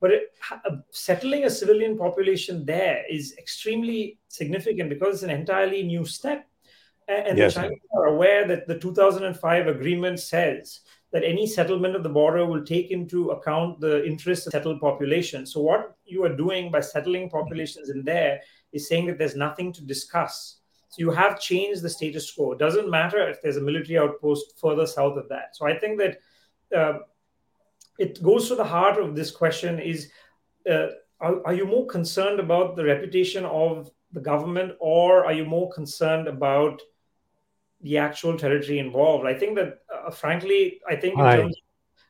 But 0.00 0.12
it, 0.12 0.22
uh, 0.50 0.76
settling 0.90 1.44
a 1.44 1.50
civilian 1.50 1.98
population 1.98 2.64
there 2.64 3.02
is 3.10 3.34
extremely 3.38 4.18
significant 4.28 4.90
because 4.90 5.14
it's 5.14 5.22
an 5.24 5.30
entirely 5.30 5.82
new 5.82 6.04
step. 6.04 6.46
And 7.08 7.38
yes. 7.38 7.54
the 7.54 7.62
Chinese 7.62 7.80
are 7.96 8.06
aware 8.06 8.46
that 8.46 8.68
the 8.68 8.78
2005 8.78 9.66
agreement 9.66 10.20
says 10.20 10.80
that 11.10 11.24
any 11.24 11.46
settlement 11.46 11.96
of 11.96 12.02
the 12.02 12.08
border 12.08 12.44
will 12.44 12.64
take 12.64 12.90
into 12.90 13.30
account 13.30 13.80
the 13.80 14.06
interests 14.06 14.46
of 14.46 14.52
settled 14.52 14.80
population. 14.80 15.46
So, 15.46 15.60
what 15.60 15.96
you 16.04 16.24
are 16.24 16.36
doing 16.36 16.70
by 16.70 16.80
settling 16.80 17.30
populations 17.30 17.88
in 17.88 18.04
there 18.04 18.40
is 18.72 18.88
saying 18.88 19.06
that 19.06 19.18
there's 19.18 19.36
nothing 19.36 19.72
to 19.72 19.82
discuss. 19.82 20.58
So, 20.90 21.00
you 21.00 21.10
have 21.10 21.40
changed 21.40 21.80
the 21.80 21.88
status 21.88 22.30
quo. 22.30 22.52
It 22.52 22.58
doesn't 22.58 22.90
matter 22.90 23.26
if 23.26 23.40
there's 23.40 23.56
a 23.56 23.62
military 23.62 23.98
outpost 23.98 24.60
further 24.60 24.86
south 24.86 25.16
of 25.16 25.28
that. 25.30 25.56
So, 25.56 25.66
I 25.66 25.78
think 25.78 25.98
that 25.98 26.18
uh, 26.76 26.98
it 27.98 28.22
goes 28.22 28.48
to 28.48 28.54
the 28.54 28.64
heart 28.64 28.98
of 28.98 29.14
this 29.14 29.30
question 29.30 29.78
is 29.78 30.10
uh, 30.70 30.88
are, 31.20 31.44
are 31.46 31.54
you 31.54 31.66
more 31.66 31.86
concerned 31.86 32.40
about 32.40 32.76
the 32.76 32.84
reputation 32.84 33.44
of 33.44 33.90
the 34.12 34.20
government 34.20 34.72
or 34.80 35.24
are 35.24 35.32
you 35.32 35.44
more 35.44 35.70
concerned 35.70 36.28
about 36.28 36.80
the 37.80 37.98
actual 37.98 38.36
territory 38.36 38.78
involved. 38.78 39.26
I 39.26 39.34
think 39.34 39.56
that, 39.56 39.80
uh, 39.94 40.10
frankly, 40.10 40.80
I 40.88 40.96
think 40.96 41.18
in 41.18 41.24
terms, 41.24 41.56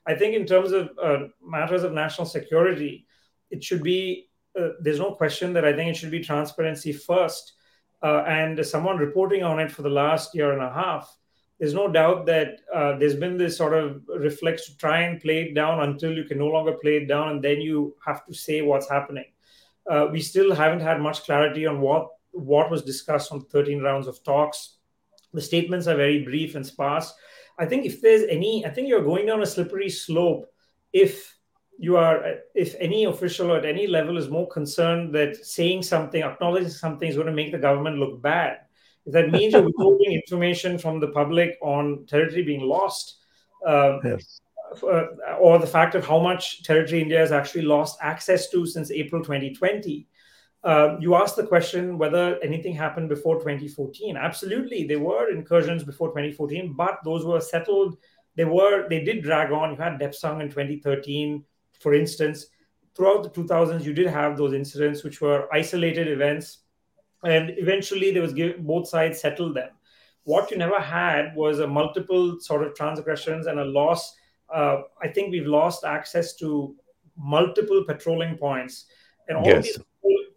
I 0.07 0.15
think 0.15 0.35
in 0.35 0.47
terms 0.47 0.73
of 0.73 0.91
uh, 1.03 1.19
matters 1.43 1.83
of 1.83 1.93
national 1.93 2.27
security, 2.27 3.07
it 3.51 3.63
should 3.63 3.83
be. 3.83 4.29
Uh, 4.59 4.71
there's 4.81 4.99
no 4.99 5.13
question 5.13 5.53
that 5.53 5.65
I 5.65 5.73
think 5.73 5.91
it 5.91 5.97
should 5.97 6.11
be 6.11 6.21
transparency 6.21 6.93
first. 6.93 7.55
Uh, 8.03 8.25
and 8.27 8.65
someone 8.65 8.97
reporting 8.97 9.43
on 9.43 9.59
it 9.59 9.71
for 9.71 9.83
the 9.83 9.91
last 9.91 10.35
year 10.35 10.53
and 10.53 10.63
a 10.63 10.73
half, 10.73 11.18
there's 11.59 11.75
no 11.75 11.89
doubt 11.89 12.27
that 12.27 12.61
uh, 12.73 12.97
there's 12.99 13.17
been 13.17 13.37
this 13.37 13.57
sort 13.57 13.75
of 13.75 14.03
reflex 14.09 14.67
to 14.67 14.77
try 14.77 15.03
and 15.03 15.21
play 15.21 15.43
it 15.43 15.55
down 15.55 15.81
until 15.81 16.13
you 16.13 16.25
can 16.25 16.39
no 16.39 16.47
longer 16.47 16.73
play 16.73 16.99
it 16.99 17.07
down, 17.07 17.29
and 17.31 17.43
then 17.43 17.61
you 17.61 17.97
have 18.05 18.25
to 18.27 18.35
say 18.35 18.63
what's 18.63 18.89
happening. 18.89 19.27
Uh, 19.91 20.07
we 20.13 20.21
still 20.21 20.55
haven't 20.55 20.81
had 20.81 21.01
much 21.01 21.25
clarity 21.25 21.67
on 21.67 21.81
what 21.81 22.09
what 22.33 22.71
was 22.71 22.83
discussed 22.83 23.33
on 23.33 23.41
13 23.47 23.81
rounds 23.81 24.07
of 24.07 24.23
talks 24.23 24.79
the 25.33 25.41
statements 25.41 25.87
are 25.87 25.97
very 25.97 26.25
brief 26.25 26.55
and 26.55 26.67
sparse. 26.67 27.15
I 27.59 27.67
think 27.67 27.85
if 27.85 28.01
there's 28.01 28.23
any, 28.29 28.65
I 28.65 28.71
think 28.71 28.89
you're 28.89 29.05
going 29.05 29.27
down 29.27 29.43
a 29.43 29.47
slippery 29.47 29.91
slope 29.91 30.47
if 30.93 31.37
you 31.79 31.97
are, 31.97 32.37
if 32.55 32.75
any 32.79 33.05
official 33.05 33.55
at 33.55 33.65
any 33.65 33.87
level 33.87 34.17
is 34.17 34.29
more 34.29 34.49
concerned 34.49 35.15
that 35.15 35.37
saying 35.37 35.83
something, 35.83 36.23
acknowledging 36.23 36.71
something 36.71 37.09
is 37.09 37.17
going 37.17 37.27
to 37.27 37.33
make 37.33 37.53
the 37.53 37.59
government 37.59 37.99
look 37.99 38.23
bad. 38.23 38.59
That 39.09 39.31
means 39.31 39.55
you're 39.55 39.63
withholding 39.63 40.13
information 40.13 40.79
from 40.79 41.01
the 41.01 41.09
public 41.09 41.57
on 41.63 42.05
territory 42.07 42.43
being 42.43 42.61
lost, 42.61 43.19
uh, 43.67 43.99
yes. 44.05 44.41
uh, 44.83 45.07
or 45.41 45.59
the 45.59 45.67
fact 45.67 45.95
of 45.95 46.07
how 46.07 46.19
much 46.19 46.63
territory 46.63 47.03
India 47.03 47.19
has 47.19 47.33
actually 47.33 47.63
lost 47.63 47.99
access 48.03 48.51
to 48.51 48.67
since 48.67 48.91
April 48.91 49.23
2020, 49.23 50.07
uh, 50.65 50.97
you 51.01 51.15
asked 51.15 51.37
the 51.37 51.47
question 51.47 51.99
whether 51.99 52.39
anything 52.43 52.75
happened 52.75 53.09
before 53.09 53.37
2014. 53.37 54.17
Absolutely, 54.17 54.85
there 54.85 54.99
were 54.99 55.31
incursions 55.31 55.85
before 55.85 56.09
2014, 56.09 56.75
but 56.77 56.99
those 57.05 57.25
were 57.25 57.41
settled. 57.41 57.97
They 58.37 58.45
were 58.45 58.89
they 58.89 59.05
did 59.05 59.23
drag 59.23 59.53
on. 59.53 59.71
You 59.71 59.77
had 59.77 60.01
Depsang 60.01 60.41
in 60.41 60.49
2013, 60.49 61.45
for 61.81 61.95
instance. 61.95 62.47
Throughout 62.97 63.23
the 63.23 63.31
2000s, 63.31 63.85
you 63.85 63.93
did 63.93 64.09
have 64.09 64.37
those 64.37 64.53
incidents, 64.53 65.05
which 65.05 65.21
were 65.21 65.47
isolated 65.55 66.09
events, 66.09 66.65
and 67.25 67.53
eventually 67.57 68.13
there 68.13 68.23
was 68.23 68.33
give, 68.33 68.59
both 68.59 68.89
sides 68.89 69.21
settled 69.21 69.55
them. 69.55 69.71
What 70.25 70.51
you 70.51 70.59
never 70.59 70.81
had 70.81 71.35
was 71.35 71.61
a 71.61 71.67
multiple 71.67 72.39
sort 72.41 72.67
of 72.67 72.75
transgressions 72.75 73.47
and 73.47 73.59
a 73.59 73.65
loss. 73.65 74.15
Uh, 74.53 74.83
I 75.03 75.09
think 75.09 75.31
we've 75.31 75.47
lost 75.47 75.85
access 75.85 76.35
to 76.37 76.75
multiple 77.17 77.85
patrolling 77.85 78.37
points, 78.37 78.87
and 79.29 79.39
all 79.39 79.47
yes. 79.47 79.65
these 79.65 79.79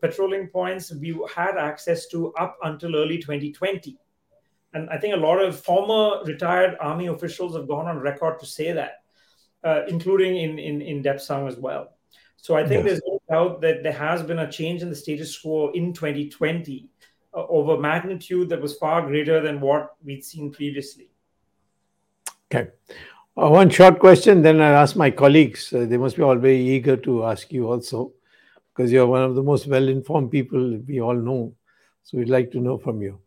patrolling 0.01 0.47
points 0.47 0.91
we 0.93 1.17
had 1.33 1.57
access 1.57 2.07
to 2.07 2.33
up 2.33 2.57
until 2.63 2.95
early 2.95 3.17
2020. 3.17 3.97
And 4.73 4.89
I 4.89 4.97
think 4.97 5.13
a 5.13 5.17
lot 5.17 5.39
of 5.41 5.59
former 5.59 6.23
retired 6.23 6.75
army 6.79 7.07
officials 7.07 7.55
have 7.55 7.67
gone 7.67 7.87
on 7.87 7.99
record 7.99 8.39
to 8.39 8.45
say 8.45 8.71
that, 8.71 9.03
uh, 9.63 9.81
including 9.87 10.37
in, 10.37 10.57
in, 10.57 10.81
in 10.81 11.03
Depsang 11.03 11.47
as 11.47 11.57
well. 11.57 11.93
So 12.37 12.55
I 12.55 12.61
think 12.65 12.85
yes. 12.85 12.99
there's 12.99 13.01
doubt 13.31 13.61
that 13.61 13.83
there 13.83 13.93
has 13.93 14.21
been 14.21 14.39
a 14.39 14.51
change 14.51 14.81
in 14.81 14.89
the 14.89 14.95
status 14.95 15.37
quo 15.37 15.71
in 15.71 15.93
2020 15.93 16.89
uh, 17.33 17.45
over 17.47 17.77
magnitude 17.77 18.49
that 18.49 18.61
was 18.61 18.77
far 18.77 19.07
greater 19.07 19.39
than 19.39 19.61
what 19.61 19.95
we'd 20.03 20.23
seen 20.23 20.51
previously. 20.51 21.09
Okay. 22.47 22.69
Uh, 23.37 23.49
one 23.49 23.69
short 23.69 23.99
question, 23.99 24.41
then 24.41 24.61
I'll 24.61 24.75
ask 24.75 24.97
my 24.97 25.09
colleagues. 25.09 25.71
Uh, 25.71 25.85
they 25.85 25.97
must 25.97 26.17
be 26.17 26.23
all 26.23 26.35
very 26.35 26.59
eager 26.59 26.97
to 26.97 27.23
ask 27.25 27.53
you 27.53 27.71
also 27.71 28.11
because 28.73 28.91
you're 28.91 29.07
one 29.07 29.23
of 29.23 29.35
the 29.35 29.43
most 29.43 29.67
well 29.67 29.87
informed 29.87 30.31
people 30.31 30.77
we 30.85 30.99
all 30.99 31.15
know. 31.15 31.53
So 32.03 32.17
we'd 32.17 32.29
like 32.29 32.51
to 32.51 32.59
know 32.59 32.77
from 32.77 33.01
you. 33.01 33.19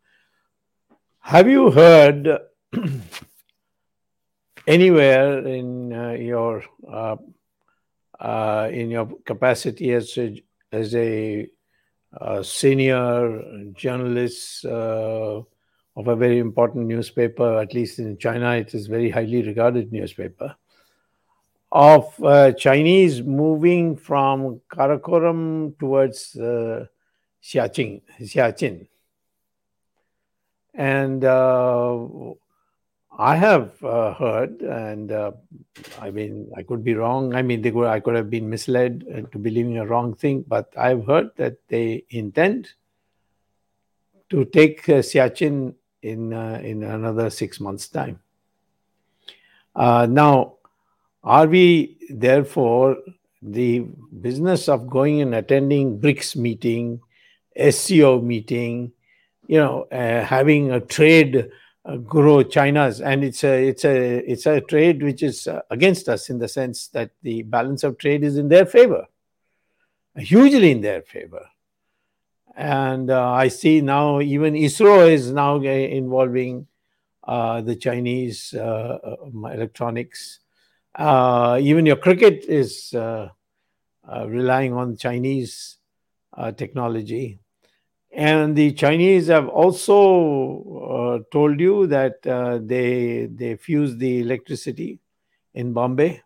Have 1.21 1.49
you 1.49 1.71
heard 1.71 2.29
anywhere 4.67 5.47
in 5.47 5.93
uh, 5.93 6.11
your 6.11 6.63
uh, 8.21 8.25
uh, 8.25 8.71
in 8.73 8.91
your 8.91 9.07
capacity 9.25 9.93
as 9.93 10.17
a, 10.19 10.43
as 10.73 10.95
a 10.95 11.49
uh, 12.21 12.43
senior 12.43 13.73
journalist 13.73 14.65
uh, 14.65 15.43
of 15.97 16.09
a 16.09 16.17
very 16.17 16.39
important 16.39 16.87
newspaper, 16.87 17.61
at 17.61 17.75
least 17.75 17.99
in 17.99 18.17
China, 18.19 18.53
it 18.53 18.75
is 18.75 18.87
very 18.87 19.11
highly 19.11 19.43
regarded 19.43 19.93
newspaper 19.93 20.57
of 21.75 22.23
uh, 22.23 22.53
Chinese 22.53 23.21
moving 23.21 23.97
from 23.97 24.61
Karakoram 24.73 25.77
towards 25.77 26.37
uh, 26.37 26.87
Siachen, 27.43 28.01
Siachen. 28.21 28.87
And 30.73 31.25
uh, 31.25 31.99
I 33.19 33.37
have 33.37 33.83
uh, 33.85 34.15
heard, 34.15 34.61
and 34.63 35.13
uh, 35.13 35.33
I 36.01 36.11
mean, 36.11 36.51
I 36.57 36.63
could 36.63 36.83
be 36.83 36.95
wrong. 36.95 37.35
I 37.35 37.43
mean, 37.43 37.63
they 37.63 37.71
could, 37.71 37.87
I 37.87 38.01
could 38.01 38.17
have 38.17 38.29
been 38.29 38.51
misled 38.51 39.05
into 39.09 39.39
believing 39.39 39.79
a 39.79 39.87
wrong 39.87 40.15
thing, 40.15 40.45
but 40.49 40.73
I've 40.77 41.07
heard 41.07 41.31
that 41.37 41.59
they 41.69 42.05
intend 42.11 42.71
to 44.31 44.45
take 44.47 44.89
uh, 44.89 44.95
Siachen 44.95 45.75
in 46.03 46.33
uh, 46.33 46.61
in 46.63 46.83
another 46.83 47.31
six 47.31 47.61
months' 47.61 47.89
time. 47.89 48.21
now, 49.77 50.55
are 51.23 51.47
we, 51.47 51.97
therefore, 52.11 52.99
the 53.41 53.81
business 54.21 54.69
of 54.69 54.89
going 54.89 55.21
and 55.21 55.35
attending 55.35 56.01
BRICS 56.01 56.37
meeting, 56.37 57.01
SCO 57.71 58.21
meeting, 58.21 58.93
you 59.47 59.59
know, 59.59 59.83
uh, 59.93 60.25
having 60.25 60.73
a 60.73 60.81
trade 60.81 61.37
uh, 61.37 61.43
grow 62.05 62.43
China's, 62.43 63.01
and 63.01 63.25
it's 63.25 63.45
a 63.45 63.69
it's 63.69 63.85
a 63.85 64.31
it's 64.31 64.47
a 64.47 64.61
trade 64.61 65.03
which 65.03 65.23
is 65.23 65.47
uh, 65.47 65.63
against 65.71 66.09
us 66.09 66.31
in 66.31 66.39
the 66.39 66.49
sense 66.49 66.89
that 66.89 67.11
the 67.23 67.43
balance 67.43 67.85
of 67.85 67.99
trade 67.99 68.25
is 68.25 68.37
in 68.37 68.49
their 68.49 68.67
favor, 68.67 69.07
hugely 70.17 70.71
in 70.71 70.81
their 70.81 71.03
favor. 71.03 71.47
And 72.57 73.11
uh, 73.11 73.33
I 73.33 73.49
see 73.49 73.81
now 73.81 74.21
even 74.21 74.55
ISRO 74.55 75.11
is 75.11 75.33
now 75.33 75.57
involving 75.57 76.69
uh, 77.25 77.61
the 77.63 77.75
Chinese 77.75 78.55
uh, 78.55 78.99
electronics 79.33 80.41
uh, 80.95 81.59
even 81.61 81.87
your 81.87 81.97
cricket 81.97 82.45
is 82.45 82.95
uh, 82.95 83.29
uh, 84.09 84.27
relying 84.29 84.73
on 84.73 84.97
Chinese 84.97 85.79
uh, 86.37 86.53
technology. 86.53 87.41
And 88.15 88.55
the 88.55 88.73
Chinese 88.73 89.27
have 89.27 89.49
also 89.49 91.19
uh, 91.19 91.31
told 91.33 91.59
you 91.59 91.89
that 91.89 92.25
uh, 92.25 92.61
they 92.63 93.27
they 93.27 93.57
fuse 93.57 93.97
the 93.97 94.21
electricity 94.21 95.01
in 95.53 95.73
Bombay, 95.73 96.23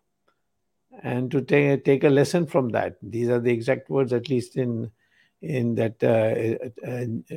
and 1.01 1.31
to 1.31 1.41
take 1.41 1.83
take 1.83 2.03
a 2.03 2.09
lesson 2.09 2.45
from 2.45 2.69
that. 2.69 2.97
These 3.01 3.29
are 3.29 3.39
the 3.39 3.51
exact 3.51 3.89
words, 3.89 4.13
at 4.13 4.29
least 4.29 4.55
in 4.55 4.91
in 5.41 5.73
that 5.75 5.95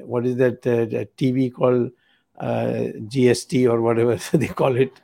what 0.04 0.26
is 0.26 0.36
that, 0.36 0.60
that 0.62 1.16
TV 1.16 1.50
called 1.50 1.90
uh, 2.38 2.92
GST 3.08 3.70
or 3.70 3.80
whatever 3.80 4.16
they 4.36 4.48
call 4.48 4.76
it. 4.76 5.00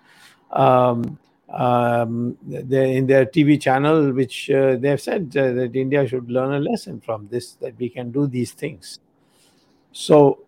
Um, 0.51 1.19
um, 1.49 2.37
in 2.51 3.07
their 3.07 3.25
TV 3.25 3.59
channel, 3.59 4.13
which 4.13 4.51
uh, 4.51 4.77
they 4.77 4.91
have 4.91 5.01
said 5.01 5.35
uh, 5.35 5.53
that 5.53 5.75
India 5.75 6.07
should 6.07 6.31
learn 6.31 6.53
a 6.53 6.61
lesson 6.61 7.01
from 7.01 7.29
this, 7.29 7.55
that 7.55 7.79
we 7.79 7.89
can 7.89 8.11
do 8.11 8.27
these 8.27 8.53
things. 8.53 8.99
So, 9.93 10.45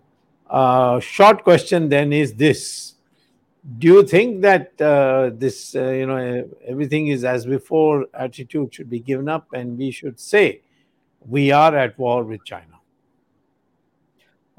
uh, 0.48 1.00
short 1.00 1.44
question 1.44 1.88
then 1.88 2.12
is 2.12 2.34
this: 2.34 2.94
Do 3.78 3.86
you 3.86 4.06
think 4.06 4.42
that 4.42 4.80
uh, 4.80 5.30
this, 5.34 5.74
uh, 5.74 5.90
you 5.90 6.06
know, 6.06 6.48
everything 6.66 7.08
is 7.08 7.24
as 7.24 7.46
before 7.46 8.06
attitude 8.14 8.74
should 8.74 8.90
be 8.90 9.00
given 9.00 9.28
up, 9.28 9.46
and 9.52 9.78
we 9.78 9.90
should 9.90 10.20
say 10.20 10.62
we 11.26 11.50
are 11.50 11.76
at 11.76 11.98
war 11.98 12.24
with 12.24 12.44
China? 12.44 12.70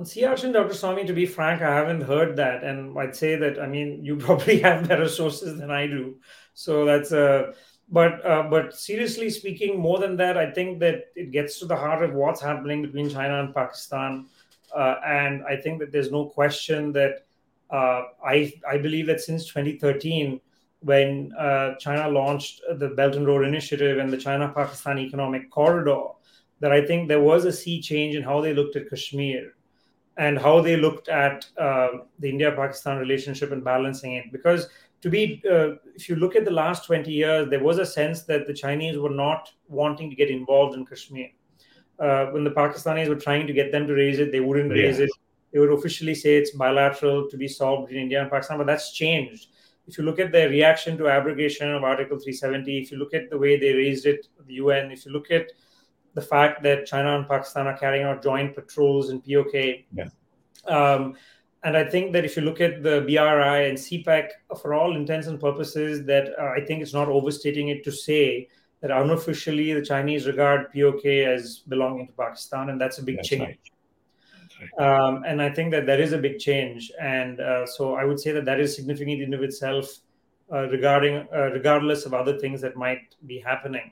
On 0.02 0.06
CRT, 0.06 0.52
Dr. 0.52 0.74
Swamy, 0.74 1.06
to 1.06 1.14
be 1.14 1.28
frank, 1.28 1.62
I 1.62 1.76
haven't 1.76 2.02
heard 2.02 2.36
that. 2.38 2.64
And 2.64 2.98
I'd 2.98 3.16
say 3.16 3.36
that, 3.36 3.60
I 3.60 3.68
mean, 3.68 4.04
you 4.04 4.16
probably 4.28 4.60
have 4.62 4.88
better 4.88 5.08
sources 5.08 5.60
than 5.60 5.70
I 5.70 5.86
do. 5.86 6.16
So 6.54 6.86
that's 6.86 7.12
a. 7.12 7.26
Uh, 7.26 7.54
but 7.94 8.26
uh, 8.26 8.44
but 8.50 8.74
seriously 8.74 9.30
speaking, 9.30 9.78
more 9.78 10.00
than 10.00 10.16
that, 10.16 10.38
I 10.38 10.50
think 10.50 10.80
that 10.80 11.12
it 11.16 11.32
gets 11.32 11.60
to 11.60 11.66
the 11.66 11.76
heart 11.76 12.04
of 12.04 12.14
what's 12.14 12.42
happening 12.42 12.82
between 12.82 13.10
China 13.10 13.42
and 13.44 13.54
Pakistan, 13.54 14.28
uh, 14.76 14.96
and 15.06 15.44
I 15.44 15.56
think 15.56 15.80
that 15.80 15.92
there's 15.92 16.12
no 16.12 16.26
question 16.26 16.92
that 16.94 17.26
uh, 17.70 18.04
I 18.26 18.54
I 18.70 18.78
believe 18.78 19.08
that 19.08 19.22
since 19.22 19.46
2013, 19.48 20.40
when 20.82 21.32
uh, 21.38 21.76
China 21.76 22.10
launched 22.10 22.62
the 22.78 22.90
Belt 22.90 23.16
and 23.16 23.28
Road 23.28 23.46
Initiative 23.46 23.98
and 23.98 24.12
the 24.12 24.18
China-Pakistan 24.18 25.00
Economic 25.00 25.50
Corridor, 25.50 26.04
that 26.60 26.72
I 26.72 26.86
think 26.86 27.08
there 27.08 27.22
was 27.22 27.46
a 27.46 27.54
sea 27.54 27.82
change 27.82 28.16
in 28.16 28.24
how 28.24 28.42
they 28.42 28.54
looked 28.54 28.76
at 28.76 28.90
Kashmir 28.90 29.54
and 30.18 30.38
how 30.38 30.62
they 30.62 30.76
looked 30.76 31.08
at 31.08 31.46
uh, 31.58 31.90
the 32.20 32.30
India-Pakistan 32.30 32.98
relationship 32.98 33.52
and 33.52 33.64
balancing 33.64 34.16
it. 34.16 34.32
Because 34.32 34.68
to 35.02 35.10
be 35.10 35.42
uh, 35.50 35.72
if 35.96 36.08
you 36.08 36.16
look 36.16 36.36
at 36.36 36.46
the 36.46 36.52
last 36.52 36.86
20 36.86 37.12
years 37.12 37.50
there 37.50 37.64
was 37.64 37.80
a 37.80 37.86
sense 37.86 38.24
that 38.24 38.48
the 38.48 38.54
chinese 38.54 38.98
were 38.98 39.10
not 39.10 39.52
wanting 39.68 40.10
to 40.10 40.16
get 40.16 40.30
involved 40.30 40.76
in 40.76 40.86
kashmir 40.86 41.30
uh, 42.02 42.26
when 42.32 42.44
the 42.44 42.52
pakistanis 42.52 43.08
were 43.08 43.24
trying 43.28 43.48
to 43.48 43.54
get 43.54 43.72
them 43.72 43.88
to 43.88 43.94
raise 43.94 44.20
it 44.20 44.32
they 44.32 44.40
wouldn't 44.40 44.72
raise 44.72 45.00
it. 45.00 45.10
They 45.52 45.60
would 45.60 45.72
officially 45.72 46.16
say 46.16 46.38
it's 46.38 46.52
bilateral 46.52 47.30
to 47.30 47.38
be 47.38 47.48
solved 47.48 47.88
between 47.88 48.04
india 48.04 48.22
and 48.22 48.30
pakistan 48.30 48.58
but 48.58 48.68
that's 48.68 48.94
changed. 48.94 49.48
If 49.88 49.98
you 49.98 50.04
look 50.06 50.20
at 50.20 50.32
their 50.32 50.48
reaction 50.50 50.98
to 50.98 51.10
abrogation 51.10 51.70
of 51.72 51.84
article 51.84 52.18
370 52.18 52.80
if 52.80 52.92
you 52.92 52.98
look 52.98 53.14
at 53.14 53.30
the 53.30 53.38
way 53.38 53.60
they 53.60 53.74
raised 53.74 54.06
it 54.06 54.28
the 54.48 54.56
un 54.56 54.92
if 54.92 55.06
you 55.06 55.12
look 55.12 55.32
at 55.32 55.52
the 56.14 56.22
fact 56.22 56.64
that 56.64 56.86
china 56.86 57.18
and 57.18 57.28
pakistan 57.28 57.68
are 57.68 57.78
carrying 57.78 58.06
out 58.06 58.24
joint 58.24 58.56
patrols 58.56 59.10
in 59.10 59.22
pok 59.22 59.54
yeah. 59.54 60.10
um, 60.68 61.16
and 61.64 61.78
I 61.78 61.84
think 61.84 62.14
that 62.14 62.26
if 62.26 62.36
you 62.36 62.42
look 62.42 62.60
at 62.60 62.82
the 62.82 63.02
BRI 63.02 63.68
and 63.70 63.78
CPEC, 63.78 64.30
for 64.60 64.74
all 64.74 64.96
intents 64.96 65.28
and 65.28 65.40
purposes, 65.40 66.06
that 66.06 66.30
uh, 66.40 66.54
I 66.58 66.66
think 66.66 66.82
it's 66.82 66.94
not 66.94 67.08
overstating 67.08 67.68
it 67.68 67.84
to 67.84 67.92
say 67.92 68.50
that 68.82 68.92
unofficially 68.92 69.74
the 69.74 69.82
Chinese 69.82 70.28
regard 70.28 70.72
POK 70.74 71.06
as 71.06 71.60
belonging 71.60 72.08
to 72.08 72.14
Pakistan, 72.14 72.70
and 72.70 72.80
that's 72.80 72.98
a 72.98 73.04
big 73.04 73.18
that's 73.18 73.30
change. 73.30 73.42
Right. 73.42 73.58
Right. 74.78 74.88
Um, 74.88 75.24
and 75.26 75.42
I 75.42 75.50
think 75.50 75.72
that 75.72 75.88
that 75.88 76.00
is 76.00 76.14
a 76.14 76.20
big 76.20 76.38
change, 76.38 76.92
and 77.00 77.40
uh, 77.40 77.66
so 77.66 77.96
I 77.96 78.06
would 78.06 78.20
say 78.20 78.32
that 78.32 78.46
that 78.46 78.60
is 78.60 78.76
significant 78.76 79.22
in 79.22 79.34
of 79.34 79.42
itself, 79.42 79.88
uh, 80.52 80.68
regarding 80.70 81.28
uh, 81.34 81.50
regardless 81.52 82.06
of 82.06 82.14
other 82.14 82.38
things 82.38 82.62
that 82.62 82.76
might 82.76 83.16
be 83.26 83.40
happening. 83.40 83.92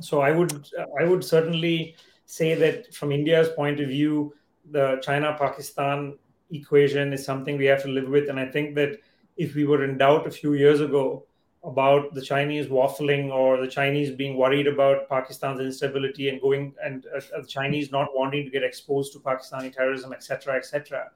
So 0.00 0.20
I 0.20 0.30
would 0.30 0.68
I 1.00 1.04
would 1.04 1.24
certainly 1.24 1.96
say 2.26 2.54
that 2.54 2.94
from 2.94 3.12
India's 3.12 3.48
point 3.48 3.80
of 3.80 3.88
view, 3.88 4.34
the 4.70 5.00
China 5.02 5.34
Pakistan 5.38 6.18
equation 6.50 7.12
is 7.12 7.24
something 7.24 7.56
we 7.56 7.64
have 7.66 7.82
to 7.82 7.88
live 7.88 8.08
with. 8.08 8.28
And 8.28 8.38
I 8.38 8.46
think 8.46 8.74
that 8.74 8.98
if 9.36 9.54
we 9.54 9.64
were 9.64 9.84
in 9.84 9.98
doubt 9.98 10.26
a 10.26 10.30
few 10.30 10.54
years 10.54 10.80
ago 10.80 11.24
about 11.68 12.14
the 12.14 12.22
Chinese 12.22 12.66
waffling 12.66 13.30
or 13.30 13.60
the 13.60 13.68
Chinese 13.68 14.10
being 14.10 14.36
worried 14.36 14.66
about 14.66 15.08
Pakistan's 15.08 15.60
instability 15.60 16.28
and 16.30 16.40
going 16.40 16.74
and 16.82 17.06
uh, 17.14 17.20
the 17.40 17.46
Chinese 17.46 17.92
not 17.92 18.08
wanting 18.14 18.44
to 18.44 18.50
get 18.50 18.62
exposed 18.62 19.12
to 19.12 19.18
Pakistani 19.18 19.72
terrorism, 19.72 20.12
etc., 20.12 20.56
etc., 20.56 21.10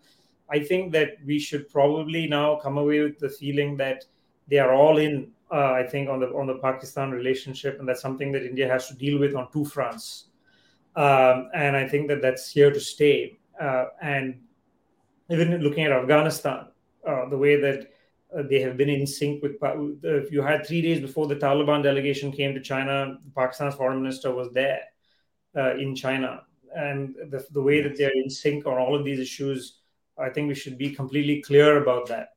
I 0.51 0.59
think 0.61 0.93
that 0.93 1.17
we 1.25 1.39
should 1.39 1.69
probably 1.71 2.27
now 2.27 2.57
come 2.57 2.77
away 2.77 3.01
with 3.01 3.19
the 3.19 3.31
feeling 3.31 3.77
that 3.79 4.05
they 4.49 4.59
are 4.59 4.75
all 4.75 4.99
in. 4.99 5.31
Uh, 5.51 5.73
I 5.73 5.85
think 5.87 6.11
on 6.11 6.21
the 6.21 6.29
on 6.35 6.47
the 6.47 6.59
Pakistan 6.59 7.11
relationship, 7.11 7.79
and 7.79 7.89
that's 7.89 8.03
something 8.03 8.33
that 8.33 8.45
India 8.45 8.69
has 8.69 8.89
to 8.89 8.95
deal 8.95 9.19
with 9.19 9.35
on 9.35 9.51
two 9.53 9.65
fronts. 9.65 10.27
Um, 10.97 11.49
and 11.55 11.75
I 11.75 11.89
think 11.89 12.09
that 12.09 12.21
that's 12.21 12.51
here 12.51 12.71
to 12.71 12.81
stay. 12.81 13.39
Uh, 13.59 13.87
and 14.03 14.41
even 15.31 15.59
looking 15.63 15.85
at 15.85 15.93
Afghanistan, 15.93 16.67
uh, 17.07 17.29
the 17.29 17.39
way 17.39 17.57
that 17.61 17.81
uh, 17.81 17.92
they 18.49 18.61
have 18.61 18.77
been 18.77 18.89
in 18.89 19.07
sync 19.07 19.43
with. 19.43 19.57
If 20.03 20.33
you 20.33 20.43
had 20.43 20.67
three 20.67 20.83
days 20.83 21.01
before 21.01 21.27
the 21.27 21.37
Taliban 21.37 21.83
delegation 21.83 22.33
came 22.33 22.55
to 22.55 22.61
China, 22.61 23.19
Pakistan's 23.35 23.75
foreign 23.75 24.03
minister 24.03 24.35
was 24.35 24.53
there 24.53 24.81
uh, 25.57 25.77
in 25.77 25.95
China, 25.95 26.43
and 26.75 27.15
the, 27.31 27.47
the 27.53 27.61
way 27.61 27.83
that 27.83 27.97
they're 27.97 28.13
in 28.15 28.31
sync 28.31 28.67
on 28.67 28.79
all 28.79 28.95
of 28.95 29.05
these 29.05 29.19
issues, 29.19 29.79
I 30.19 30.31
think 30.31 30.49
we 30.49 30.55
should 30.55 30.79
be 30.79 30.95
completely 30.95 31.43
clear 31.43 31.83
about 31.83 32.07
that. 32.09 32.31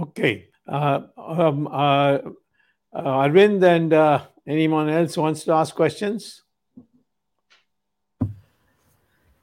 Okay, 0.00 0.48
uh, 0.68 1.00
um, 1.16 1.66
uh, 1.66 1.70
uh, 1.70 2.20
Arvind 2.94 3.62
and 3.62 4.22
anyone 4.46 4.88
else 4.88 5.16
wants 5.16 5.44
to 5.44 5.52
ask 5.52 5.74
questions? 5.74 6.42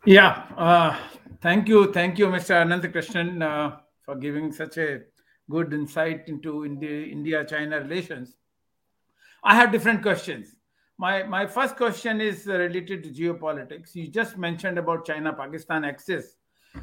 Yeah, 0.06 0.98
Thank 1.42 1.70
you. 1.70 1.94
Thank 1.94 2.20
you, 2.20 2.28
Mr. 2.28 2.56
Ananthakrishnan, 2.62 3.42
uh, 3.42 3.78
for 4.10 4.16
giving 4.16 4.52
such 4.52 4.78
a 4.80 5.02
good 5.52 5.72
insight 5.72 6.28
into 6.28 6.66
India 6.66 7.46
China 7.46 7.80
relations. 7.80 8.38
I 9.44 9.54
have 9.54 9.72
different 9.72 10.02
questions. 10.02 10.56
My, 10.98 11.22
my 11.22 11.46
first 11.46 11.76
question 11.76 12.20
is 12.20 12.48
related 12.48 13.04
to 13.04 13.10
geopolitics. 13.12 13.94
You 13.94 14.08
just 14.08 14.36
mentioned 14.36 14.80
about 14.80 15.06
China 15.06 15.32
Pakistan 15.32 15.86
axis. 15.86 16.38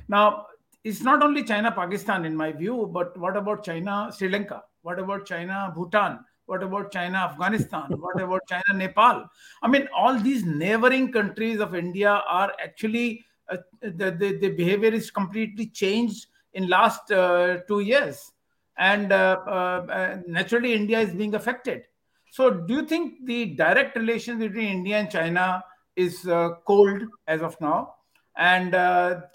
Now, 0.09 0.47
it's 0.85 1.03
not 1.03 1.21
only 1.25 1.43
China 1.43 1.73
Pakistan, 1.73 2.25
in 2.25 2.37
my 2.37 2.53
view, 2.53 2.89
but 2.93 3.19
what 3.19 3.37
about 3.37 3.65
China 3.65 4.13
Sri 4.17 4.29
Lanka? 4.29 4.63
What 4.83 5.01
about 5.01 5.27
China 5.27 5.73
Bhutan? 5.75 6.21
What 6.47 6.63
about 6.63 6.93
China 6.93 7.19
Afghanistan? 7.19 7.87
what 7.99 8.21
about 8.23 8.43
China 8.49 8.73
Nepal? 8.73 9.29
I 9.65 9.69
mean, 9.69 9.89
all 9.93 10.17
these 10.17 10.45
neighboring 10.45 11.11
countries 11.11 11.59
of 11.59 11.75
India 11.75 12.23
are 12.29 12.53
actually 12.63 13.25
uh, 13.49 13.57
the, 13.83 14.13
the, 14.13 14.39
the 14.41 14.51
behavior 14.51 14.93
is 14.93 15.11
completely 15.11 15.67
changed 15.67 16.27
in 16.57 16.69
last 16.69 17.13
uh, 17.13 17.59
two 17.69 17.81
years 17.81 18.33
and 18.79 19.13
uh, 19.13 20.17
naturally 20.39 20.73
india 20.81 20.99
is 21.07 21.13
being 21.21 21.35
affected 21.41 21.85
so 22.37 22.51
do 22.51 22.75
you 22.79 22.85
think 22.93 23.15
the 23.31 23.41
direct 23.63 23.97
relations 24.03 24.39
between 24.47 24.69
india 24.79 24.97
and 24.99 25.11
china 25.11 25.47
is 26.05 26.17
cold 26.73 27.03
as 27.27 27.41
of 27.49 27.59
now 27.61 27.79
and 28.55 28.73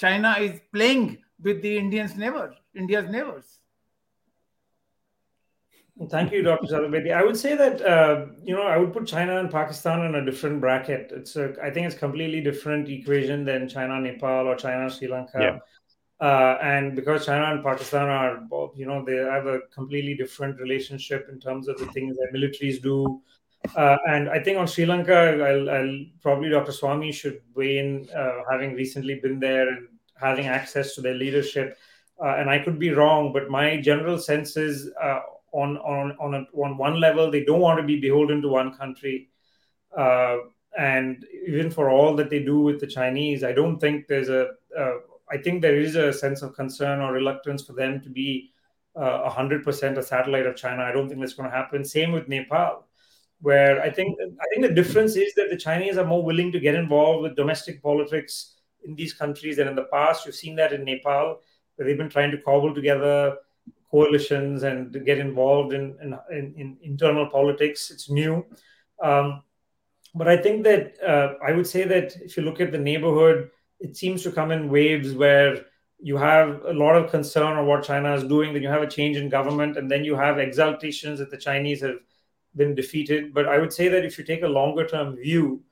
china 0.06 0.36
is 0.48 0.60
playing 0.78 1.18
with 1.48 1.62
the 1.62 1.74
indians 1.86 2.16
neighbor 2.16 2.48
india's 2.84 3.10
neighbors 3.18 3.58
Thank 6.10 6.32
you, 6.32 6.42
Dr. 6.42 6.66
Chaturvedi. 6.68 7.14
I 7.14 7.24
would 7.24 7.38
say 7.38 7.56
that 7.56 7.82
uh, 7.82 8.28
you 8.44 8.56
know 8.56 8.64
I 8.64 8.78
would 8.78 8.92
put 8.92 9.06
China 9.06 9.38
and 9.40 9.52
Pakistan 9.52 10.04
in 10.06 10.16
a 10.16 10.26
different 10.26 10.60
bracket. 10.60 11.12
It's 11.14 11.36
a, 11.36 11.54
I 11.62 11.70
think 11.70 11.86
it's 11.86 11.96
completely 11.96 12.42
different 12.42 12.90
equation 12.90 13.46
than 13.46 13.68
China 13.70 14.00
Nepal 14.00 14.48
or 14.48 14.56
China 14.56 14.90
Sri 14.90 15.08
Lanka. 15.08 15.38
Yeah. 15.40 15.58
Uh, 16.22 16.58
and 16.62 16.96
because 16.96 17.26
China 17.26 17.52
and 17.52 17.64
Pakistan 17.64 18.08
are 18.08 18.44
you 18.76 18.86
know, 18.86 19.04
they 19.04 19.16
have 19.16 19.48
a 19.48 19.62
completely 19.74 20.14
different 20.14 20.60
relationship 20.60 21.28
in 21.32 21.40
terms 21.40 21.68
of 21.68 21.78
the 21.80 21.88
things 21.88 22.16
that 22.18 22.32
militaries 22.32 22.82
do. 22.82 23.22
Uh, 23.76 23.98
and 24.08 24.30
I 24.30 24.42
think 24.42 24.60
on 24.60 24.68
Sri 24.68 24.86
Lanka, 24.86 25.14
I'll, 25.14 25.70
I'll, 25.70 26.06
probably 26.22 26.50
Dr. 26.50 26.72
Swamy 26.72 27.12
should 27.14 27.42
weigh 27.56 27.80
in, 27.80 28.08
uh, 28.16 28.42
having 28.50 28.76
recently 28.76 29.16
been 29.16 29.40
there 29.40 29.68
and 29.68 29.88
having 30.20 30.46
access 30.46 30.94
to 30.96 31.02
their 31.02 31.16
leadership. 31.16 31.78
Uh, 32.24 32.36
and 32.38 32.50
I 32.50 32.60
could 32.60 32.78
be 32.78 32.92
wrong, 32.92 33.34
but 33.34 33.50
my 33.50 33.82
general 33.82 34.20
sense 34.20 34.58
is 34.58 34.92
uh, 35.02 35.22
on 35.52 35.78
on 35.78 36.16
on, 36.20 36.34
a, 36.36 36.46
on 36.58 36.78
one 36.78 37.00
level 37.00 37.30
they 37.30 37.44
don't 37.44 37.60
want 37.60 37.80
to 37.80 37.86
be 37.86 38.00
beholden 38.00 38.42
to 38.42 38.48
one 38.48 38.74
country 38.74 39.30
uh, 39.98 40.38
and 40.78 41.26
even 41.46 41.70
for 41.70 41.90
all 41.90 42.16
that 42.16 42.30
they 42.30 42.42
do 42.42 42.60
with 42.60 42.80
the 42.80 42.88
chinese 42.88 43.44
i 43.44 43.52
don't 43.52 43.80
think 43.80 44.08
there's 44.08 44.30
a. 44.30 44.52
Uh, 44.78 44.94
I 45.32 45.38
think 45.38 45.62
there 45.62 45.80
is 45.80 45.96
a 45.96 46.12
sense 46.12 46.42
of 46.42 46.56
concern 46.56 47.00
or 47.00 47.14
reluctance 47.14 47.64
for 47.64 47.74
them 47.74 48.02
to 48.02 48.10
be 48.10 48.52
uh, 48.96 49.30
100% 49.30 49.98
a 49.98 50.04
satellite 50.04 50.46
of 50.46 50.58
china 50.58 50.84
i 50.84 50.92
don't 50.92 51.08
think 51.08 51.22
that's 51.22 51.32
going 51.32 51.50
to 51.50 51.56
happen 51.56 51.86
same 51.86 52.12
with 52.12 52.28
nepal 52.28 52.86
where 53.40 53.82
i 53.82 53.90
think 53.90 54.20
i 54.20 54.46
think 54.50 54.68
the 54.68 54.74
difference 54.74 55.16
is 55.16 55.34
that 55.34 55.50
the 55.50 55.56
chinese 55.56 55.98
are 55.98 56.06
more 56.06 56.22
willing 56.22 56.52
to 56.52 56.60
get 56.60 56.76
involved 56.76 57.24
with 57.24 57.38
domestic 57.38 57.82
politics 57.82 58.56
in 58.84 58.94
these 58.94 59.14
countries 59.14 59.56
than 59.56 59.70
in 59.70 59.76
the 59.78 59.86
past 59.94 60.26
you've 60.26 60.36
seen 60.36 60.58
that 60.58 60.74
in 60.74 60.84
nepal 60.84 61.40
where 61.76 61.88
they've 61.88 61.98
been 61.98 62.10
trying 62.10 62.32
to 62.32 62.38
cobble 62.40 62.76
together 62.76 63.38
coalitions 63.92 64.64
and 64.64 65.06
get 65.06 65.20
involved 65.20 65.74
in, 65.74 65.96
in, 66.02 66.18
in, 66.32 66.54
in 66.58 66.78
internal 66.82 67.28
politics. 67.28 67.92
It's 67.92 68.10
new. 68.10 68.46
Um, 69.04 69.44
but 70.16 70.28
I 70.28 70.38
think 70.38 70.64
that 70.64 70.96
uh, 71.06 71.34
I 71.46 71.52
would 71.52 71.68
say 71.68 71.84
that 71.84 72.16
if 72.22 72.38
you 72.38 72.44
look 72.44 72.62
at 72.62 72.72
the 72.72 72.78
neighborhood, 72.78 73.52
it 73.82 73.98
seems 73.98 74.24
to 74.24 74.32
come 74.32 74.52
in 74.52 74.70
waves 74.70 75.14
where 75.14 75.66
you 76.00 76.18
have 76.18 76.64
a 76.66 76.74
lot 76.74 76.96
of 76.96 77.12
concern 77.12 77.58
on 77.58 77.68
what 77.68 77.84
China 77.84 78.14
is 78.16 78.24
doing, 78.24 78.54
then 78.54 78.64
you 78.64 78.70
have 78.70 78.82
a 78.82 78.88
change 78.88 79.18
in 79.18 79.30
government, 79.30 79.78
and 79.78 79.90
then 79.90 80.04
you 80.04 80.16
have 80.16 80.38
exaltations 80.38 81.20
that 81.20 81.30
the 81.30 81.38
Chinese 81.38 81.82
have 81.82 81.98
been 82.56 82.74
defeated. 82.76 83.34
But 83.34 83.48
I 83.48 83.58
would 83.58 83.74
say 83.74 83.88
that 83.90 84.06
if 84.06 84.18
you 84.18 84.24
take 84.24 84.44
a 84.44 84.48
longer 84.48 84.88
term 84.88 85.16
view, 85.16 85.64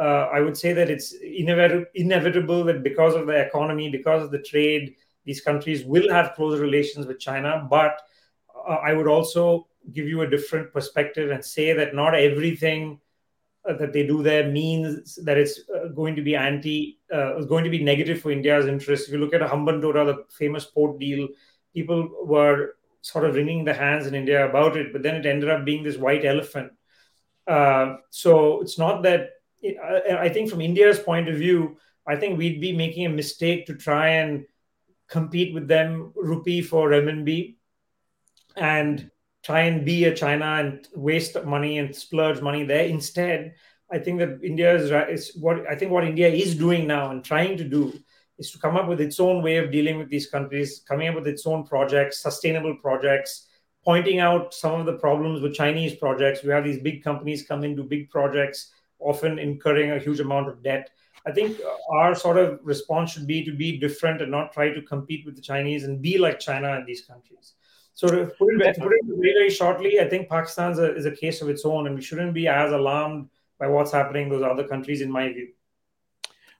uh, 0.00 0.28
I 0.32 0.40
would 0.40 0.56
say 0.56 0.72
that 0.72 0.90
it's 0.90 1.14
inevit- 1.18 1.86
inevitable 1.94 2.64
that 2.64 2.82
because 2.82 3.14
of 3.14 3.26
the 3.26 3.38
economy, 3.46 3.90
because 3.90 4.22
of 4.22 4.30
the 4.30 4.42
trade, 4.42 4.94
these 5.24 5.40
countries 5.40 5.84
will 5.84 6.10
have 6.10 6.34
closer 6.34 6.60
relations 6.60 7.06
with 7.06 7.18
China. 7.18 7.66
But 7.68 8.00
uh, 8.68 8.74
I 8.74 8.92
would 8.92 9.08
also 9.08 9.68
give 9.92 10.06
you 10.06 10.22
a 10.22 10.30
different 10.30 10.72
perspective 10.72 11.30
and 11.30 11.44
say 11.44 11.72
that 11.72 11.94
not 11.94 12.14
everything 12.14 13.00
that 13.74 13.92
they 13.92 14.06
do 14.06 14.22
there 14.22 14.50
means 14.50 15.16
that 15.16 15.38
it's 15.38 15.60
uh, 15.74 15.88
going 15.88 16.16
to 16.16 16.22
be 16.22 16.34
anti, 16.34 16.98
uh, 17.12 17.40
going 17.42 17.64
to 17.64 17.70
be 17.70 17.82
negative 17.82 18.20
for 18.20 18.30
India's 18.30 18.66
interests. 18.66 19.06
If 19.06 19.12
you 19.12 19.18
look 19.18 19.34
at 19.34 19.40
Hambantota, 19.40 20.06
the 20.06 20.24
famous 20.30 20.64
port 20.64 20.98
deal, 20.98 21.28
people 21.74 22.08
were 22.24 22.74
sort 23.02 23.24
of 23.24 23.34
wringing 23.34 23.64
their 23.64 23.74
hands 23.74 24.06
in 24.06 24.14
India 24.14 24.48
about 24.48 24.76
it, 24.76 24.92
but 24.92 25.02
then 25.02 25.16
it 25.16 25.26
ended 25.26 25.50
up 25.50 25.64
being 25.64 25.82
this 25.82 25.96
white 25.96 26.24
elephant. 26.24 26.72
Uh, 27.46 27.96
so 28.10 28.60
it's 28.60 28.78
not 28.78 29.02
that 29.02 29.30
I 30.12 30.28
think 30.28 30.50
from 30.50 30.60
India's 30.60 30.98
point 30.98 31.28
of 31.28 31.36
view, 31.36 31.78
I 32.06 32.16
think 32.16 32.38
we'd 32.38 32.60
be 32.60 32.76
making 32.76 33.06
a 33.06 33.10
mistake 33.10 33.66
to 33.66 33.74
try 33.74 34.08
and 34.08 34.44
compete 35.08 35.54
with 35.54 35.66
them 35.66 36.12
rupee 36.14 36.62
for 36.62 36.90
renminbi 36.90 37.56
and 38.56 39.10
try 39.48 39.60
and 39.60 39.82
be 39.82 40.04
a 40.04 40.14
China 40.14 40.44
and 40.60 40.86
waste 40.94 41.42
money 41.42 41.78
and 41.78 41.96
splurge 41.96 42.42
money 42.42 42.64
there. 42.64 42.84
Instead, 42.84 43.54
I 43.90 43.98
think 43.98 44.18
that 44.18 44.40
India 44.42 44.76
is, 44.76 44.90
is 45.08 45.34
what 45.40 45.66
I 45.66 45.74
think 45.74 45.90
what 45.90 46.04
India 46.04 46.28
is 46.28 46.54
doing 46.54 46.86
now 46.86 47.10
and 47.12 47.24
trying 47.24 47.56
to 47.56 47.64
do 47.64 47.98
is 48.38 48.50
to 48.50 48.58
come 48.58 48.76
up 48.76 48.86
with 48.86 49.00
its 49.00 49.18
own 49.18 49.42
way 49.42 49.56
of 49.56 49.70
dealing 49.70 49.96
with 49.96 50.10
these 50.10 50.26
countries, 50.26 50.84
coming 50.86 51.08
up 51.08 51.14
with 51.14 51.26
its 51.26 51.46
own 51.46 51.64
projects, 51.64 52.20
sustainable 52.20 52.76
projects, 52.76 53.48
pointing 53.82 54.18
out 54.18 54.52
some 54.52 54.78
of 54.80 54.84
the 54.84 54.98
problems 54.98 55.40
with 55.40 55.54
Chinese 55.54 55.94
projects. 55.94 56.42
We 56.42 56.50
have 56.50 56.64
these 56.64 56.82
big 56.82 57.02
companies 57.02 57.46
come 57.48 57.64
in, 57.64 57.74
do 57.74 57.84
big 57.84 58.10
projects 58.10 58.70
often 58.98 59.38
incurring 59.38 59.92
a 59.92 59.98
huge 59.98 60.20
amount 60.20 60.48
of 60.48 60.62
debt. 60.62 60.90
I 61.26 61.32
think 61.32 61.58
our 61.90 62.14
sort 62.14 62.36
of 62.36 62.60
response 62.62 63.12
should 63.12 63.26
be 63.26 63.42
to 63.46 63.52
be 63.52 63.78
different 63.78 64.20
and 64.20 64.30
not 64.30 64.52
try 64.52 64.68
to 64.74 64.82
compete 64.82 65.24
with 65.24 65.36
the 65.36 65.48
Chinese 65.50 65.84
and 65.84 66.02
be 66.02 66.18
like 66.18 66.38
China 66.38 66.76
in 66.76 66.84
these 66.84 67.06
countries. 67.06 67.54
So 67.98 68.06
to 68.06 68.26
put 68.38 68.54
it, 68.54 68.74
to 68.74 68.80
put 68.80 68.92
it 68.92 69.00
very, 69.06 69.32
very 69.32 69.50
shortly, 69.50 69.98
I 69.98 70.08
think 70.08 70.28
Pakistan 70.28 70.70
is 70.70 70.78
a, 70.78 70.94
is 70.94 71.06
a 71.06 71.10
case 71.10 71.42
of 71.42 71.48
its 71.48 71.64
own, 71.64 71.88
and 71.88 71.96
we 71.96 72.00
shouldn't 72.00 72.32
be 72.32 72.46
as 72.46 72.70
alarmed 72.70 73.28
by 73.58 73.66
what's 73.66 73.90
happening 73.90 74.26
in 74.26 74.28
those 74.28 74.44
other 74.44 74.62
countries, 74.68 75.00
in 75.00 75.10
my 75.10 75.32
view. 75.32 75.48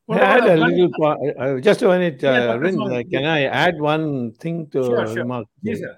Well, 0.08 0.20
I 0.20 0.32
had 0.32 0.48
a 0.48 0.56
little 0.56 0.90
uh, 1.38 1.60
just 1.60 1.82
a 1.82 1.88
minute, 1.88 2.24
uh, 2.24 2.32
yeah, 2.32 2.54
Rind, 2.54 2.82
uh, 2.82 3.04
can 3.08 3.24
I 3.24 3.44
add 3.44 3.78
one 3.78 4.32
thing 4.32 4.66
to 4.70 4.82
sure, 4.82 5.06
sure. 5.06 5.14
remark? 5.14 5.46
Yes, 5.62 5.78
sir. 5.78 5.96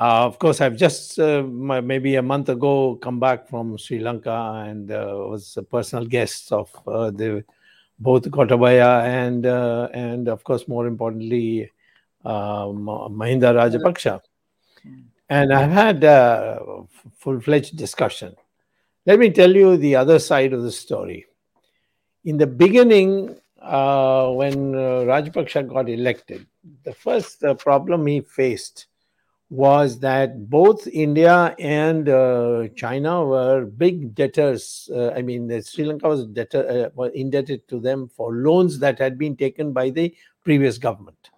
Uh, 0.00 0.24
of 0.24 0.38
course, 0.38 0.62
I've 0.62 0.76
just 0.76 1.18
uh, 1.18 1.42
maybe 1.42 2.16
a 2.16 2.22
month 2.22 2.48
ago 2.48 2.96
come 2.96 3.20
back 3.20 3.46
from 3.46 3.76
Sri 3.76 3.98
Lanka 3.98 4.64
and 4.66 4.90
uh, 4.90 5.26
was 5.28 5.54
a 5.58 5.62
personal 5.62 6.06
guest 6.06 6.50
of 6.50 6.70
uh, 6.86 7.10
the 7.10 7.44
both 7.98 8.22
Gotabaya 8.22 9.04
and 9.04 9.44
uh, 9.44 9.90
and 9.92 10.28
of 10.28 10.42
course 10.44 10.66
more 10.66 10.86
importantly 10.86 11.70
Mahinda 12.24 13.52
Rajapaksa, 13.54 14.20
and 15.28 15.52
I've 15.52 15.70
had 15.70 16.04
a 16.04 16.84
full-fledged 17.18 17.76
discussion. 17.76 18.34
Let 19.06 19.18
me 19.18 19.30
tell 19.30 19.54
you 19.54 19.76
the 19.76 19.96
other 19.96 20.18
side 20.18 20.52
of 20.52 20.62
the 20.62 20.72
story. 20.72 21.26
In 22.24 22.36
the 22.36 22.46
beginning, 22.46 23.36
uh, 23.60 24.30
when 24.30 24.72
Rajapaksa 24.72 25.68
got 25.68 25.88
elected, 25.88 26.46
the 26.84 26.92
first 26.92 27.42
problem 27.58 28.06
he 28.06 28.20
faced 28.20 28.86
was 29.50 29.98
that 29.98 30.48
both 30.48 30.86
India 30.86 31.54
and 31.58 32.08
uh, 32.08 32.68
China 32.74 33.22
were 33.22 33.66
big 33.66 34.14
debtors. 34.14 34.88
Uh, 34.90 35.10
I 35.10 35.20
mean, 35.20 35.60
Sri 35.62 35.84
Lanka 35.84 36.08
was, 36.08 36.26
debtor, 36.26 36.86
uh, 36.86 36.90
was 36.94 37.10
indebted 37.14 37.68
to 37.68 37.78
them 37.78 38.08
for 38.08 38.32
loans 38.32 38.78
that 38.78 38.98
had 38.98 39.18
been 39.18 39.36
taken 39.36 39.72
by 39.74 39.90
the 39.90 40.14
previous 40.42 40.78
government. 40.78 41.31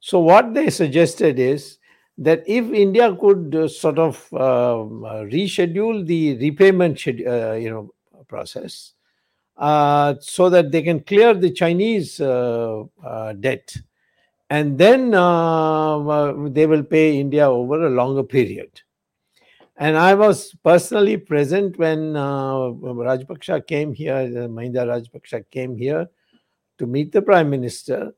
So, 0.00 0.20
what 0.20 0.54
they 0.54 0.70
suggested 0.70 1.38
is 1.38 1.78
that 2.18 2.42
if 2.46 2.64
India 2.72 3.14
could 3.14 3.54
uh, 3.54 3.68
sort 3.68 3.98
of 3.98 4.16
um, 4.32 5.02
reschedule 5.30 6.06
the 6.06 6.36
repayment, 6.38 7.06
uh, 7.06 7.52
you 7.52 7.70
know, 7.70 7.94
process, 8.28 8.94
uh, 9.56 10.14
so 10.20 10.48
that 10.50 10.70
they 10.70 10.82
can 10.82 11.00
clear 11.00 11.34
the 11.34 11.50
Chinese 11.50 12.18
debt 12.18 13.76
and 14.50 14.78
then 14.78 15.14
uh, 15.14 15.98
uh, 15.98 16.48
they 16.48 16.66
will 16.66 16.82
pay 16.82 17.18
India 17.18 17.48
over 17.48 17.86
a 17.86 17.90
longer 17.90 18.22
period. 18.22 18.80
And 19.76 19.96
I 19.96 20.14
was 20.14 20.54
personally 20.64 21.16
present 21.16 21.78
when 21.78 22.16
uh, 22.16 22.54
Rajapaksa 22.54 23.66
came 23.66 23.92
here, 23.92 24.16
uh, 24.16 24.48
Mahinda 24.48 24.84
Rajapaksa 24.86 25.44
came 25.50 25.76
here 25.76 26.08
to 26.78 26.86
meet 26.86 27.12
the 27.12 27.22
Prime 27.22 27.50
Minister. 27.50 28.12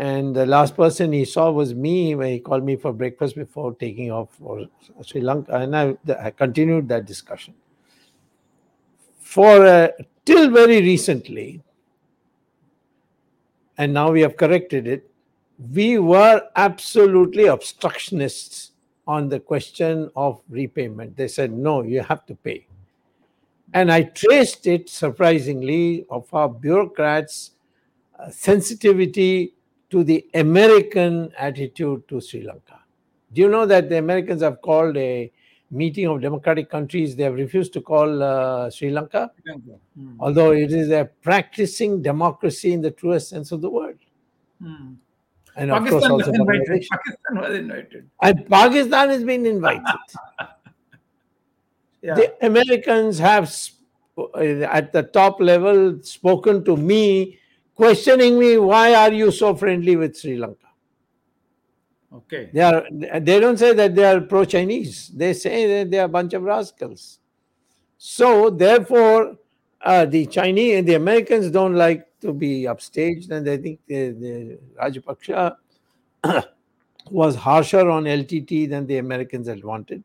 And 0.00 0.34
the 0.34 0.46
last 0.46 0.76
person 0.76 1.12
he 1.12 1.26
saw 1.26 1.50
was 1.50 1.74
me 1.74 2.14
when 2.14 2.32
he 2.32 2.40
called 2.40 2.64
me 2.64 2.76
for 2.76 2.90
breakfast 2.90 3.36
before 3.36 3.74
taking 3.74 4.10
off 4.10 4.32
for 4.32 4.64
Sri 5.02 5.20
Lanka. 5.20 5.52
And 5.56 5.76
I, 5.76 5.94
I 6.18 6.30
continued 6.30 6.88
that 6.88 7.04
discussion. 7.04 7.52
For 9.20 9.66
uh, 9.66 9.88
till 10.24 10.50
very 10.50 10.80
recently, 10.80 11.62
and 13.76 13.92
now 13.92 14.10
we 14.10 14.22
have 14.22 14.38
corrected 14.38 14.86
it, 14.88 15.10
we 15.70 15.98
were 15.98 16.48
absolutely 16.56 17.44
obstructionists 17.44 18.70
on 19.06 19.28
the 19.28 19.38
question 19.38 20.10
of 20.16 20.40
repayment. 20.48 21.14
They 21.14 21.28
said, 21.28 21.52
no, 21.52 21.82
you 21.82 22.00
have 22.00 22.24
to 22.24 22.34
pay. 22.34 22.66
And 23.74 23.92
I 23.92 24.04
traced 24.04 24.66
it 24.66 24.88
surprisingly 24.88 26.06
of 26.08 26.32
our 26.32 26.48
bureaucrats' 26.48 27.50
uh, 28.18 28.30
sensitivity 28.30 29.56
to 29.90 30.04
the 30.04 30.26
American 30.34 31.32
attitude 31.36 32.06
to 32.08 32.20
Sri 32.20 32.42
Lanka. 32.42 32.80
Do 33.32 33.42
you 33.42 33.48
know 33.48 33.66
that 33.66 33.88
the 33.88 33.98
Americans 33.98 34.42
have 34.42 34.60
called 34.60 34.96
a 34.96 35.30
meeting 35.70 36.06
of 36.06 36.20
democratic 36.20 36.68
countries, 36.68 37.14
they 37.14 37.22
have 37.22 37.34
refused 37.34 37.72
to 37.72 37.80
call 37.80 38.22
uh, 38.22 38.70
Sri 38.70 38.90
Lanka, 38.90 39.30
mm. 39.46 40.16
although 40.18 40.52
it 40.52 40.72
is 40.72 40.90
a 40.90 41.08
practicing 41.22 42.02
democracy 42.02 42.72
in 42.72 42.82
the 42.82 42.90
truest 42.90 43.28
sense 43.28 43.52
of 43.52 43.60
the 43.60 43.70
word. 43.70 43.98
Mm. 44.62 44.96
And 45.56 45.70
Pakistan 45.70 45.94
of 45.94 46.00
course, 46.00 46.04
also 46.04 46.30
was 46.30 46.40
invited. 46.40 46.86
Pakistan 46.90 47.40
was 47.40 47.58
invited. 47.58 48.10
And 48.22 48.48
Pakistan 48.48 49.08
has 49.10 49.24
been 49.24 49.46
invited. 49.46 49.84
Yeah. 52.02 52.14
The 52.14 52.46
Americans 52.46 53.18
have, 53.18 53.46
sp- 53.52 53.76
uh, 54.16 54.40
at 54.40 54.90
the 54.90 55.02
top 55.02 55.38
level, 55.38 56.02
spoken 56.02 56.64
to 56.64 56.74
me, 56.74 57.38
questioning 57.80 58.38
me, 58.38 58.58
why 58.58 58.94
are 58.94 59.10
you 59.10 59.30
so 59.30 59.54
friendly 59.54 59.96
with 59.96 60.14
Sri 60.14 60.36
Lanka? 60.36 60.66
Okay. 62.12 62.50
They 62.52 62.60
are. 62.60 62.84
They 63.20 63.40
don't 63.40 63.56
say 63.56 63.72
that 63.72 63.94
they 63.94 64.04
are 64.04 64.20
pro-Chinese. 64.20 65.08
They 65.14 65.32
say 65.32 65.66
that 65.72 65.90
they 65.90 65.98
are 65.98 66.04
a 66.04 66.14
bunch 66.18 66.34
of 66.34 66.42
rascals. 66.42 67.20
So 67.96 68.50
therefore, 68.50 69.36
uh, 69.80 70.04
the 70.04 70.26
Chinese 70.26 70.76
and 70.78 70.86
the 70.86 70.94
Americans 70.94 71.50
don't 71.50 71.74
like 71.74 72.06
to 72.20 72.34
be 72.34 72.64
upstaged, 72.64 73.30
and 73.30 73.48
I 73.48 73.56
think 73.56 73.80
the, 73.86 74.10
the 74.10 74.58
Rajapaksa 74.78 75.56
was 77.10 77.34
harsher 77.36 77.88
on 77.88 78.04
LTT 78.04 78.68
than 78.68 78.86
the 78.86 78.98
Americans 78.98 79.48
had 79.48 79.64
wanted. 79.64 80.04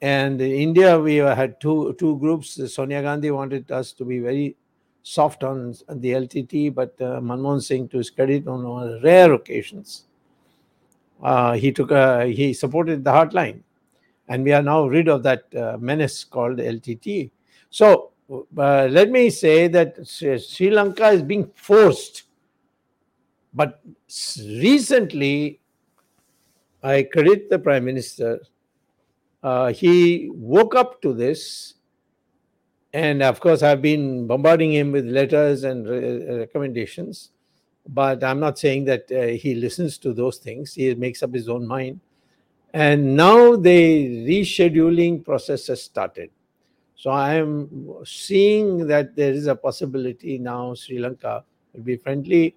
And 0.00 0.40
in 0.40 0.52
India, 0.52 0.98
we 0.98 1.16
had 1.16 1.60
two 1.60 1.94
two 1.98 2.18
groups. 2.18 2.60
Sonia 2.72 3.02
Gandhi 3.02 3.32
wanted 3.32 3.72
us 3.72 3.92
to 3.94 4.04
be 4.04 4.20
very 4.20 4.56
soft 5.02 5.42
on 5.44 5.72
the 5.88 6.10
LTT, 6.12 6.74
but 6.74 6.94
uh, 7.00 7.20
Manmohan 7.20 7.62
Singh, 7.62 7.88
to 7.88 7.98
his 7.98 8.10
credit, 8.10 8.46
on, 8.46 9.00
rare 9.02 9.32
occasions, 9.32 10.04
uh, 11.22 11.52
he 11.52 11.72
took 11.72 11.90
a, 11.90 12.26
he 12.26 12.52
supported 12.52 13.04
the 13.04 13.10
hardline, 13.10 13.60
and 14.28 14.44
we 14.44 14.52
are 14.52 14.62
now 14.62 14.86
rid 14.86 15.08
of 15.08 15.22
that 15.22 15.44
uh, 15.54 15.76
menace 15.78 16.24
called 16.24 16.58
LTT. 16.58 17.30
So 17.70 18.12
uh, 18.30 18.86
let 18.90 19.10
me 19.10 19.30
say 19.30 19.68
that 19.68 20.06
Sri 20.06 20.70
Lanka 20.70 21.08
is 21.08 21.22
being 21.22 21.50
forced. 21.54 22.24
But 23.54 23.80
recently, 24.38 25.60
I 26.82 27.02
credit 27.02 27.50
the 27.50 27.58
Prime 27.58 27.84
Minister. 27.84 28.40
Uh, 29.42 29.72
he 29.72 30.30
woke 30.32 30.74
up 30.74 31.02
to 31.02 31.12
this. 31.12 31.74
And 32.92 33.22
of 33.22 33.40
course, 33.40 33.62
I've 33.62 33.80
been 33.80 34.26
bombarding 34.26 34.72
him 34.72 34.92
with 34.92 35.06
letters 35.06 35.64
and 35.64 35.88
re- 35.88 36.38
recommendations. 36.38 37.30
But 37.88 38.22
I'm 38.22 38.38
not 38.38 38.58
saying 38.58 38.84
that 38.84 39.10
uh, 39.10 39.28
he 39.28 39.54
listens 39.54 39.98
to 39.98 40.12
those 40.12 40.38
things. 40.38 40.74
He 40.74 40.94
makes 40.94 41.22
up 41.22 41.32
his 41.32 41.48
own 41.48 41.66
mind. 41.66 42.00
And 42.74 43.16
now 43.16 43.56
the 43.56 44.26
rescheduling 44.26 45.24
process 45.24 45.66
has 45.66 45.82
started. 45.82 46.30
So 46.94 47.10
I 47.10 47.34
am 47.34 48.04
seeing 48.04 48.86
that 48.86 49.16
there 49.16 49.32
is 49.32 49.46
a 49.46 49.56
possibility 49.56 50.38
now 50.38 50.74
Sri 50.74 50.98
Lanka 50.98 51.44
will 51.72 51.82
be 51.82 51.96
friendly. 51.96 52.54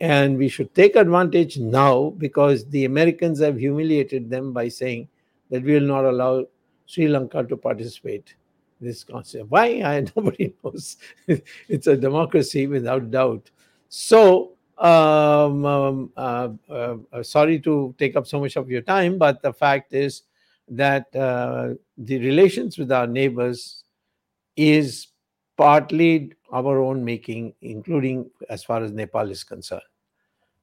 And 0.00 0.36
we 0.36 0.48
should 0.48 0.74
take 0.74 0.96
advantage 0.96 1.58
now 1.58 2.10
because 2.18 2.64
the 2.66 2.84
Americans 2.84 3.40
have 3.40 3.58
humiliated 3.58 4.30
them 4.30 4.52
by 4.52 4.68
saying 4.68 5.08
that 5.50 5.62
we 5.62 5.74
will 5.74 5.80
not 5.80 6.04
allow 6.04 6.44
Sri 6.86 7.08
Lanka 7.08 7.44
to 7.44 7.56
participate 7.56 8.34
this 8.82 9.04
concept. 9.04 9.50
Why? 9.50 9.82
I, 9.84 10.04
nobody 10.16 10.54
knows. 10.62 10.96
it's 11.68 11.86
a 11.86 11.96
democracy 11.96 12.66
without 12.66 13.10
doubt. 13.10 13.50
So, 13.88 14.52
um, 14.78 15.64
um, 15.64 16.12
uh, 16.16 16.48
uh, 16.68 16.96
uh, 17.12 17.22
sorry 17.22 17.60
to 17.60 17.94
take 17.98 18.16
up 18.16 18.26
so 18.26 18.40
much 18.40 18.56
of 18.56 18.68
your 18.68 18.82
time, 18.82 19.18
but 19.18 19.42
the 19.42 19.52
fact 19.52 19.92
is 19.92 20.22
that 20.68 21.14
uh, 21.14 21.74
the 21.96 22.18
relations 22.18 22.78
with 22.78 22.90
our 22.90 23.06
neighbors 23.06 23.84
is 24.56 25.08
partly 25.56 26.32
our 26.52 26.80
own 26.80 27.04
making, 27.04 27.54
including 27.60 28.30
as 28.48 28.64
far 28.64 28.82
as 28.82 28.92
Nepal 28.92 29.30
is 29.30 29.44
concerned. 29.44 29.82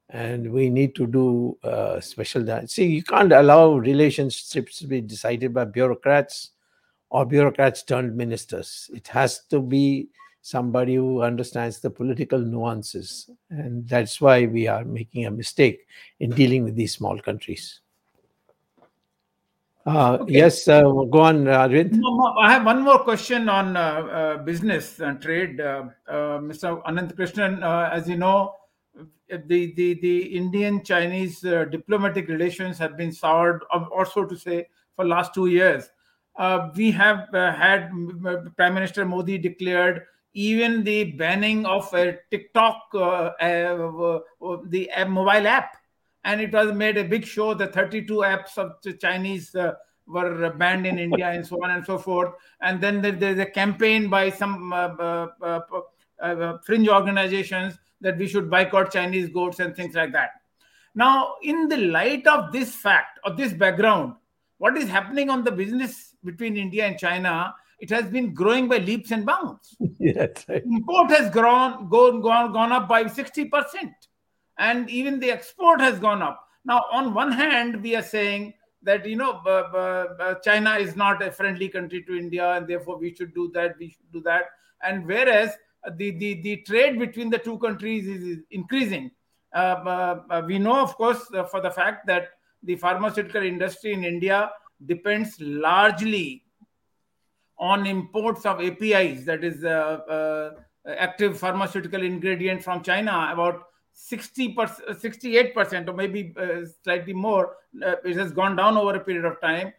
And 0.10 0.52
we 0.52 0.70
need 0.70 0.96
to 0.96 1.06
do 1.06 1.58
uh, 1.64 2.00
special 2.00 2.44
that. 2.46 2.70
See, 2.72 2.88
you 2.88 3.04
can't 3.04 3.32
allow 3.32 3.74
relationships 3.74 4.80
to 4.80 4.88
be 4.88 5.02
decided 5.02 5.54
by 5.54 5.66
bureaucrats 5.66 6.52
or 7.10 7.26
bureaucrats 7.26 7.84
turned 7.84 8.16
ministers. 8.16 8.90
It 8.94 9.08
has 9.10 9.42
to 9.50 9.60
be 9.60 10.10
somebody 10.42 10.96
who 10.96 11.22
understands 11.22 11.80
the 11.80 11.90
political 11.90 12.40
nuances. 12.40 13.30
And 13.50 13.88
that's 13.88 14.22
why 14.22 14.46
we 14.46 14.68
are 14.68 14.86
making 14.86 15.26
a 15.26 15.32
mistake 15.32 15.86
in 16.20 16.32
dealing 16.32 16.64
with 16.64 16.76
these 16.76 16.94
small 16.94 17.20
countries. 17.20 17.82
Uh, 19.86 20.18
Okay. 20.22 20.34
Yes, 20.34 20.68
uh, 20.68 20.82
go 20.82 21.22
on, 21.22 21.46
Arvind. 21.46 22.00
I 22.40 22.52
have 22.52 22.66
one 22.66 22.84
more 22.84 23.00
question 23.00 23.50
on 23.50 23.76
uh, 23.76 23.80
uh, 23.80 24.38
business 24.38 25.00
and 25.00 25.22
trade. 25.22 25.60
Uh, 25.60 25.86
uh, 26.08 26.38
Mr. 26.40 26.84
Ananth 26.84 27.16
Krishnan, 27.16 27.64
uh, 27.64 27.90
as 27.92 28.08
you 28.08 28.18
know, 28.18 28.56
the, 29.30 29.74
the, 29.74 29.94
the 30.02 30.22
Indian 30.36 30.84
Chinese 30.84 31.46
uh, 31.46 31.66
diplomatic 31.66 32.28
relations 32.28 32.78
have 32.78 32.98
been 32.98 33.12
soured, 33.12 33.64
or 33.92 34.06
so 34.06 34.26
to 34.26 34.36
say, 34.36 34.68
for 34.96 35.06
last 35.06 35.34
two 35.34 35.48
years. 35.48 35.90
Uh, 36.36 36.70
we 36.76 36.92
have 36.92 37.34
uh, 37.34 37.52
had 37.54 37.92
Prime 38.56 38.74
Minister 38.74 39.06
Modi 39.06 39.38
declared 39.38 40.04
even 40.34 40.84
the 40.84 41.12
banning 41.14 41.66
of 41.66 41.94
uh, 41.94 42.14
TikTok, 42.32 42.92
the 42.92 44.24
mobile 45.08 45.48
app, 45.48 45.76
and 46.24 46.40
it 46.40 46.54
was 46.54 46.74
made 46.74 46.98
a 46.98 47.04
big 47.04 47.26
show. 47.26 47.54
The 47.54 47.68
32 47.68 48.14
apps 48.14 48.58
of 48.58 49.00
Chinese 49.00 49.56
were 50.10 50.50
banned 50.58 50.86
in 50.86 50.98
India 50.98 51.30
and 51.30 51.46
so 51.46 51.64
on 51.64 51.72
and 51.72 51.86
so 51.86 51.98
forth. 51.98 52.34
And 52.62 52.82
then 52.82 53.02
there's 53.02 53.40
a 53.40 53.46
campaign 53.46 54.10
by 54.10 54.30
some 54.32 54.74
uh, 54.74 55.28
uh, 55.42 55.60
uh, 56.22 56.58
fringe 56.66 56.90
organizations 56.90 57.78
that 58.02 58.18
we 58.18 58.28
should 58.28 58.50
boycott 58.50 58.92
Chinese 58.92 59.30
goods 59.30 59.60
and 59.60 59.76
things 59.76 59.96
like 59.96 60.12
that. 60.14 60.32
Now, 60.96 61.36
in 61.44 61.68
the 61.68 61.78
light 61.78 62.26
of 62.28 62.52
this 62.52 62.74
fact 62.74 63.20
or 63.24 63.36
this 63.36 63.54
background, 63.54 64.16
what 64.58 64.78
is 64.78 64.90
happening 64.90 65.30
on 65.30 65.44
the 65.44 65.52
business 65.52 66.09
between 66.24 66.58
India 66.58 66.86
and 66.86 66.98
China? 66.98 67.54
It 67.80 67.90
has 67.92 68.06
been 68.06 68.34
growing 68.34 68.68
by 68.68 68.78
leaps 68.80 69.12
and 69.12 69.26
bounds 69.26 69.76
Yeah, 70.00 70.14
that's 70.14 70.48
right. 70.50 70.64
import 70.64 71.12
has 71.12 71.32
grown 71.32 71.88
gone, 71.90 72.22
gone, 72.22 72.52
gone 72.52 72.72
up 72.72 72.90
by 72.90 73.06
60% 73.06 73.50
and 74.58 74.90
even 74.90 75.20
the 75.20 75.32
export 75.32 75.80
has 75.80 75.98
gone 76.00 76.22
up 76.22 76.46
now 76.66 76.84
on 76.92 77.14
one 77.14 77.32
hand 77.32 77.82
we 77.82 77.96
are 77.96 78.04
saying 78.04 78.54
that 78.84 79.06
you 79.06 79.16
know 79.16 79.42
china 80.44 80.76
is 80.76 80.96
not 80.96 81.24
a 81.24 81.32
friendly 81.32 81.70
country 81.70 82.04
to 82.04 82.18
india 82.18 82.52
and 82.56 82.68
therefore 82.68 82.98
we 82.98 83.14
should 83.16 83.34
do 83.34 83.50
that 83.54 83.76
we 83.80 83.90
should 83.90 84.12
do 84.12 84.22
that 84.22 84.44
and 84.84 85.06
whereas 85.06 85.52
the, 85.96 86.12
the, 86.12 86.42
the 86.42 86.58
trade 86.58 87.00
between 87.00 87.30
the 87.30 87.38
two 87.38 87.58
countries 87.60 88.08
is, 88.08 88.22
is 88.24 88.38
increasing 88.52 89.10
uh, 89.56 90.18
uh, 90.30 90.42
we 90.46 90.60
know 90.60 90.82
of 90.82 90.96
course 90.96 91.22
uh, 91.34 91.44
for 91.46 91.62
the 91.62 91.72
fact 91.72 92.06
that 92.06 92.30
the 92.64 92.76
pharmaceutical 92.76 93.42
industry 93.42 93.94
in 93.94 94.04
india 94.04 94.52
depends 94.86 95.40
largely 95.40 96.44
on 97.58 97.86
imports 97.86 98.46
of 98.46 98.62
APIs, 98.62 99.26
that 99.26 99.44
is 99.44 99.66
uh, 99.66 99.68
uh, 99.68 100.52
active 100.88 101.38
pharmaceutical 101.38 102.02
ingredient 102.02 102.64
from 102.64 102.82
China, 102.82 103.30
about 103.32 103.64
60 103.94 104.56
68% 104.56 105.88
or 105.88 105.94
maybe 105.94 106.34
uh, 106.40 106.66
slightly 106.84 107.14
more, 107.14 107.58
uh, 107.86 107.96
it 108.06 108.16
has 108.16 108.32
gone 108.32 108.56
down 108.56 108.78
over 108.78 108.96
a 108.96 109.00
period 109.00 109.26
of 109.26 109.42
time. 109.42 109.74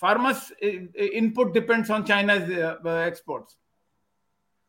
Pharma's 0.00 0.52
uh, 0.62 0.66
input 0.66 1.52
depends 1.52 1.90
on 1.90 2.04
China's 2.04 2.50
uh, 2.50 2.76
uh, 2.84 2.88
exports. 2.88 3.56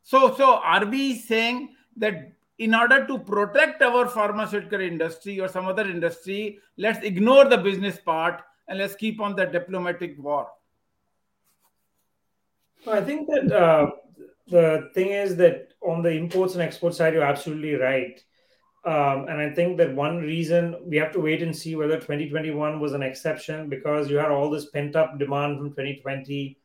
So, 0.03 0.35
so 0.35 0.55
are 0.55 0.85
we 0.85 1.15
saying 1.15 1.75
that 1.97 2.31
in 2.59 2.73
order 2.73 3.05
to 3.07 3.19
protect 3.19 3.81
our 3.81 4.07
pharmaceutical 4.07 4.81
industry 4.81 5.39
or 5.39 5.47
some 5.47 5.67
other 5.67 5.87
industry, 5.87 6.59
let's 6.77 7.03
ignore 7.03 7.45
the 7.45 7.57
business 7.57 7.97
part 7.97 8.41
and 8.67 8.77
let's 8.77 8.95
keep 8.95 9.19
on 9.21 9.35
the 9.35 9.45
diplomatic 9.45 10.15
war? 10.17 10.47
Well, 12.85 12.95
I 12.95 13.03
think 13.03 13.27
that 13.27 13.51
uh, 13.51 13.91
the 14.47 14.89
thing 14.93 15.09
is 15.09 15.35
that 15.37 15.73
on 15.81 16.01
the 16.01 16.11
imports 16.11 16.53
and 16.53 16.61
export 16.61 16.95
side, 16.95 17.13
you're 17.13 17.23
absolutely 17.23 17.75
right. 17.75 18.21
Um, 18.85 19.27
and 19.27 19.41
I 19.41 19.49
think 19.49 19.77
that 19.77 19.93
one 19.93 20.19
reason 20.19 20.75
we 20.85 20.95
have 20.97 21.11
to 21.11 21.19
wait 21.19 21.41
and 21.41 21.55
see 21.55 21.75
whether 21.75 21.95
2021 21.95 22.79
was 22.79 22.93
an 22.93 23.03
exception 23.03 23.67
because 23.67 24.09
you 24.09 24.15
had 24.17 24.31
all 24.31 24.49
this 24.49 24.69
pent 24.69 24.95
up 24.95 25.19
demand 25.19 25.57
from 25.57 25.71
2020. 25.71 26.57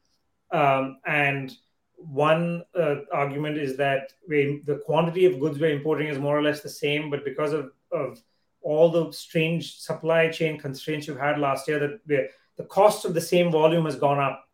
Um, 0.53 0.99
and 1.05 1.53
one 1.97 2.63
uh, 2.79 2.97
argument 3.13 3.59
is 3.59 3.77
that 3.79 4.13
we, 4.29 4.63
the 4.67 4.77
quantity 4.87 5.25
of 5.25 5.41
goods 5.41 5.59
we're 5.59 5.75
importing 5.75 6.09
is 6.09 6.19
more 6.19 6.39
or 6.39 6.43
less 6.43 6.61
the 6.61 6.69
same, 6.69 7.11
but 7.11 7.25
because 7.25 7.53
of, 7.53 7.73
of 7.91 8.23
all 8.63 8.91
the 8.91 9.13
strange 9.13 9.79
supply 9.79 10.29
chain 10.29 10.59
constraints 10.59 11.07
you've 11.07 11.19
had 11.19 11.39
last 11.39 11.69
year, 11.69 11.79
that 11.79 12.07
the, 12.07 12.29
cost 12.69 13.05
of 13.05 13.13
the 13.13 13.21
same 13.21 13.51
volume 13.51 13.85
has 13.87 13.97
gone 13.97 14.21
up 14.21 14.49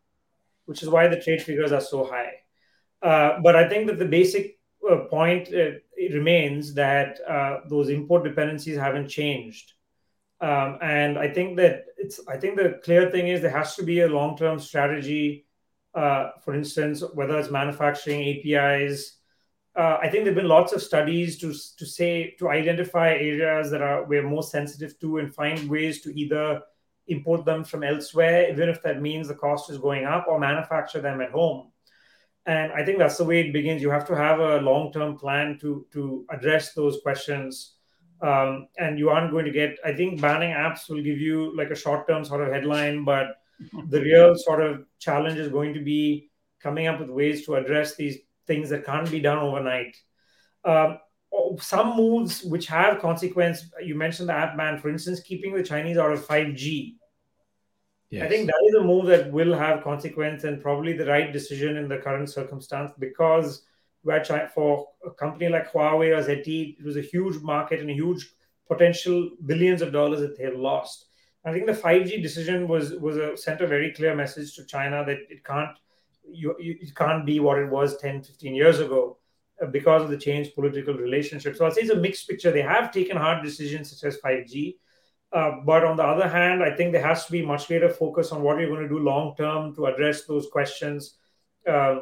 which 0.69 0.83
is 0.83 0.89
why 0.89 1.07
the 1.07 1.19
trade 1.19 1.41
figures 1.41 1.71
are 1.71 1.81
so 1.81 2.05
high. 2.05 2.31
Uh, 3.01 3.39
but 3.41 3.55
I 3.55 3.67
think 3.67 3.87
that 3.87 3.97
the 3.97 4.05
basic 4.05 4.59
uh, 4.87 4.97
point 5.09 5.51
uh, 5.51 5.71
remains 6.13 6.75
that 6.75 7.19
uh, 7.27 7.61
those 7.67 7.89
import 7.89 8.23
dependencies 8.23 8.77
haven't 8.77 9.07
changed. 9.07 9.73
Um, 10.41 10.77
and 10.83 11.17
I 11.17 11.27
think 11.33 11.57
that 11.57 11.85
it's. 11.97 12.19
I 12.27 12.37
think 12.37 12.55
the 12.55 12.79
clear 12.83 13.09
thing 13.09 13.29
is 13.29 13.41
there 13.41 13.49
has 13.49 13.75
to 13.77 13.83
be 13.83 14.01
a 14.01 14.07
long-term 14.07 14.59
strategy. 14.59 15.47
Uh, 15.95 16.29
for 16.45 16.53
instance, 16.53 17.03
whether 17.15 17.39
it's 17.39 17.49
manufacturing 17.49 18.21
APIs, 18.29 19.17
uh, 19.79 19.97
I 20.01 20.09
think 20.09 20.25
there've 20.25 20.35
been 20.35 20.55
lots 20.59 20.73
of 20.73 20.81
studies 20.81 21.37
to 21.39 21.53
to 21.77 21.85
say 21.85 22.35
to 22.39 22.49
identify 22.49 23.11
areas 23.13 23.71
that 23.71 23.81
are 23.81 24.03
we're 24.03 24.27
more 24.27 24.43
sensitive 24.43 24.99
to 24.99 25.19
and 25.19 25.33
find 25.33 25.69
ways 25.69 26.01
to 26.01 26.09
either 26.19 26.61
import 27.07 27.45
them 27.45 27.63
from 27.63 27.83
elsewhere, 27.83 28.51
even 28.51 28.67
if 28.67 28.83
that 28.83 29.01
means 29.01 29.29
the 29.29 29.35
cost 29.35 29.69
is 29.69 29.77
going 29.77 30.03
up, 30.03 30.25
or 30.27 30.37
manufacture 30.37 30.99
them 30.99 31.21
at 31.21 31.31
home. 31.31 31.71
And 32.45 32.73
I 32.73 32.83
think 32.83 32.97
that's 32.97 33.17
the 33.17 33.23
way 33.23 33.39
it 33.39 33.53
begins. 33.53 33.81
You 33.81 33.89
have 33.89 34.07
to 34.07 34.15
have 34.17 34.41
a 34.41 34.59
long-term 34.59 35.17
plan 35.17 35.57
to 35.61 35.85
to 35.93 36.25
address 36.29 36.73
those 36.73 36.99
questions. 37.01 37.75
Um, 38.21 38.67
and 38.77 38.99
you 38.99 39.09
aren't 39.09 39.31
going 39.31 39.45
to 39.45 39.59
get. 39.59 39.77
I 39.85 39.93
think 39.93 40.19
banning 40.19 40.51
apps 40.51 40.89
will 40.89 41.01
give 41.09 41.19
you 41.19 41.55
like 41.55 41.71
a 41.71 41.81
short-term 41.85 42.25
sort 42.25 42.45
of 42.45 42.51
headline, 42.53 43.05
but 43.05 43.27
the 43.87 44.01
real 44.01 44.35
sort 44.35 44.61
of 44.61 44.83
challenge 44.99 45.39
is 45.39 45.47
going 45.47 45.73
to 45.73 45.79
be 45.79 46.29
coming 46.61 46.87
up 46.87 46.99
with 46.99 47.09
ways 47.09 47.45
to 47.45 47.55
address 47.55 47.95
these 47.95 48.17
things 48.49 48.69
that 48.71 48.85
can't 48.85 49.09
be 49.09 49.21
done 49.21 49.37
overnight. 49.37 49.95
Um, 50.65 50.97
some 51.59 51.95
moves 51.95 52.43
which 52.43 52.65
have 52.67 52.99
consequence. 52.99 53.69
You 53.81 53.95
mentioned 53.95 54.27
the 54.27 54.33
app 54.33 54.57
ban, 54.57 54.79
for 54.79 54.89
instance, 54.89 55.21
keeping 55.21 55.53
the 55.53 55.63
Chinese 55.63 55.97
out 55.97 56.11
of 56.11 56.25
5G. 56.25 56.95
I 58.25 58.27
think 58.27 58.47
that 58.47 58.63
is 58.67 58.75
a 58.75 58.83
move 58.83 59.05
that 59.05 59.31
will 59.31 59.53
have 59.53 59.83
consequence 59.83 60.43
and 60.43 60.61
probably 60.61 60.93
the 60.93 61.05
right 61.05 61.31
decision 61.31 61.77
in 61.77 61.87
the 61.87 61.99
current 61.99 62.27
circumstance 62.29 62.91
because 62.97 63.61
for 64.55 64.87
a 65.05 65.11
company 65.11 65.47
like 65.49 65.71
Huawei 65.71 66.17
or 66.17 66.23
ZTE, 66.23 66.79
it 66.79 66.85
was 66.85 66.97
a 66.97 67.01
huge 67.01 67.37
market 67.43 67.81
and 67.81 67.89
a 67.89 67.93
huge 67.93 68.27
potential 68.67 69.29
billions 69.45 69.83
of 69.83 69.91
dollars 69.91 70.21
that 70.21 70.35
they 70.37 70.45
have 70.45 70.55
lost. 70.55 71.05
I 71.45 71.53
think 71.53 71.67
the 71.67 71.73
5G 71.73 72.21
decision 72.21 72.67
was 72.67 72.93
was 72.93 73.17
a 73.17 73.37
sent 73.37 73.61
a 73.61 73.67
very 73.67 73.93
clear 73.93 74.15
message 74.15 74.55
to 74.55 74.65
China 74.65 75.03
that 75.05 75.19
it 75.29 75.43
can't 75.43 75.77
you, 76.31 76.55
it 76.59 76.95
can't 76.95 77.25
be 77.25 77.39
what 77.39 77.59
it 77.59 77.69
was 77.69 77.97
10, 77.97 78.23
15 78.23 78.55
years 78.55 78.79
ago 78.79 79.17
uh, 79.61 79.67
because 79.67 80.03
of 80.03 80.09
the 80.09 80.17
changed 80.17 80.55
political 80.55 80.93
relationship. 80.93 81.55
So 81.55 81.65
I'll 81.65 81.71
say 81.71 81.81
it's 81.81 81.89
a 81.89 81.95
mixed 81.95 82.27
picture. 82.27 82.51
They 82.51 82.61
have 82.61 82.91
taken 82.91 83.17
hard 83.17 83.43
decisions 83.43 83.91
such 83.91 84.07
as 84.07 84.19
5G. 84.21 84.77
Uh, 85.31 85.51
but 85.65 85.83
on 85.83 85.95
the 85.95 86.03
other 86.03 86.27
hand, 86.27 86.63
I 86.63 86.75
think 86.75 86.91
there 86.91 87.05
has 87.05 87.25
to 87.25 87.31
be 87.31 87.45
much 87.45 87.67
greater 87.67 87.89
focus 87.89 88.31
on 88.31 88.41
what 88.41 88.59
you're 88.59 88.69
going 88.69 88.81
to 88.81 88.89
do 88.89 88.99
long 88.99 89.35
term 89.35 89.75
to 89.75 89.85
address 89.85 90.25
those 90.25 90.47
questions 90.47 91.17
uh, 91.67 91.99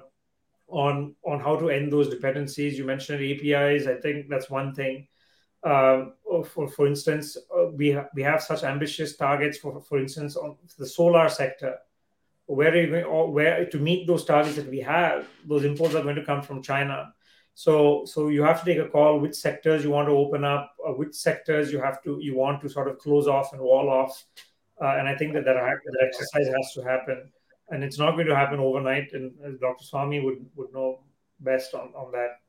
on 0.67 1.15
on 1.25 1.39
how 1.39 1.57
to 1.57 1.69
end 1.69 1.91
those 1.91 2.09
dependencies. 2.09 2.77
You 2.77 2.85
mentioned 2.85 3.21
APIs. 3.21 3.85
I 3.85 3.95
think 3.95 4.29
that's 4.29 4.49
one 4.49 4.73
thing. 4.73 5.07
Uh, 5.61 6.05
for 6.45 6.69
for 6.69 6.87
instance, 6.87 7.35
uh, 7.53 7.67
we 7.71 7.91
ha- 7.91 8.07
we 8.15 8.21
have 8.23 8.41
such 8.41 8.63
ambitious 8.63 9.17
targets 9.17 9.57
for 9.57 9.81
for 9.81 9.99
instance 9.99 10.37
on 10.37 10.55
the 10.77 10.85
solar 10.85 11.27
sector. 11.27 11.77
Where 12.47 12.71
are 12.71 12.81
you 12.81 12.87
going, 12.87 13.03
or 13.05 13.31
where 13.31 13.65
to 13.65 13.77
meet 13.77 14.07
those 14.07 14.25
targets 14.25 14.55
that 14.55 14.69
we 14.69 14.79
have? 14.79 15.27
Those 15.45 15.65
imports 15.65 15.95
are 15.95 16.03
going 16.03 16.15
to 16.15 16.25
come 16.25 16.41
from 16.41 16.63
China. 16.63 17.13
So, 17.53 18.05
so 18.05 18.29
you 18.29 18.43
have 18.43 18.63
to 18.63 18.65
take 18.65 18.77
a 18.77 18.89
call 18.89 19.19
which 19.19 19.35
sectors 19.35 19.83
you 19.83 19.89
want 19.89 20.07
to 20.07 20.13
open 20.13 20.43
up, 20.43 20.73
or 20.77 20.95
which 20.95 21.13
sectors 21.13 21.71
you 21.71 21.81
have 21.81 22.01
to 22.03 22.19
you 22.21 22.35
want 22.35 22.61
to 22.61 22.69
sort 22.69 22.87
of 22.87 22.99
close 22.99 23.27
off 23.27 23.51
and 23.51 23.61
wall 23.61 23.89
off. 23.89 24.23
Uh, 24.81 24.95
and 24.97 25.07
I 25.07 25.15
think 25.15 25.33
that 25.33 25.43
that, 25.45 25.55
that 25.55 26.07
exercise 26.07 26.47
has 26.47 26.73
to 26.75 26.83
happen, 26.83 27.31
and 27.69 27.83
it's 27.83 27.99
not 27.99 28.11
going 28.11 28.27
to 28.27 28.35
happen 28.35 28.59
overnight. 28.59 29.11
And 29.13 29.33
Dr. 29.59 29.83
Swamy 29.83 30.23
would 30.23 30.45
would 30.55 30.71
know 30.73 30.99
best 31.41 31.73
on 31.73 31.93
on 31.95 32.11
that. 32.11 32.39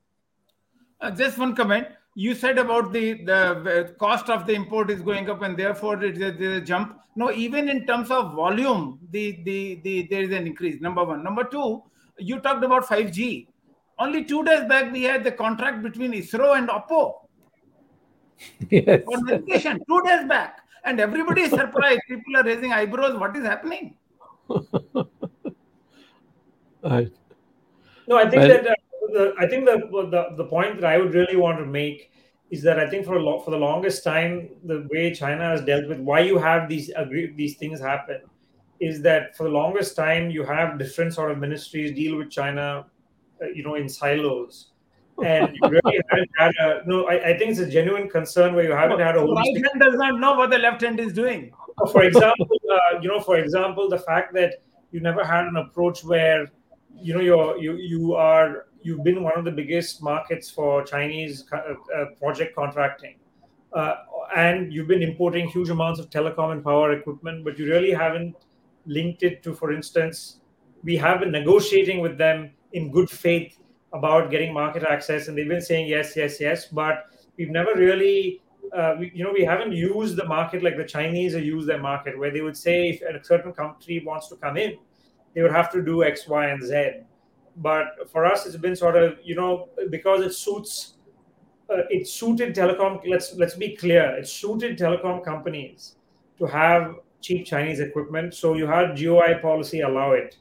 Uh, 1.00 1.10
just 1.10 1.38
one 1.38 1.56
comment. 1.56 1.88
You 2.22 2.34
said 2.34 2.58
about 2.60 2.92
the 2.92 3.02
the 3.26 3.94
cost 4.00 4.28
of 4.28 4.44
the 4.46 4.52
import 4.60 4.90
is 4.92 5.02
going 5.08 5.28
up, 5.32 5.42
and 5.48 5.56
therefore 5.56 6.02
it 6.02 6.16
is 6.16 6.22
a, 6.28 6.56
a 6.56 6.60
jump. 6.60 6.96
No, 7.14 7.30
even 7.32 7.68
in 7.68 7.86
terms 7.90 8.10
of 8.10 8.32
volume, 8.38 8.98
the, 9.12 9.40
the 9.44 9.58
the 9.84 9.92
there 10.10 10.22
is 10.24 10.32
an 10.38 10.48
increase. 10.48 10.80
Number 10.80 11.04
one. 11.10 11.22
Number 11.22 11.44
two, 11.44 11.82
you 12.30 12.40
talked 12.40 12.64
about 12.64 12.88
five 12.88 13.12
G. 13.12 13.46
Only 14.00 14.24
two 14.24 14.42
days 14.48 14.64
back, 14.68 14.90
we 14.92 15.04
had 15.04 15.22
the 15.22 15.30
contract 15.30 15.80
between 15.82 16.12
ISRO 16.12 16.56
and 16.58 16.68
Oppo. 16.68 17.04
Yes. 18.70 19.02
For 19.04 19.20
navigation, 19.22 19.80
two 19.88 20.02
days 20.08 20.26
back, 20.26 20.58
and 20.84 20.98
everybody 21.00 21.42
is 21.42 21.50
surprised. 21.50 22.00
People 22.08 22.36
are 22.36 22.44
raising 22.44 22.72
eyebrows. 22.72 23.16
What 23.18 23.36
is 23.36 23.44
happening? 23.44 23.94
Right. 26.82 27.12
No, 28.06 28.16
I 28.18 28.28
think 28.30 28.42
Well- 28.42 28.48
that 28.48 28.66
uh, 28.68 28.74
the, 29.12 29.34
I 29.38 29.46
think 29.46 29.66
that 29.66 29.80
the, 29.90 30.36
the 30.36 30.44
point 30.44 30.80
that 30.80 30.90
I 30.90 30.98
would 30.98 31.14
really 31.14 31.36
want 31.36 31.58
to 31.58 31.66
make 31.66 32.10
is 32.50 32.62
that 32.62 32.78
I 32.78 32.88
think 32.88 33.04
for 33.04 33.16
a 33.16 33.22
lo- 33.22 33.40
for 33.40 33.50
the 33.50 33.58
longest 33.58 34.04
time, 34.04 34.48
the 34.64 34.86
way 34.90 35.12
China 35.14 35.44
has 35.44 35.60
dealt 35.62 35.88
with 35.88 35.98
why 36.00 36.20
you 36.20 36.38
have 36.38 36.68
these 36.68 36.90
agree- 36.96 37.32
these 37.36 37.56
things 37.56 37.80
happen 37.80 38.20
is 38.80 39.02
that 39.02 39.36
for 39.36 39.44
the 39.44 39.50
longest 39.50 39.96
time 39.96 40.30
you 40.30 40.44
have 40.44 40.78
different 40.78 41.12
sort 41.12 41.30
of 41.30 41.38
ministries 41.38 41.92
deal 41.92 42.16
with 42.16 42.30
China, 42.30 42.86
uh, 43.42 43.46
you 43.46 43.62
know, 43.64 43.74
in 43.74 43.88
silos, 43.88 44.70
and 45.22 45.50
you 45.52 45.68
really 45.68 46.00
haven't 46.10 46.30
had 46.38 46.52
a 46.60 46.82
no. 46.86 47.06
I, 47.08 47.30
I 47.30 47.38
think 47.38 47.50
it's 47.50 47.60
a 47.60 47.68
genuine 47.68 48.08
concern 48.08 48.54
where 48.54 48.64
you 48.64 48.72
haven't 48.72 49.00
had 49.00 49.16
a 49.16 49.20
right 49.20 49.54
hand 49.54 49.80
does 49.80 49.94
not 49.94 50.18
know 50.20 50.34
what 50.34 50.50
the 50.50 50.58
left 50.58 50.80
hand 50.82 51.00
is 51.00 51.12
doing. 51.12 51.52
for 51.92 52.02
example, 52.02 52.46
uh, 52.72 53.00
you 53.00 53.08
know, 53.08 53.20
for 53.20 53.36
example, 53.36 53.88
the 53.88 53.98
fact 53.98 54.32
that 54.34 54.54
you 54.90 55.00
never 55.00 55.24
had 55.24 55.44
an 55.44 55.56
approach 55.56 56.02
where, 56.04 56.46
you 56.94 57.14
know, 57.14 57.20
you're 57.20 57.58
you 57.58 57.74
you 57.74 58.14
are 58.14 58.67
you've 58.82 59.04
been 59.04 59.22
one 59.22 59.38
of 59.38 59.44
the 59.44 59.50
biggest 59.50 60.02
markets 60.02 60.50
for 60.50 60.82
Chinese 60.84 61.44
uh, 61.52 61.56
uh, 61.56 62.04
project 62.18 62.54
contracting, 62.54 63.16
uh, 63.72 63.94
and 64.36 64.72
you've 64.72 64.88
been 64.88 65.02
importing 65.02 65.48
huge 65.48 65.70
amounts 65.70 66.00
of 66.00 66.10
telecom 66.10 66.52
and 66.52 66.64
power 66.64 66.92
equipment, 66.92 67.44
but 67.44 67.58
you 67.58 67.66
really 67.66 67.92
haven't 67.92 68.34
linked 68.86 69.22
it 69.22 69.42
to, 69.42 69.54
for 69.54 69.72
instance, 69.72 70.40
we 70.82 70.96
have 70.96 71.20
been 71.20 71.32
negotiating 71.32 72.00
with 72.00 72.16
them 72.18 72.50
in 72.72 72.90
good 72.90 73.10
faith 73.10 73.58
about 73.92 74.30
getting 74.30 74.52
market 74.52 74.82
access, 74.84 75.28
and 75.28 75.36
they've 75.36 75.48
been 75.48 75.60
saying 75.60 75.88
yes, 75.88 76.14
yes, 76.16 76.40
yes, 76.40 76.66
but 76.66 77.06
we've 77.36 77.50
never 77.50 77.74
really 77.74 78.42
uh, 78.76 78.96
we, 78.98 79.10
you 79.14 79.24
know, 79.24 79.32
we 79.32 79.44
haven't 79.44 79.72
used 79.72 80.16
the 80.16 80.24
market 80.24 80.62
like 80.62 80.76
the 80.76 80.84
Chinese 80.84 81.34
used 81.34 81.68
their 81.68 81.80
market, 81.80 82.18
where 82.18 82.30
they 82.30 82.40
would 82.40 82.56
say 82.56 82.90
if 82.90 83.02
a 83.02 83.24
certain 83.24 83.52
country 83.52 84.02
wants 84.04 84.28
to 84.28 84.36
come 84.36 84.56
in, 84.56 84.76
they 85.34 85.42
would 85.42 85.52
have 85.52 85.70
to 85.72 85.82
do 85.82 86.04
X, 86.04 86.28
Y, 86.28 86.46
and 86.46 86.62
Z. 86.62 87.00
But 87.58 88.10
for 88.10 88.24
us, 88.24 88.46
it's 88.46 88.56
been 88.56 88.76
sort 88.76 88.96
of, 88.96 89.18
you 89.22 89.34
know, 89.34 89.68
because 89.90 90.24
it 90.24 90.32
suits, 90.32 90.94
uh, 91.70 91.82
it 91.90 92.06
suited 92.06 92.54
telecom. 92.54 93.00
Let's 93.06 93.34
let's 93.34 93.54
be 93.54 93.76
clear, 93.76 94.16
it 94.16 94.28
suited 94.28 94.78
telecom 94.78 95.24
companies 95.24 95.96
to 96.38 96.46
have 96.46 96.96
cheap 97.20 97.46
Chinese 97.46 97.80
equipment. 97.80 98.34
So 98.34 98.54
you 98.54 98.66
had 98.66 98.96
GOI 98.96 99.38
policy 99.42 99.80
allow 99.80 100.12
it. 100.12 100.36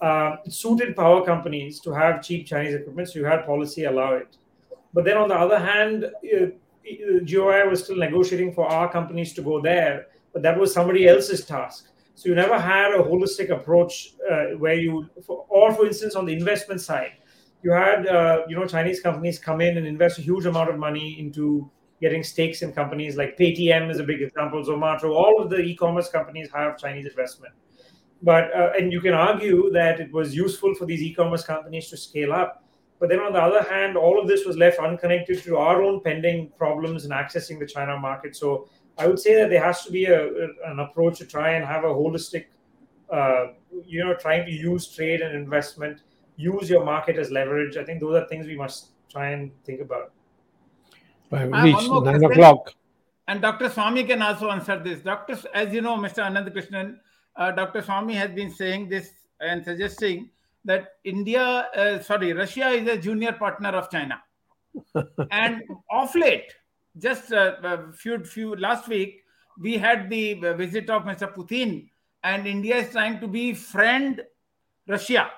Uh, 0.00 0.36
it 0.44 0.52
suited 0.52 0.96
power 0.96 1.24
companies 1.24 1.80
to 1.80 1.92
have 1.92 2.22
cheap 2.22 2.46
Chinese 2.46 2.74
equipment. 2.74 3.08
So 3.10 3.18
you 3.18 3.26
had 3.26 3.44
policy 3.44 3.84
allow 3.84 4.14
it. 4.14 4.36
But 4.94 5.04
then 5.04 5.16
on 5.16 5.28
the 5.28 5.36
other 5.36 5.58
hand, 5.58 6.04
uh, 6.04 6.46
GOI 7.24 7.68
was 7.68 7.84
still 7.84 7.96
negotiating 7.96 8.52
for 8.52 8.66
our 8.66 8.90
companies 8.90 9.32
to 9.34 9.42
go 9.42 9.60
there, 9.60 10.08
but 10.32 10.42
that 10.42 10.58
was 10.58 10.72
somebody 10.72 11.06
else's 11.06 11.44
task. 11.44 11.88
So 12.14 12.28
you 12.28 12.34
never 12.34 12.58
had 12.58 12.92
a 12.92 13.02
holistic 13.02 13.50
approach 13.50 14.14
uh, 14.30 14.56
where 14.58 14.74
you, 14.74 15.08
for, 15.26 15.46
or 15.48 15.72
for 15.74 15.86
instance, 15.86 16.14
on 16.14 16.26
the 16.26 16.32
investment 16.32 16.80
side, 16.80 17.12
you 17.62 17.70
had 17.70 18.06
uh, 18.06 18.42
you 18.48 18.56
know 18.56 18.66
Chinese 18.66 19.00
companies 19.00 19.38
come 19.38 19.60
in 19.60 19.76
and 19.78 19.86
invest 19.86 20.18
a 20.18 20.22
huge 20.22 20.46
amount 20.46 20.68
of 20.68 20.78
money 20.78 21.18
into 21.18 21.70
getting 22.00 22.22
stakes 22.22 22.62
in 22.62 22.72
companies 22.72 23.16
like 23.16 23.38
Paytm 23.38 23.88
is 23.90 24.00
a 24.00 24.04
big 24.04 24.20
example, 24.20 24.62
Zomato. 24.64 25.14
All 25.14 25.40
of 25.40 25.48
the 25.50 25.58
e-commerce 25.58 26.08
companies 26.10 26.50
have 26.52 26.76
Chinese 26.76 27.06
investment, 27.06 27.54
but 28.22 28.54
uh, 28.54 28.72
and 28.78 28.92
you 28.92 29.00
can 29.00 29.14
argue 29.14 29.70
that 29.70 30.00
it 30.00 30.12
was 30.12 30.34
useful 30.34 30.74
for 30.74 30.84
these 30.84 31.02
e-commerce 31.02 31.44
companies 31.44 31.88
to 31.90 31.96
scale 31.96 32.32
up. 32.32 32.64
But 32.98 33.08
then 33.08 33.18
on 33.18 33.32
the 33.32 33.40
other 33.40 33.62
hand, 33.62 33.96
all 33.96 34.20
of 34.20 34.28
this 34.28 34.44
was 34.44 34.56
left 34.56 34.78
unconnected 34.78 35.42
to 35.42 35.56
our 35.56 35.82
own 35.82 36.00
pending 36.02 36.52
problems 36.56 37.04
in 37.04 37.10
accessing 37.10 37.58
the 37.58 37.66
China 37.66 37.98
market. 37.98 38.36
So 38.36 38.68
I 38.98 39.06
would 39.06 39.18
say 39.18 39.34
that 39.36 39.50
there 39.50 39.62
has 39.62 39.84
to 39.84 39.92
be 39.92 40.06
a, 40.06 40.28
an 40.66 40.80
approach 40.80 41.18
to 41.18 41.26
try 41.26 41.52
and 41.52 41.64
have 41.64 41.84
a 41.84 41.88
holistic, 41.88 42.46
uh, 43.10 43.48
you 43.86 44.04
know, 44.04 44.14
trying 44.14 44.44
to 44.46 44.52
use 44.52 44.86
trade 44.88 45.20
and 45.20 45.34
investment, 45.34 46.02
use 46.36 46.68
your 46.68 46.84
market 46.84 47.16
as 47.16 47.30
leverage. 47.30 47.76
I 47.76 47.84
think 47.84 48.00
those 48.00 48.14
are 48.14 48.26
things 48.28 48.46
we 48.46 48.56
must 48.56 48.90
try 49.10 49.30
and 49.30 49.50
think 49.64 49.80
about. 49.80 50.12
We've 51.30 51.40
have 51.40 51.50
one 51.50 51.64
reached 51.64 51.90
nine 51.90 52.02
question. 52.02 52.24
o'clock. 52.24 52.74
And 53.28 53.40
Dr. 53.40 53.68
Swamy 53.68 54.06
can 54.06 54.20
also 54.20 54.50
answer 54.50 54.78
this. 54.78 55.00
Dr. 55.00 55.38
As 55.54 55.72
you 55.72 55.80
know, 55.80 55.96
Mr. 55.96 56.22
Ananth 56.28 56.52
Krishnan, 56.54 56.98
uh, 57.36 57.52
Dr. 57.52 57.80
Swamy 57.80 58.14
has 58.14 58.30
been 58.30 58.50
saying 58.50 58.88
this 58.88 59.10
and 59.40 59.64
suggesting 59.64 60.28
that 60.64 60.96
India, 61.04 61.42
uh, 61.42 62.00
sorry, 62.00 62.32
Russia 62.32 62.68
is 62.68 62.86
a 62.88 62.98
junior 62.98 63.32
partner 63.32 63.70
of 63.70 63.90
China. 63.90 64.22
and 65.30 65.62
of 65.90 66.14
late, 66.14 66.52
just 66.98 67.32
uh, 67.32 67.56
a 67.62 67.92
few, 67.92 68.24
few 68.24 68.56
last 68.56 68.88
week, 68.88 69.22
we 69.58 69.76
had 69.76 70.08
the 70.10 70.44
uh, 70.44 70.54
visit 70.54 70.90
of 70.90 71.02
Mr. 71.04 71.32
Putin, 71.34 71.88
and 72.24 72.46
India 72.46 72.76
is 72.76 72.92
trying 72.92 73.20
to 73.20 73.26
be 73.26 73.54
friend 73.54 74.22
Russia. 74.88 75.30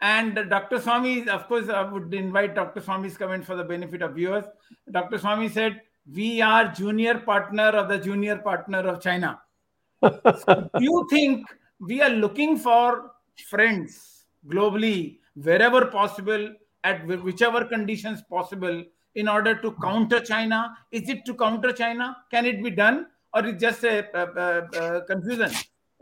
And 0.00 0.34
Dr. 0.50 0.78
Swamy, 0.78 1.28
of 1.28 1.46
course, 1.46 1.68
I 1.68 1.82
would 1.82 2.12
invite 2.12 2.56
Dr. 2.56 2.80
Swamy's 2.80 3.16
comment 3.16 3.44
for 3.44 3.54
the 3.54 3.62
benefit 3.62 4.02
of 4.02 4.14
viewers. 4.14 4.44
Dr. 4.90 5.18
Swamy 5.18 5.50
said, 5.50 5.80
We 6.12 6.40
are 6.40 6.72
junior 6.72 7.20
partner 7.20 7.68
of 7.68 7.88
the 7.88 7.98
junior 7.98 8.38
partner 8.38 8.80
of 8.80 9.00
China. 9.00 9.40
Do 10.02 10.68
you 10.80 11.06
think 11.08 11.46
we 11.78 12.02
are 12.02 12.10
looking 12.10 12.58
for 12.58 13.12
friends 13.48 14.24
globally, 14.48 15.18
wherever 15.34 15.86
possible, 15.86 16.52
at 16.82 17.06
whichever 17.06 17.64
conditions 17.64 18.22
possible, 18.22 18.84
in 19.14 19.28
order 19.28 19.54
to 19.54 19.72
counter 19.82 20.20
China? 20.20 20.76
Is 20.90 21.08
it 21.08 21.24
to 21.26 21.34
counter 21.34 21.72
China? 21.72 22.16
Can 22.30 22.46
it 22.46 22.62
be 22.62 22.70
done? 22.70 23.06
Or 23.34 23.46
is 23.46 23.60
just 23.60 23.84
a, 23.84 24.06
a, 24.14 24.22
a- 24.46 24.98
a 24.98 25.02
confusion 25.02 25.50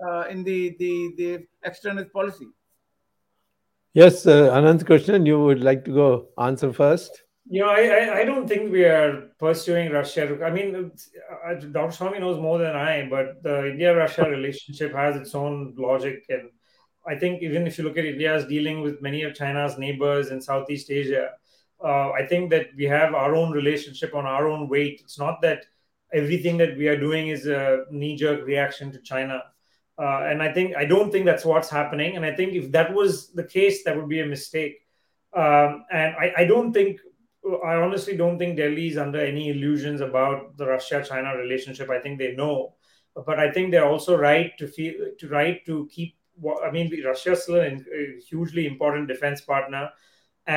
uh, 0.06 0.24
in 0.28 0.42
the, 0.44 0.76
the, 0.78 1.12
the 1.16 1.46
external 1.64 2.04
policy? 2.06 2.46
Yes, 3.92 4.26
uh, 4.26 4.50
Ananth 4.52 4.84
Krishnan, 4.84 5.26
you 5.26 5.40
would 5.42 5.62
like 5.62 5.84
to 5.84 5.92
go 5.92 6.28
answer 6.38 6.72
first? 6.72 7.22
You 7.48 7.62
know, 7.62 7.68
I, 7.70 7.82
I, 7.82 8.18
I 8.18 8.24
don't 8.24 8.46
think 8.46 8.70
we 8.70 8.84
are 8.84 9.30
pursuing 9.38 9.90
Russia. 9.90 10.38
I 10.44 10.50
mean, 10.50 10.92
uh, 11.44 11.54
Dr. 11.54 11.96
Swamy 11.96 12.20
knows 12.20 12.40
more 12.40 12.58
than 12.58 12.76
I, 12.76 13.08
but 13.10 13.42
the 13.42 13.70
India-Russia 13.70 14.30
relationship 14.30 14.94
has 14.94 15.16
its 15.16 15.34
own 15.34 15.74
logic, 15.76 16.24
and 16.28 16.50
I 17.04 17.16
think 17.16 17.42
even 17.42 17.66
if 17.66 17.78
you 17.78 17.84
look 17.84 17.96
at 17.98 18.04
India's 18.04 18.44
dealing 18.44 18.82
with 18.82 19.02
many 19.02 19.22
of 19.24 19.34
China's 19.34 19.78
neighbors 19.78 20.30
in 20.30 20.40
Southeast 20.40 20.90
Asia, 20.92 21.30
uh, 21.82 22.10
I 22.10 22.26
think 22.26 22.50
that 22.50 22.68
we 22.76 22.84
have 22.84 23.14
our 23.14 23.34
own 23.34 23.52
relationship 23.52 24.14
on 24.14 24.26
our 24.26 24.48
own 24.48 24.68
weight. 24.68 25.00
It's 25.02 25.18
not 25.18 25.40
that 25.42 25.66
everything 26.12 26.56
that 26.58 26.76
we 26.76 26.88
are 26.88 26.98
doing 26.98 27.28
is 27.28 27.46
a 27.46 27.84
knee-jerk 27.90 28.44
reaction 28.44 28.92
to 28.92 29.00
China. 29.00 29.42
Uh, 29.98 30.24
and 30.30 30.42
I 30.42 30.52
think 30.52 30.74
I 30.76 30.84
don't 30.84 31.10
think 31.12 31.26
that's 31.26 31.44
what's 31.44 31.68
happening. 31.68 32.16
And 32.16 32.24
I 32.24 32.34
think 32.34 32.54
if 32.54 32.72
that 32.72 32.92
was 32.92 33.32
the 33.32 33.44
case, 33.44 33.84
that 33.84 33.96
would 33.96 34.08
be 34.08 34.20
a 34.20 34.26
mistake. 34.26 34.86
Um, 35.34 35.84
and 35.92 36.14
I, 36.16 36.32
I 36.38 36.44
don't 36.44 36.72
think 36.72 37.00
I 37.64 37.74
honestly 37.76 38.16
don't 38.16 38.38
think 38.38 38.56
Delhi 38.56 38.88
is 38.88 38.98
under 38.98 39.20
any 39.20 39.48
illusions 39.50 40.00
about 40.00 40.56
the 40.56 40.66
Russia-China 40.66 41.36
relationship. 41.36 41.88
I 41.88 42.00
think 42.00 42.18
they 42.18 42.34
know, 42.34 42.74
but 43.14 43.38
I 43.38 43.50
think 43.50 43.70
they're 43.70 43.88
also 43.88 44.16
right 44.16 44.52
to 44.58 44.66
feel 44.66 44.94
to 45.18 45.28
right 45.28 45.64
to 45.66 45.88
keep. 45.90 46.16
I 46.64 46.70
mean, 46.70 46.90
Russia 47.04 47.32
is 47.32 47.42
still 47.42 47.60
a 47.60 47.78
hugely 48.26 48.66
important 48.66 49.08
defense 49.08 49.42
partner, 49.42 49.90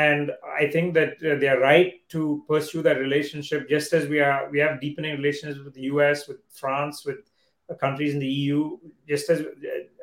and 0.02 0.32
I 0.62 0.66
think 0.74 0.94
that 0.96 1.14
uh, 1.24 1.36
they 1.40 1.50
are 1.54 1.60
right 1.60 1.94
to 2.10 2.44
pursue 2.48 2.82
that 2.84 2.98
relationship. 2.98 3.70
Just 3.70 3.94
as 3.94 4.08
we 4.08 4.20
are, 4.20 4.50
we 4.50 4.60
have 4.60 4.82
deepening 4.82 5.16
relations 5.16 5.60
with 5.64 5.74
the 5.74 5.86
U.S., 5.94 6.28
with 6.28 6.40
France, 6.50 7.06
with 7.06 7.22
uh, 7.70 7.76
countries 7.76 8.14
in 8.14 8.20
the 8.20 8.34
EU. 8.42 8.78
Just 9.08 9.30
as 9.30 9.46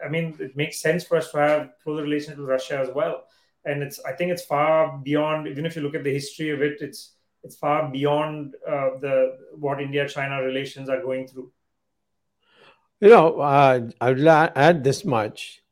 I 0.04 0.08
mean, 0.08 0.36
it 0.38 0.56
makes 0.56 0.80
sense 0.80 1.04
for 1.04 1.16
us 1.16 1.30
to 1.32 1.38
have 1.38 1.70
closer 1.82 2.02
relations 2.02 2.38
with 2.38 2.48
Russia 2.48 2.78
as 2.78 2.90
well 2.94 3.24
and 3.64 3.82
it's 3.82 4.00
i 4.04 4.12
think 4.12 4.30
it's 4.30 4.44
far 4.44 4.98
beyond 4.98 5.46
even 5.46 5.66
if 5.66 5.76
you 5.76 5.82
look 5.82 5.94
at 5.94 6.04
the 6.04 6.12
history 6.12 6.50
of 6.50 6.62
it 6.62 6.80
it's 6.80 7.12
it's 7.42 7.56
far 7.56 7.90
beyond 7.90 8.54
uh, 8.66 8.90
the 9.00 9.38
what 9.56 9.80
india 9.80 10.08
china 10.08 10.42
relations 10.42 10.88
are 10.88 11.02
going 11.02 11.26
through 11.26 11.50
You 13.04 13.08
know, 13.08 13.40
uh, 13.40 13.88
I 13.98 14.08
would 14.12 14.28
add 14.28 14.84
this 14.84 14.98
much. 15.12 15.62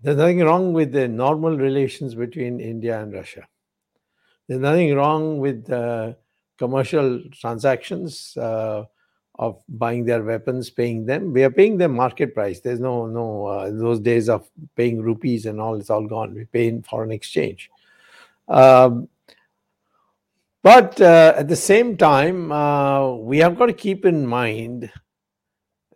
There's 0.00 0.16
nothing 0.20 0.38
wrong 0.40 0.72
with 0.76 0.92
the 0.92 1.02
normal 1.08 1.58
relations 1.62 2.14
between 2.20 2.54
India 2.68 2.94
and 3.00 3.12
Russia. 3.16 3.42
There's 4.50 4.62
nothing 4.62 4.96
wrong 4.96 5.38
with 5.38 5.70
uh, 5.70 6.14
commercial 6.58 7.22
transactions 7.30 8.36
uh, 8.36 8.82
of 9.36 9.62
buying 9.68 10.04
their 10.04 10.24
weapons, 10.24 10.70
paying 10.70 11.06
them. 11.06 11.32
We 11.32 11.44
are 11.44 11.52
paying 11.52 11.78
them 11.78 11.94
market 11.94 12.34
price. 12.34 12.58
There's 12.58 12.80
no 12.80 13.06
no 13.06 13.46
uh, 13.46 13.70
those 13.70 14.00
days 14.00 14.28
of 14.28 14.50
paying 14.74 15.02
rupees 15.02 15.46
and 15.46 15.60
all. 15.60 15.76
It's 15.76 15.88
all 15.88 16.04
gone. 16.04 16.34
We 16.34 16.46
pay 16.46 16.66
in 16.66 16.82
foreign 16.82 17.12
exchange. 17.12 17.70
Um, 18.48 19.08
but 20.64 21.00
uh, 21.00 21.34
at 21.36 21.46
the 21.46 21.54
same 21.54 21.96
time, 21.96 22.50
uh, 22.50 23.14
we 23.14 23.38
have 23.38 23.56
got 23.56 23.66
to 23.66 23.72
keep 23.72 24.04
in 24.04 24.26
mind 24.26 24.90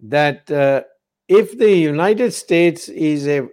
that 0.01 0.49
uh, 0.49 0.83
if 1.27 1.59
the 1.59 1.75
United 1.75 2.33
States 2.33 2.89
is 2.89 3.27
a, 3.27 3.49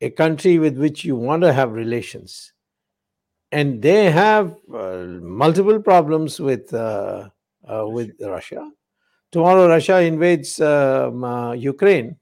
a 0.00 0.10
country 0.10 0.58
with 0.58 0.76
which 0.76 1.04
you 1.04 1.14
want 1.14 1.44
to 1.44 1.52
have 1.52 1.70
relations, 1.70 2.52
and 3.52 3.80
they 3.80 4.10
have 4.10 4.56
uh, 4.74 5.04
multiple 5.20 5.80
problems 5.80 6.38
with 6.40 6.72
uh, 6.74 7.28
uh, 7.66 7.86
with 7.86 8.12
Russia. 8.20 8.70
Tomorrow, 9.30 9.68
Russia 9.68 10.00
invades 10.00 10.60
um, 10.60 11.24
uh, 11.24 11.52
Ukraine. 11.52 12.16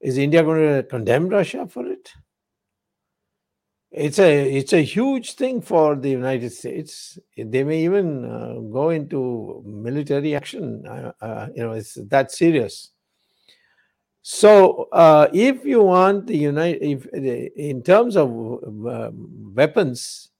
Is 0.00 0.18
India 0.18 0.42
going 0.42 0.60
to 0.60 0.82
condemn 0.82 1.28
Russia 1.28 1.66
for 1.66 1.86
it? 1.86 2.10
It's 3.90 4.18
a 4.18 4.56
it's 4.56 4.72
a 4.72 4.82
huge 4.82 5.34
thing 5.34 5.62
for 5.62 5.94
the 5.94 6.10
United 6.10 6.50
States. 6.50 7.16
They 7.36 7.62
may 7.62 7.84
even 7.84 8.24
uh, 8.24 8.54
go 8.72 8.90
into 8.90 9.62
military 9.64 10.34
action. 10.34 10.84
Uh, 10.86 11.12
uh, 11.20 11.48
you 11.54 11.62
know, 11.62 11.72
it's 11.72 11.94
that 12.08 12.32
serious. 12.32 12.90
So, 14.26 14.88
uh, 14.90 15.28
if 15.34 15.66
you 15.66 15.82
want 15.82 16.28
the 16.28 16.38
United, 16.38 16.82
if 16.82 17.06
in 17.12 17.82
terms 17.82 18.16
of 18.16 18.30
um, 18.30 19.52
weapons, 19.54 20.30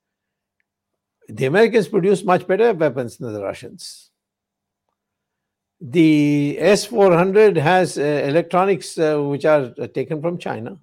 the 1.28 1.44
Americans 1.44 1.88
produce 1.88 2.24
much 2.24 2.46
better 2.46 2.72
weapons 2.72 3.18
than 3.18 3.34
the 3.34 3.42
Russians. 3.42 4.10
The 5.82 6.56
S 6.58 6.86
400 6.86 7.58
has 7.58 7.98
uh, 7.98 8.00
electronics 8.00 8.96
uh, 8.96 9.20
which 9.20 9.44
are 9.44 9.74
uh, 9.78 9.86
taken 9.88 10.22
from 10.22 10.38
China. 10.38 10.78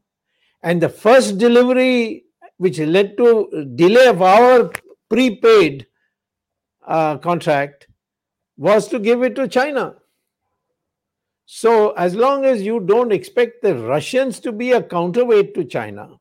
And 0.62 0.80
the 0.80 0.89
first 0.89 1.39
delivery, 1.39 2.26
which 2.58 2.78
led 2.78 3.18
to 3.18 3.72
delay 3.74 4.06
of 4.10 4.22
our 4.22 4.72
prepaid 5.10 5.88
uh, 6.86 7.18
contract, 7.18 7.88
was 8.58 8.88
to 8.89 8.99
give 8.99 9.24
it 9.24 9.34
to 9.38 9.47
China. 9.47 9.95
So, 11.54 11.89
as 11.91 12.16
long 12.16 12.45
as 12.45 12.62
you 12.62 12.80
don't 12.80 13.12
expect 13.12 13.62
the 13.62 13.76
Russians 13.76 14.39
to 14.39 14.54
be 14.54 14.72
a 14.72 14.82
counterweight 14.82 15.54
to 15.56 15.66
China, 15.66 16.18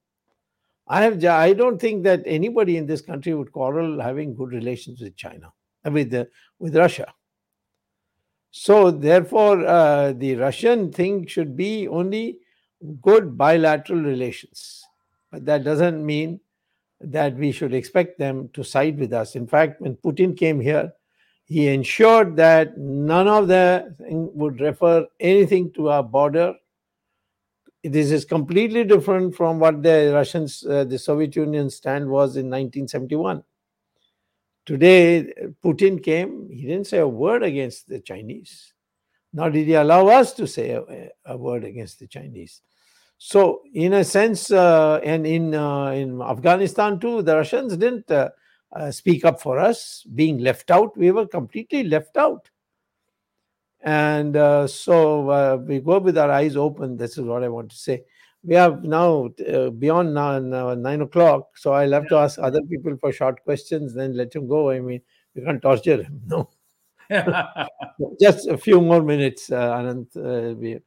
I 0.89 1.03
have 1.03 1.24
I 1.24 1.53
don't 1.53 1.81
think 1.81 2.03
that 2.03 2.24
anybody 2.26 2.76
in 2.76 2.85
this 2.85 3.01
country 3.01 3.33
would 3.33 3.53
quarrel 3.53 4.01
having 4.01 4.35
good 4.35 4.51
relations 4.51 5.01
with 5.01 5.14
China 5.14 5.53
with 5.85 6.11
the, 6.11 6.28
with 6.59 6.74
Russia. 6.74 7.14
So 8.51 8.91
therefore, 8.91 9.64
uh, 9.64 10.14
the 10.14 10.35
Russian 10.35 10.91
thing 10.91 11.28
should 11.28 11.57
be 11.57 11.87
only 11.87 12.39
good 13.01 13.39
bilateral 13.39 14.01
relations, 14.01 14.83
but 15.31 15.47
that 15.47 15.62
doesn't 15.62 16.05
mean 16.05 16.41
that 17.01 17.37
we 17.37 17.53
should 17.53 17.72
expect 17.72 18.18
them 18.18 18.51
to 18.55 18.64
side 18.64 18.99
with 18.99 19.12
us. 19.12 19.37
In 19.37 19.47
fact, 19.47 19.81
when 19.81 19.95
Putin 19.95 20.37
came 20.37 20.59
here, 20.59 20.93
he 21.51 21.68
ensured 21.68 22.36
that 22.36 22.78
none 22.78 23.28
of 23.28 23.48
them 23.48 23.94
would 24.01 24.61
refer 24.61 25.07
anything 25.20 25.70
to 25.72 25.90
our 25.90 26.03
border 26.03 26.55
this 27.82 28.11
is 28.11 28.24
completely 28.24 28.84
different 28.84 29.34
from 29.34 29.59
what 29.59 29.82
the 29.82 30.11
Russians, 30.12 30.64
uh, 30.66 30.84
the 30.84 30.98
Soviet 30.98 31.34
Union 31.36 31.70
stand 31.70 32.09
was 32.09 32.36
in 32.36 32.46
1971. 32.46 33.42
Today, 34.66 35.32
Putin 35.64 36.03
came, 36.03 36.48
he 36.51 36.66
didn't 36.66 36.86
say 36.86 36.98
a 36.98 37.09
word 37.09 37.42
against 37.42 37.88
the 37.88 38.01
Chinese, 38.01 38.74
nor 39.32 39.51
did 39.51 39.66
he 39.66 39.74
allow 39.74 40.09
us 40.09 40.34
to 40.34 40.46
say 40.46 40.70
a, 40.70 41.11
a 41.24 41.36
word 41.36 41.64
against 41.64 41.98
the 41.98 42.07
Chinese. 42.07 42.61
So, 43.16 43.62
in 43.72 43.94
a 43.94 44.05
sense, 44.05 44.51
uh, 44.51 45.01
and 45.03 45.26
in 45.26 45.55
uh, 45.55 45.90
in 45.90 46.22
Afghanistan 46.22 46.98
too, 46.98 47.22
the 47.22 47.36
Russians 47.36 47.76
didn't 47.76 48.11
uh, 48.11 48.30
uh, 48.72 48.90
speak 48.90 49.24
up 49.24 49.40
for 49.40 49.58
us, 49.58 50.04
being 50.14 50.38
left 50.38 50.70
out. 50.70 50.96
We 50.96 51.10
were 51.10 51.26
completely 51.26 51.84
left 51.84 52.16
out. 52.16 52.50
And 53.82 54.36
uh, 54.36 54.66
so 54.66 55.30
uh, 55.30 55.56
we 55.56 55.80
go 55.80 55.98
with 55.98 56.18
our 56.18 56.30
eyes 56.30 56.56
open. 56.56 56.96
This 56.96 57.16
is 57.16 57.24
what 57.24 57.42
I 57.42 57.48
want 57.48 57.70
to 57.70 57.76
say. 57.76 58.04
We 58.42 58.54
have 58.54 58.84
now 58.84 59.30
uh, 59.52 59.70
beyond 59.70 60.14
now, 60.14 60.38
now, 60.38 60.74
nine 60.74 61.02
o'clock, 61.02 61.58
so 61.58 61.72
I'll 61.72 61.92
have 61.92 62.08
to 62.08 62.16
ask 62.16 62.38
other 62.38 62.62
people 62.62 62.96
for 62.98 63.12
short 63.12 63.42
questions, 63.44 63.92
then 63.92 64.16
let 64.16 64.34
him 64.34 64.48
go. 64.48 64.70
I 64.70 64.80
mean, 64.80 65.02
we 65.34 65.42
can't 65.42 65.60
torture 65.60 66.02
him. 66.02 66.22
No, 66.28 66.48
just 68.20 68.46
a 68.46 68.56
few 68.56 68.80
more 68.80 69.02
minutes, 69.02 69.50
uh, 69.50 69.74
Ananth. 69.74 70.16
Uh, 70.16 70.54
we, 70.54 70.78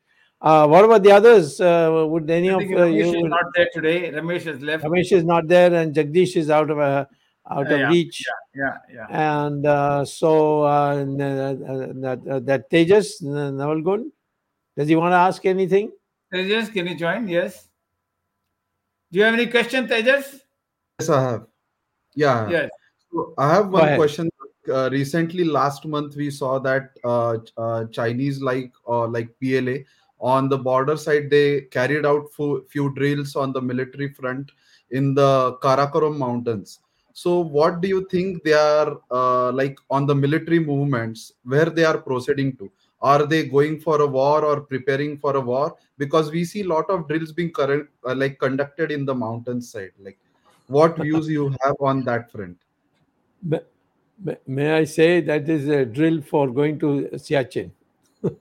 uh, 0.41 0.65
what 0.67 0.85
about 0.85 1.03
the 1.03 1.11
others? 1.11 1.59
Uh, 1.59 2.05
would 2.09 2.29
any 2.29 2.47
of 2.47 2.61
uh, 2.61 2.63
Ramesh 2.63 2.95
you? 2.95 3.13
is 3.13 3.23
not 3.25 3.45
there 3.53 3.67
today. 3.73 4.11
Ramesh 4.11 4.43
has 4.43 4.61
left. 4.61 4.85
Ramesh 4.85 5.11
is 5.11 5.25
not 5.25 5.47
there, 5.47 5.73
and 5.73 5.93
Jagdish 5.93 6.37
is 6.37 6.49
out 6.49 6.69
of 6.69 6.79
uh, 6.79 7.05
out 7.49 7.67
Uh, 7.71 7.75
of 7.75 7.79
yeah, 7.79 7.89
reach. 7.89 8.25
Yeah, 8.55 8.77
yeah. 8.89 9.07
yeah. 9.09 9.45
And 9.45 9.65
uh, 9.65 10.05
so 10.05 10.63
uh, 10.63 10.95
uh, 10.95 11.03
that, 11.03 12.21
uh, 12.29 12.39
that 12.39 12.69
Tejas 12.69 13.21
N- 13.21 13.57
Navalgund, 13.57 14.11
does 14.77 14.87
he 14.87 14.95
want 14.95 15.11
to 15.11 15.17
ask 15.17 15.45
anything? 15.45 15.91
Tejas, 16.33 16.71
can 16.71 16.87
you 16.87 16.95
join? 16.95 17.27
Yes. 17.27 17.67
Do 19.11 19.19
you 19.19 19.25
have 19.25 19.33
any 19.33 19.47
question, 19.47 19.87
Tejas? 19.87 20.39
Yes, 20.99 21.09
I 21.09 21.21
have. 21.21 21.47
Yeah. 22.15 22.49
Yes. 22.49 22.69
So 23.11 23.33
I 23.37 23.53
have 23.53 23.69
one 23.69 23.95
question. 23.95 24.29
Uh, 24.67 24.89
recently, 24.91 25.43
last 25.43 25.85
month, 25.85 26.15
we 26.15 26.31
saw 26.31 26.57
that 26.59 26.91
uh, 27.03 27.37
uh, 27.57 27.85
Chinese, 27.87 28.41
like 28.41 28.71
uh, 28.87 29.05
like 29.07 29.29
PLA, 29.41 29.79
on 30.19 30.47
the 30.47 30.57
border 30.57 30.95
side, 30.95 31.29
they 31.29 31.61
carried 31.63 32.05
out 32.05 32.31
few, 32.33 32.65
few 32.69 32.93
drills 32.95 33.35
on 33.35 33.51
the 33.51 33.61
military 33.61 34.13
front 34.13 34.51
in 34.91 35.13
the 35.13 35.57
Karakoram 35.61 36.17
Mountains. 36.17 36.79
So, 37.13 37.39
what 37.39 37.79
do 37.79 37.87
you 37.87 38.07
think 38.09 38.43
they 38.43 38.53
are 38.53 38.99
uh, 39.11 39.51
like 39.51 39.77
on 39.89 40.07
the 40.07 40.15
military 40.15 40.59
movements? 40.59 41.33
Where 41.43 41.69
they 41.69 41.85
are 41.85 41.97
proceeding 41.99 42.57
to? 42.57 42.71
Are 43.01 43.27
they 43.27 43.45
going 43.45 43.79
for 43.79 44.01
a 44.01 44.07
war 44.07 44.43
or 44.43 44.61
preparing 44.61 45.17
for 45.19 45.35
a 45.35 45.41
war? 45.41 45.75
Because 45.97 46.31
we 46.31 46.43
see 46.43 46.61
a 46.61 46.67
lot 46.67 46.89
of 46.89 47.07
drills 47.07 47.31
being 47.31 47.51
current, 47.51 47.87
uh, 48.07 48.15
like 48.15 48.39
conducted 48.39 48.91
in 48.91 49.05
the 49.05 49.13
mountain 49.13 49.61
side. 49.61 49.91
Like, 50.01 50.17
what 50.67 50.97
views 51.01 51.27
you 51.27 51.55
have 51.63 51.75
on 51.79 52.03
that 52.05 52.31
front? 52.31 52.57
May, 54.47 54.71
I 54.71 54.85
say 54.85 55.21
that 55.21 55.47
is 55.49 55.67
a 55.67 55.85
drill 55.85 56.21
for 56.21 56.49
going 56.49 56.79
to 56.79 57.09
Siachen? 57.13 57.71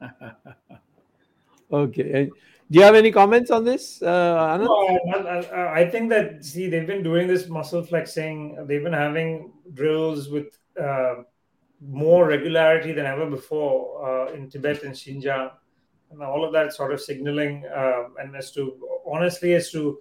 okay. 1.72 2.30
Do 2.70 2.78
you 2.78 2.84
have 2.84 2.94
any 2.94 3.10
comments 3.10 3.50
on 3.50 3.64
this, 3.64 4.00
uh, 4.00 4.06
I- 5.52 5.80
I 5.80 5.90
think 5.90 6.08
that 6.10 6.44
see 6.44 6.68
they've 6.68 6.86
been 6.86 7.02
doing 7.02 7.26
this 7.26 7.48
muscle 7.48 7.82
flexing. 7.82 8.64
They've 8.66 8.82
been 8.82 8.92
having 8.92 9.52
drills 9.74 10.28
with 10.28 10.56
uh, 10.80 11.14
more 11.80 12.26
regularity 12.26 12.92
than 12.92 13.06
ever 13.06 13.26
before 13.28 13.76
uh, 14.08 14.32
in 14.34 14.48
Tibet 14.48 14.84
and 14.84 14.94
Xinjiang, 14.94 15.50
and 16.12 16.22
all 16.22 16.44
of 16.44 16.52
that 16.52 16.72
sort 16.72 16.92
of 16.92 17.00
signaling. 17.00 17.64
Uh, 17.66 18.04
and 18.20 18.36
as 18.36 18.52
to 18.52 18.62
honestly, 19.04 19.54
as 19.54 19.72
to 19.72 20.00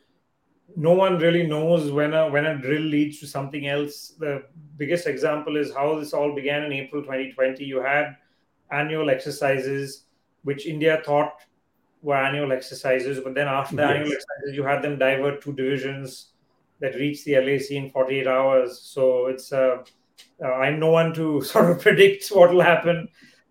no 0.75 0.93
one 0.93 1.17
really 1.17 1.47
knows 1.47 1.91
when 1.91 2.13
a 2.13 2.29
when 2.29 2.45
a 2.45 2.55
drill 2.55 2.83
leads 2.83 3.19
to 3.21 3.25
something 3.27 3.67
else. 3.67 4.09
The 4.19 4.43
biggest 4.77 5.07
example 5.07 5.57
is 5.57 5.73
how 5.73 5.99
this 5.99 6.13
all 6.13 6.35
began 6.35 6.63
in 6.65 6.73
April 6.73 7.01
2020. 7.01 7.63
You 7.65 7.81
had 7.81 8.15
annual 8.69 9.09
exercises, 9.09 10.05
which 10.43 10.67
India 10.67 11.01
thought 11.03 11.33
were 12.01 12.15
annual 12.15 12.51
exercises, 12.51 13.19
but 13.23 13.33
then 13.35 13.47
after 13.47 13.75
the 13.77 13.83
Yes. 13.83 13.87
annual 13.87 14.11
exercises, 14.11 14.55
you 14.55 14.63
had 14.63 14.81
them 14.81 14.97
divert 14.99 15.41
two 15.41 15.53
divisions 15.53 16.33
that 16.79 16.95
reached 16.95 17.25
the 17.25 17.35
LAC 17.35 17.75
in 17.77 17.89
48 17.91 18.27
hours. 18.27 18.79
So 18.81 19.27
it's 19.27 19.51
uh, 19.51 19.83
uh, 20.43 20.47
I'm 20.47 20.79
no 20.79 20.91
one 20.91 21.13
to 21.15 21.41
sort 21.53 21.71
of 21.71 21.81
predict 21.81 22.27
what 22.29 22.51
will 22.53 22.61
happen. 22.61 23.09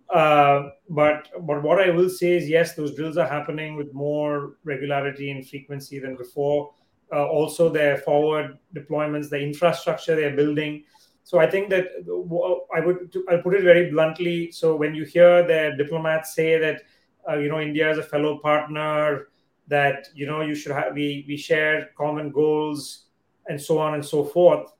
Uh, 0.09 0.70
but 0.88 1.28
but 1.42 1.62
what 1.62 1.80
I 1.80 1.90
will 1.90 2.09
say 2.09 2.36
is 2.36 2.49
yes, 2.49 2.74
those 2.74 2.94
drills 2.96 3.18
are 3.18 3.28
happening 3.28 3.76
with 3.76 3.92
more 3.92 4.57
regularity 4.64 5.30
and 5.30 5.46
frequency 5.46 5.99
than 5.99 6.16
before. 6.16 6.72
Uh, 7.12 7.26
also, 7.26 7.68
their 7.70 7.99
forward 7.99 8.59
deployments, 8.74 9.30
the 9.30 9.38
infrastructure 9.40 10.14
they're 10.16 10.36
building. 10.36 10.84
So 11.24 11.38
I 11.38 11.51
think 11.51 11.68
that 11.70 11.88
uh, 12.09 12.76
I 12.76 12.80
would 12.84 13.14
I'll 13.28 13.42
put 13.42 13.55
it 13.55 13.62
very 13.64 13.90
bluntly. 13.90 14.51
So 14.51 14.76
when 14.76 14.94
you 14.94 15.05
hear 15.05 15.46
their 15.46 15.76
diplomats 15.76 16.34
say 16.34 16.59
that 16.59 16.82
uh, 17.28 17.36
you 17.36 17.48
know 17.48 17.60
India 17.60 17.90
is 17.90 17.98
a 17.98 18.02
fellow 18.02 18.38
partner, 18.38 19.28
that 19.68 20.08
you 20.14 20.26
know 20.26 20.40
you 20.40 20.54
should 20.54 20.72
have 20.72 20.94
we 20.94 21.24
we 21.28 21.36
share 21.36 21.90
common 21.96 22.30
goals 22.30 23.06
and 23.48 23.60
so 23.60 23.78
on 23.78 23.94
and 23.94 24.04
so 24.04 24.24
forth. 24.24 24.72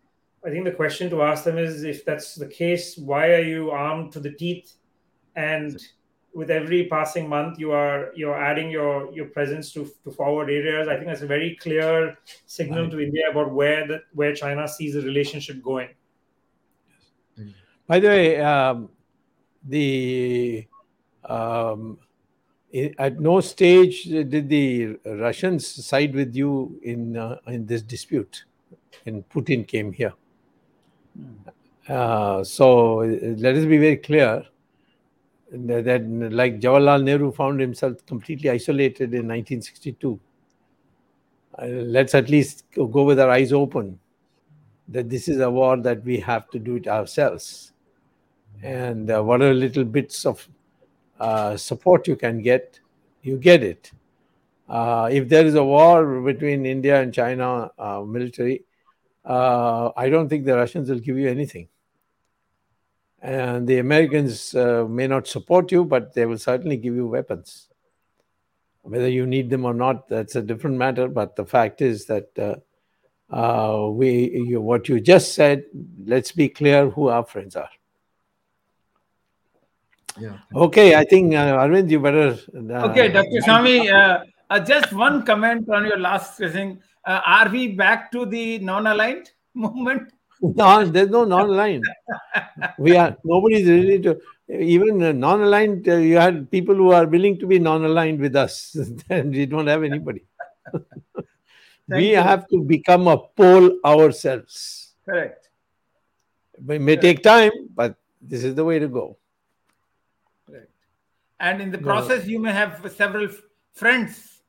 I 0.45 0.51
think 0.51 0.65
the 0.65 0.73
question 0.73 1.11
to 1.11 1.23
ask 1.23 1.45
them 1.45 1.59
is 1.59 1.83
if 1.83 2.05
that's 2.05 2.35
the 2.35 2.47
case, 2.47 2.97
why 2.97 3.33
are 3.33 3.43
you 3.43 3.71
armed 3.71 4.13
to 4.13 4.21
the 4.21 4.33
teeth? 4.33 4.75
And 5.37 5.81
with 6.35 6.51
every 6.51 6.87
passing 6.87 7.29
month 7.29 7.59
you 7.59 7.73
are 7.73 8.13
you're 8.15 8.39
adding 8.39 8.71
your 8.71 9.13
your 9.13 9.27
presence 9.27 9.73
to, 9.73 9.91
to 10.05 10.11
forward 10.11 10.51
areas. 10.51 10.87
I 10.89 10.95
think 10.95 11.07
that's 11.07 11.23
a 11.23 11.27
very 11.27 11.57
clear 11.57 12.17
signal 12.47 12.91
to 12.91 13.01
india 13.01 13.31
about 13.31 13.53
where 13.53 13.87
the 13.87 14.03
where 14.13 14.35
china 14.35 14.69
sees 14.69 14.95
the 14.95 15.03
relationship 15.03 15.63
going. 15.63 15.89
By 17.87 18.01
the 18.01 18.09
way, 18.09 18.41
um, 18.41 18.91
the 19.65 20.67
um, 21.25 21.99
at 22.99 23.19
no 23.21 23.41
stage 23.41 24.05
did 24.05 24.49
the 24.49 24.99
Russians 25.05 25.67
side 25.67 26.15
with 26.15 26.35
you 26.35 26.79
in 26.83 27.17
uh, 27.17 27.39
in 27.47 27.67
this 27.67 27.83
dispute. 27.83 28.45
When 29.05 29.23
Putin 29.25 29.67
came 29.67 29.93
here, 29.93 30.13
uh, 31.89 32.45
so 32.45 32.97
let 32.97 33.55
us 33.57 33.65
be 33.65 33.79
very 33.79 33.97
clear 33.97 34.45
that, 35.53 35.85
that 35.85 36.07
like 36.33 36.61
Jawaharlal 36.61 37.03
Nehru 37.05 37.33
found 37.33 37.61
himself 37.61 38.05
completely 38.07 38.51
isolated 38.51 39.15
in 39.15 39.29
1962. 39.29 40.21
Uh, 41.61 41.67
let's 41.67 42.15
at 42.15 42.29
least 42.29 42.65
go 42.75 43.03
with 43.03 43.19
our 43.19 43.31
eyes 43.31 43.53
open 43.53 43.99
that 44.89 45.09
this 45.09 45.29
is 45.29 45.41
a 45.41 45.51
war 45.51 45.77
that 45.77 46.03
we 46.05 46.19
have 46.19 46.49
to 46.51 46.59
do 46.59 46.77
it 46.77 46.87
ourselves 46.87 47.73
and 48.63 49.11
uh, 49.11 49.23
are 49.23 49.39
little 49.39 49.85
bits 49.85 50.25
of 50.25 50.49
uh, 51.19 51.57
support 51.57 52.07
you 52.07 52.17
can 52.17 52.43
get, 52.43 52.81
you 53.23 53.37
get 53.37 53.63
it. 53.63 53.91
Uh, 54.69 55.09
if 55.11 55.29
there 55.29 55.47
is 55.47 55.55
a 55.55 55.65
war 55.65 56.21
between 56.21 56.67
India 56.67 57.01
and 57.01 57.13
China 57.13 57.71
uh, 57.79 58.03
military, 58.03 58.65
uh, 59.25 59.91
I 59.97 60.09
don't 60.11 60.29
think 60.29 60.45
the 60.45 60.57
Russians 60.57 60.91
will 60.91 60.99
give 60.99 61.19
you 61.19 61.29
anything. 61.29 61.69
And 63.21 63.67
the 63.67 63.79
Americans 63.79 64.55
uh, 64.55 64.87
may 64.89 65.07
not 65.07 65.27
support 65.27 65.73
you, 65.73 65.85
but 65.85 66.15
they 66.15 66.27
will 66.27 66.39
certainly 66.39 66.77
give 66.77 66.95
you 66.95 67.07
weapons. 67.07 67.69
Whether 68.83 69.09
you 69.09 69.27
need 69.27 69.51
them 69.51 69.65
or 69.65 69.75
not, 69.75 70.09
that's 70.09 70.37
a 70.37 70.43
different 70.43 70.77
matter. 70.77 71.09
But 71.09 71.35
the 71.35 71.45
fact 71.45 71.83
is 71.83 72.07
that 72.07 72.63
uh, 73.31 73.89
we, 73.91 74.31
you, 74.47 74.61
what 74.61 74.89
you 74.89 75.01
just 75.01 75.35
said, 75.35 75.65
let's 76.05 76.33
be 76.33 76.49
clear 76.49 76.89
who 76.91 77.09
our 77.09 77.25
friends 77.25 77.57
are. 77.57 77.69
Yeah. 80.21 80.39
Okay, 80.55 80.95
I 80.95 81.05
think 81.05 81.35
uh, 81.35 81.59
Arvind, 81.59 81.91
you 81.91 82.01
better. 82.01 82.39
Uh, 82.55 82.91
Okay, 82.91 83.09
Dr. 83.09 83.41
Swamy, 83.47 83.93
uh, 83.99 84.25
uh, 84.51 84.61
just 84.61 84.93
one 84.93 85.25
comment 85.25 85.69
on 85.69 85.87
your 85.87 85.99
last 85.99 86.39
thing. 86.39 86.81
Uh, 87.05 87.21
are 87.25 87.49
we 87.49 87.69
back 87.69 88.11
to 88.13 88.27
the 88.27 88.59
non-aligned 88.59 89.31
movement? 89.55 90.13
No, 90.41 90.85
there's 90.85 91.11
no 91.11 91.25
non-aligned. 91.25 91.85
we 92.79 92.97
are 92.97 93.17
nobody's 93.25 93.69
really 93.69 94.01
to 94.01 94.21
even 94.49 95.03
uh, 95.03 95.13
non-aligned. 95.13 95.89
Uh, 95.89 95.97
you 95.97 96.17
had 96.17 96.51
people 96.51 96.75
who 96.75 96.93
are 96.93 97.07
willing 97.07 97.39
to 97.39 97.47
be 97.47 97.59
non-aligned 97.59 98.21
with 98.21 98.37
us, 98.37 98.77
and 99.11 99.33
we 99.35 99.47
don't 99.47 99.67
have 99.67 99.83
anybody. 99.83 100.25
we 101.89 102.11
you. 102.11 102.17
have 102.17 102.47
to 102.49 102.63
become 102.63 103.09
a 103.09 103.19
pole 103.19 103.79
ourselves. 103.85 104.95
Correct. 105.05 105.49
It 106.69 106.81
may 106.81 106.97
take 106.97 107.23
time, 107.23 107.53
but 107.75 107.97
this 108.21 108.45
is 108.45 108.55
the 108.55 108.65
way 108.65 108.79
to 108.79 108.89
go. 108.89 109.17
And 111.41 111.61
in 111.61 111.71
the 111.71 111.79
process, 111.79 112.27
you 112.27 112.39
may 112.39 112.53
have 112.53 112.85
several 112.97 113.29
friends 113.73 114.41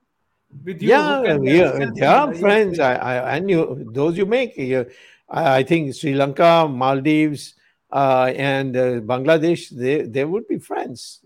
with 0.63 0.81
you. 0.81 0.89
yeah, 0.89 1.37
yeah, 1.41 1.89
they 1.93 2.05
are 2.05 2.33
friends. 2.33 2.79
I, 2.79 2.95
I, 2.95 3.37
and 3.37 3.49
you, 3.49 3.87
those 3.91 4.17
you 4.17 4.25
make. 4.25 4.57
You, 4.57 4.87
I, 5.29 5.63
think 5.63 5.93
Sri 5.93 6.15
Lanka, 6.15 6.67
Maldives, 6.67 7.53
uh, 7.91 8.33
and 8.35 8.75
uh, 8.75 9.01
Bangladesh, 9.01 9.69
they, 9.69 10.01
they 10.01 10.25
would 10.25 10.47
be 10.47 10.57
friends. 10.57 11.21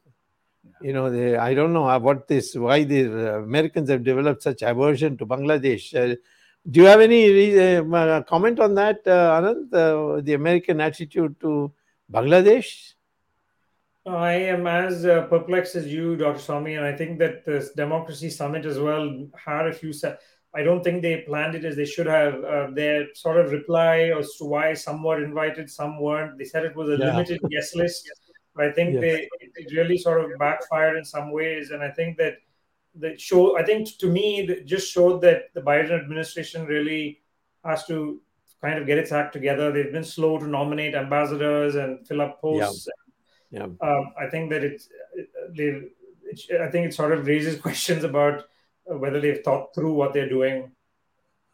You 0.82 0.92
know, 0.92 1.10
they, 1.10 1.38
I 1.38 1.54
don't 1.54 1.72
know 1.72 1.98
what 2.00 2.28
this, 2.28 2.56
why 2.56 2.84
the 2.84 3.06
uh, 3.06 3.40
Americans 3.40 3.90
have 3.90 4.04
developed 4.04 4.44
such 4.44 4.62
aversion 4.62 5.18
to 5.18 5.26
Bangladesh. 5.26 5.96
Uh, 5.96 6.16
do 6.70 6.82
you 6.82 6.86
have 6.86 7.00
any 7.00 7.30
re- 7.30 7.78
uh, 7.78 7.84
uh, 7.84 8.22
comment 8.24 8.60
on 8.60 8.76
that, 8.76 9.06
uh, 9.08 9.42
Ananth? 9.42 9.74
Uh, 9.74 10.22
the 10.22 10.34
American 10.34 10.82
attitude 10.82 11.40
to 11.40 11.72
Bangladesh? 12.12 12.93
I 14.06 14.34
am 14.34 14.68
as 14.68 15.06
uh, 15.06 15.28
perplexed 15.28 15.76
as 15.76 15.88
you, 15.88 16.18
Dr. 16.18 16.40
Swamy, 16.40 16.76
and 16.78 16.86
I 16.86 16.96
think 16.96 17.20
that 17.20 17.46
this 17.46 17.72
democracy 17.72 18.30
summit 18.30 18.66
as 18.66 18.78
well 18.78 19.28
had 19.36 19.68
a 19.68 19.74
few. 19.74 19.94
Se- 19.94 20.18
I 20.54 20.62
don't 20.62 20.84
think 20.84 21.02
they 21.02 21.22
planned 21.22 21.56
it 21.56 21.64
as 21.66 21.76
they 21.78 21.86
should 21.86 22.06
have. 22.08 22.44
Uh, 22.44 22.68
their 22.74 23.08
sort 23.16 23.38
of 23.40 23.52
reply 23.52 24.12
as 24.18 24.36
to 24.36 24.46
why 24.46 24.74
some 24.74 25.02
were 25.04 25.24
invited, 25.24 25.70
some 25.70 26.00
weren't. 26.02 26.38
They 26.38 26.44
said 26.44 26.66
it 26.66 26.76
was 26.76 26.90
a 26.90 26.98
Yeah. 26.98 27.12
limited 27.12 27.40
guest 27.50 27.76
list, 27.78 28.10
but 28.56 28.66
I 28.66 28.72
think 28.74 28.94
Yes. 28.94 29.02
they 29.02 29.30
it 29.56 29.72
really 29.74 29.98
sort 29.98 30.20
of 30.24 30.38
backfired 30.38 30.98
in 30.98 31.06
some 31.06 31.32
ways. 31.32 31.72
And 31.72 31.82
I 31.82 31.90
think 31.90 32.18
that 32.18 32.36
the 32.96 33.18
show, 33.18 33.58
I 33.58 33.64
think 33.64 33.98
to 34.00 34.08
me, 34.12 34.42
it 34.42 34.66
just 34.66 34.92
showed 34.92 35.22
that 35.22 35.46
the 35.54 35.62
Biden 35.62 35.92
administration 35.92 36.66
really 36.66 37.22
has 37.64 37.88
to 37.88 38.22
kind 38.62 38.78
of 38.78 38.86
get 38.86 38.98
its 38.98 39.12
act 39.14 39.32
together. 39.34 39.72
They've 39.72 39.92
been 39.92 40.04
slow 40.04 40.38
to 40.40 40.46
nominate 40.48 40.94
ambassadors 40.94 41.76
and 41.76 42.06
fill 42.08 42.22
up 42.22 42.42
posts 42.42 42.86
Yeah. 42.88 42.94
Um, 43.62 44.14
I 44.20 44.28
think 44.28 44.50
that 44.52 44.64
it's 44.64 44.90
they. 45.56 45.82
It, 46.26 46.62
I 46.62 46.70
think 46.72 46.88
it 46.88 46.94
sort 46.94 47.12
of 47.12 47.28
raises 47.28 47.60
questions 47.68 48.04
about 48.04 48.46
uh, 48.90 48.98
whether 48.98 49.22
they've 49.22 49.44
thought 49.44 49.74
through 49.76 49.94
what 49.94 50.14
they're 50.14 50.30
doing. 50.30 50.72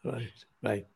Right, 0.04 0.44
right. 0.62 0.86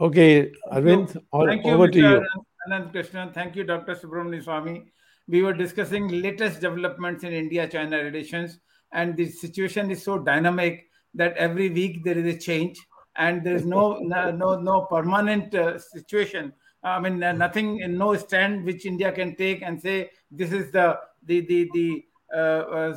Okay, 0.00 0.52
Arvind, 0.72 1.20
all, 1.32 1.46
Thank 1.46 1.64
you, 1.64 1.72
over 1.72 1.88
to 1.88 1.98
Mr. 1.98 2.20
you. 2.20 2.44
Ananth 2.68 2.92
Krishnan. 2.92 3.34
Thank 3.34 3.56
you, 3.56 3.64
Dr. 3.64 3.94
Subramanian 3.94 4.44
Swamy. 4.44 4.84
We 5.26 5.42
were 5.42 5.52
discussing 5.52 6.08
latest 6.08 6.60
developments 6.60 7.24
in 7.24 7.32
India-China 7.32 7.98
relations, 8.02 8.58
and 8.92 9.16
the 9.16 9.28
situation 9.28 9.90
is 9.90 10.02
so 10.02 10.18
dynamic 10.18 10.86
that 11.14 11.36
every 11.36 11.68
week 11.68 12.04
there 12.04 12.16
is 12.16 12.34
a 12.34 12.38
change, 12.38 12.78
and 13.16 13.44
there 13.44 13.56
is 13.56 13.64
no 13.64 13.98
no 14.00 14.30
no, 14.30 14.58
no 14.58 14.82
permanent 14.82 15.54
uh, 15.54 15.78
situation. 15.78 16.52
I 16.82 17.00
mean, 17.00 17.22
uh, 17.22 17.32
nothing, 17.32 17.80
no 17.98 18.16
stand 18.16 18.64
which 18.64 18.86
India 18.86 19.10
can 19.12 19.34
take 19.34 19.62
and 19.62 19.80
say 19.80 20.10
this 20.30 20.52
is 20.52 20.70
the 20.70 20.98
the 21.24 21.40
the 21.46 21.70
the 21.74 22.04
uh, 22.32 22.36
uh, 22.38 22.96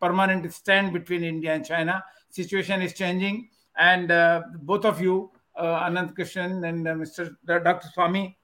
permanent 0.00 0.52
stand 0.52 0.92
between 0.92 1.22
India 1.22 1.54
and 1.54 1.64
China. 1.64 2.02
Situation 2.30 2.80
is 2.80 2.94
changing, 2.94 3.50
and 3.76 4.10
uh, 4.10 4.42
both 4.62 4.84
of 4.84 5.00
you, 5.00 5.30
uh, 5.56 5.80
Ananth 5.88 6.14
Krishnan 6.14 6.66
and 6.68 6.88
uh, 6.88 6.94
Mr. 6.94 7.36
Dr. 7.44 7.88
Swamy, 7.96 8.36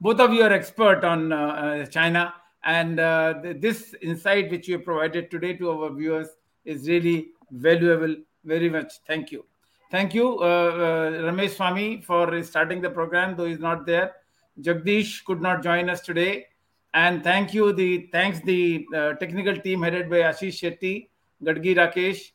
both 0.00 0.20
of 0.20 0.32
you 0.32 0.42
are 0.42 0.52
expert 0.52 1.04
on 1.04 1.32
uh, 1.32 1.36
uh, 1.36 1.86
China, 1.86 2.34
and 2.64 2.98
uh, 2.98 3.34
th- 3.42 3.60
this 3.60 3.94
insight 4.02 4.50
which 4.50 4.66
you 4.66 4.78
provided 4.78 5.30
today 5.30 5.54
to 5.54 5.70
our 5.70 5.94
viewers 5.94 6.28
is 6.64 6.88
really 6.88 7.28
valuable. 7.50 8.16
Very 8.44 8.68
much. 8.68 8.92
Thank 9.06 9.30
you. 9.32 9.44
Thank 9.90 10.14
you, 10.14 10.38
uh, 10.40 10.42
uh, 10.42 11.10
Ramesh 11.22 11.50
Swami, 11.50 12.02
for 12.02 12.42
starting 12.42 12.80
the 12.80 12.90
program, 12.90 13.36
though 13.36 13.46
he's 13.46 13.60
not 13.60 13.86
there. 13.86 14.16
Jagdish 14.60 15.24
could 15.24 15.40
not 15.40 15.62
join 15.62 15.88
us 15.88 16.00
today, 16.00 16.46
and 16.92 17.22
thank 17.22 17.54
you. 17.54 17.72
The 17.72 18.08
thanks 18.10 18.40
the 18.40 18.84
uh, 18.94 19.12
technical 19.14 19.56
team 19.56 19.82
headed 19.82 20.10
by 20.10 20.18
Ashish 20.30 20.58
Shetty, 20.60 21.08
Gadgi 21.42 21.76
Rakesh, 21.76 22.32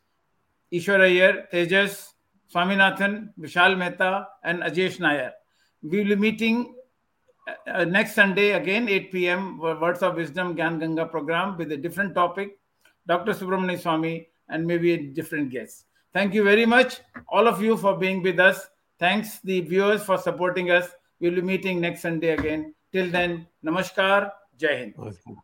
Ishwar 0.72 1.02
Iyer, 1.02 1.48
Tejas, 1.52 2.14
Swaminathan, 2.54 3.34
Vishal 3.38 3.78
Mehta, 3.78 4.28
and 4.44 4.62
Ajesh 4.62 5.00
Nair. 5.00 5.34
We 5.84 6.00
will 6.00 6.10
be 6.10 6.16
meeting 6.16 6.74
uh, 7.68 7.84
next 7.84 8.14
Sunday 8.14 8.52
again, 8.52 8.88
8 8.88 9.12
p.m. 9.12 9.58
Words 9.58 10.04
of 10.04 10.16
Wisdom 10.16 10.56
Gyan 10.56 10.80
Ganga 10.80 11.06
program 11.06 11.58
with 11.58 11.72
a 11.74 11.78
different 11.78 12.16
topic, 12.16 12.60
Dr. 13.08 13.34
Subramanian 13.34 13.82
Swamy, 13.82 14.28
and 14.48 14.66
maybe 14.66 14.94
a 14.94 14.98
different 14.98 15.50
guest. 15.50 15.86
Thank 16.14 16.34
you 16.34 16.44
very 16.44 16.66
much, 16.66 17.00
all 17.30 17.48
of 17.48 17.62
you, 17.62 17.78
for 17.78 17.96
being 17.98 18.22
with 18.22 18.40
us. 18.40 18.68
Thanks, 19.00 19.40
the 19.40 19.62
viewers, 19.62 20.04
for 20.04 20.18
supporting 20.18 20.70
us. 20.70 20.90
We'll 21.20 21.36
be 21.36 21.42
meeting 21.42 21.80
next 21.80 22.02
Sunday 22.02 22.32
again. 22.32 22.74
Till 22.92 23.10
then, 23.10 23.48
Namaskar, 23.64 24.32
Jai 24.58 24.78
Hind. 24.78 24.96
Okay. 24.98 25.36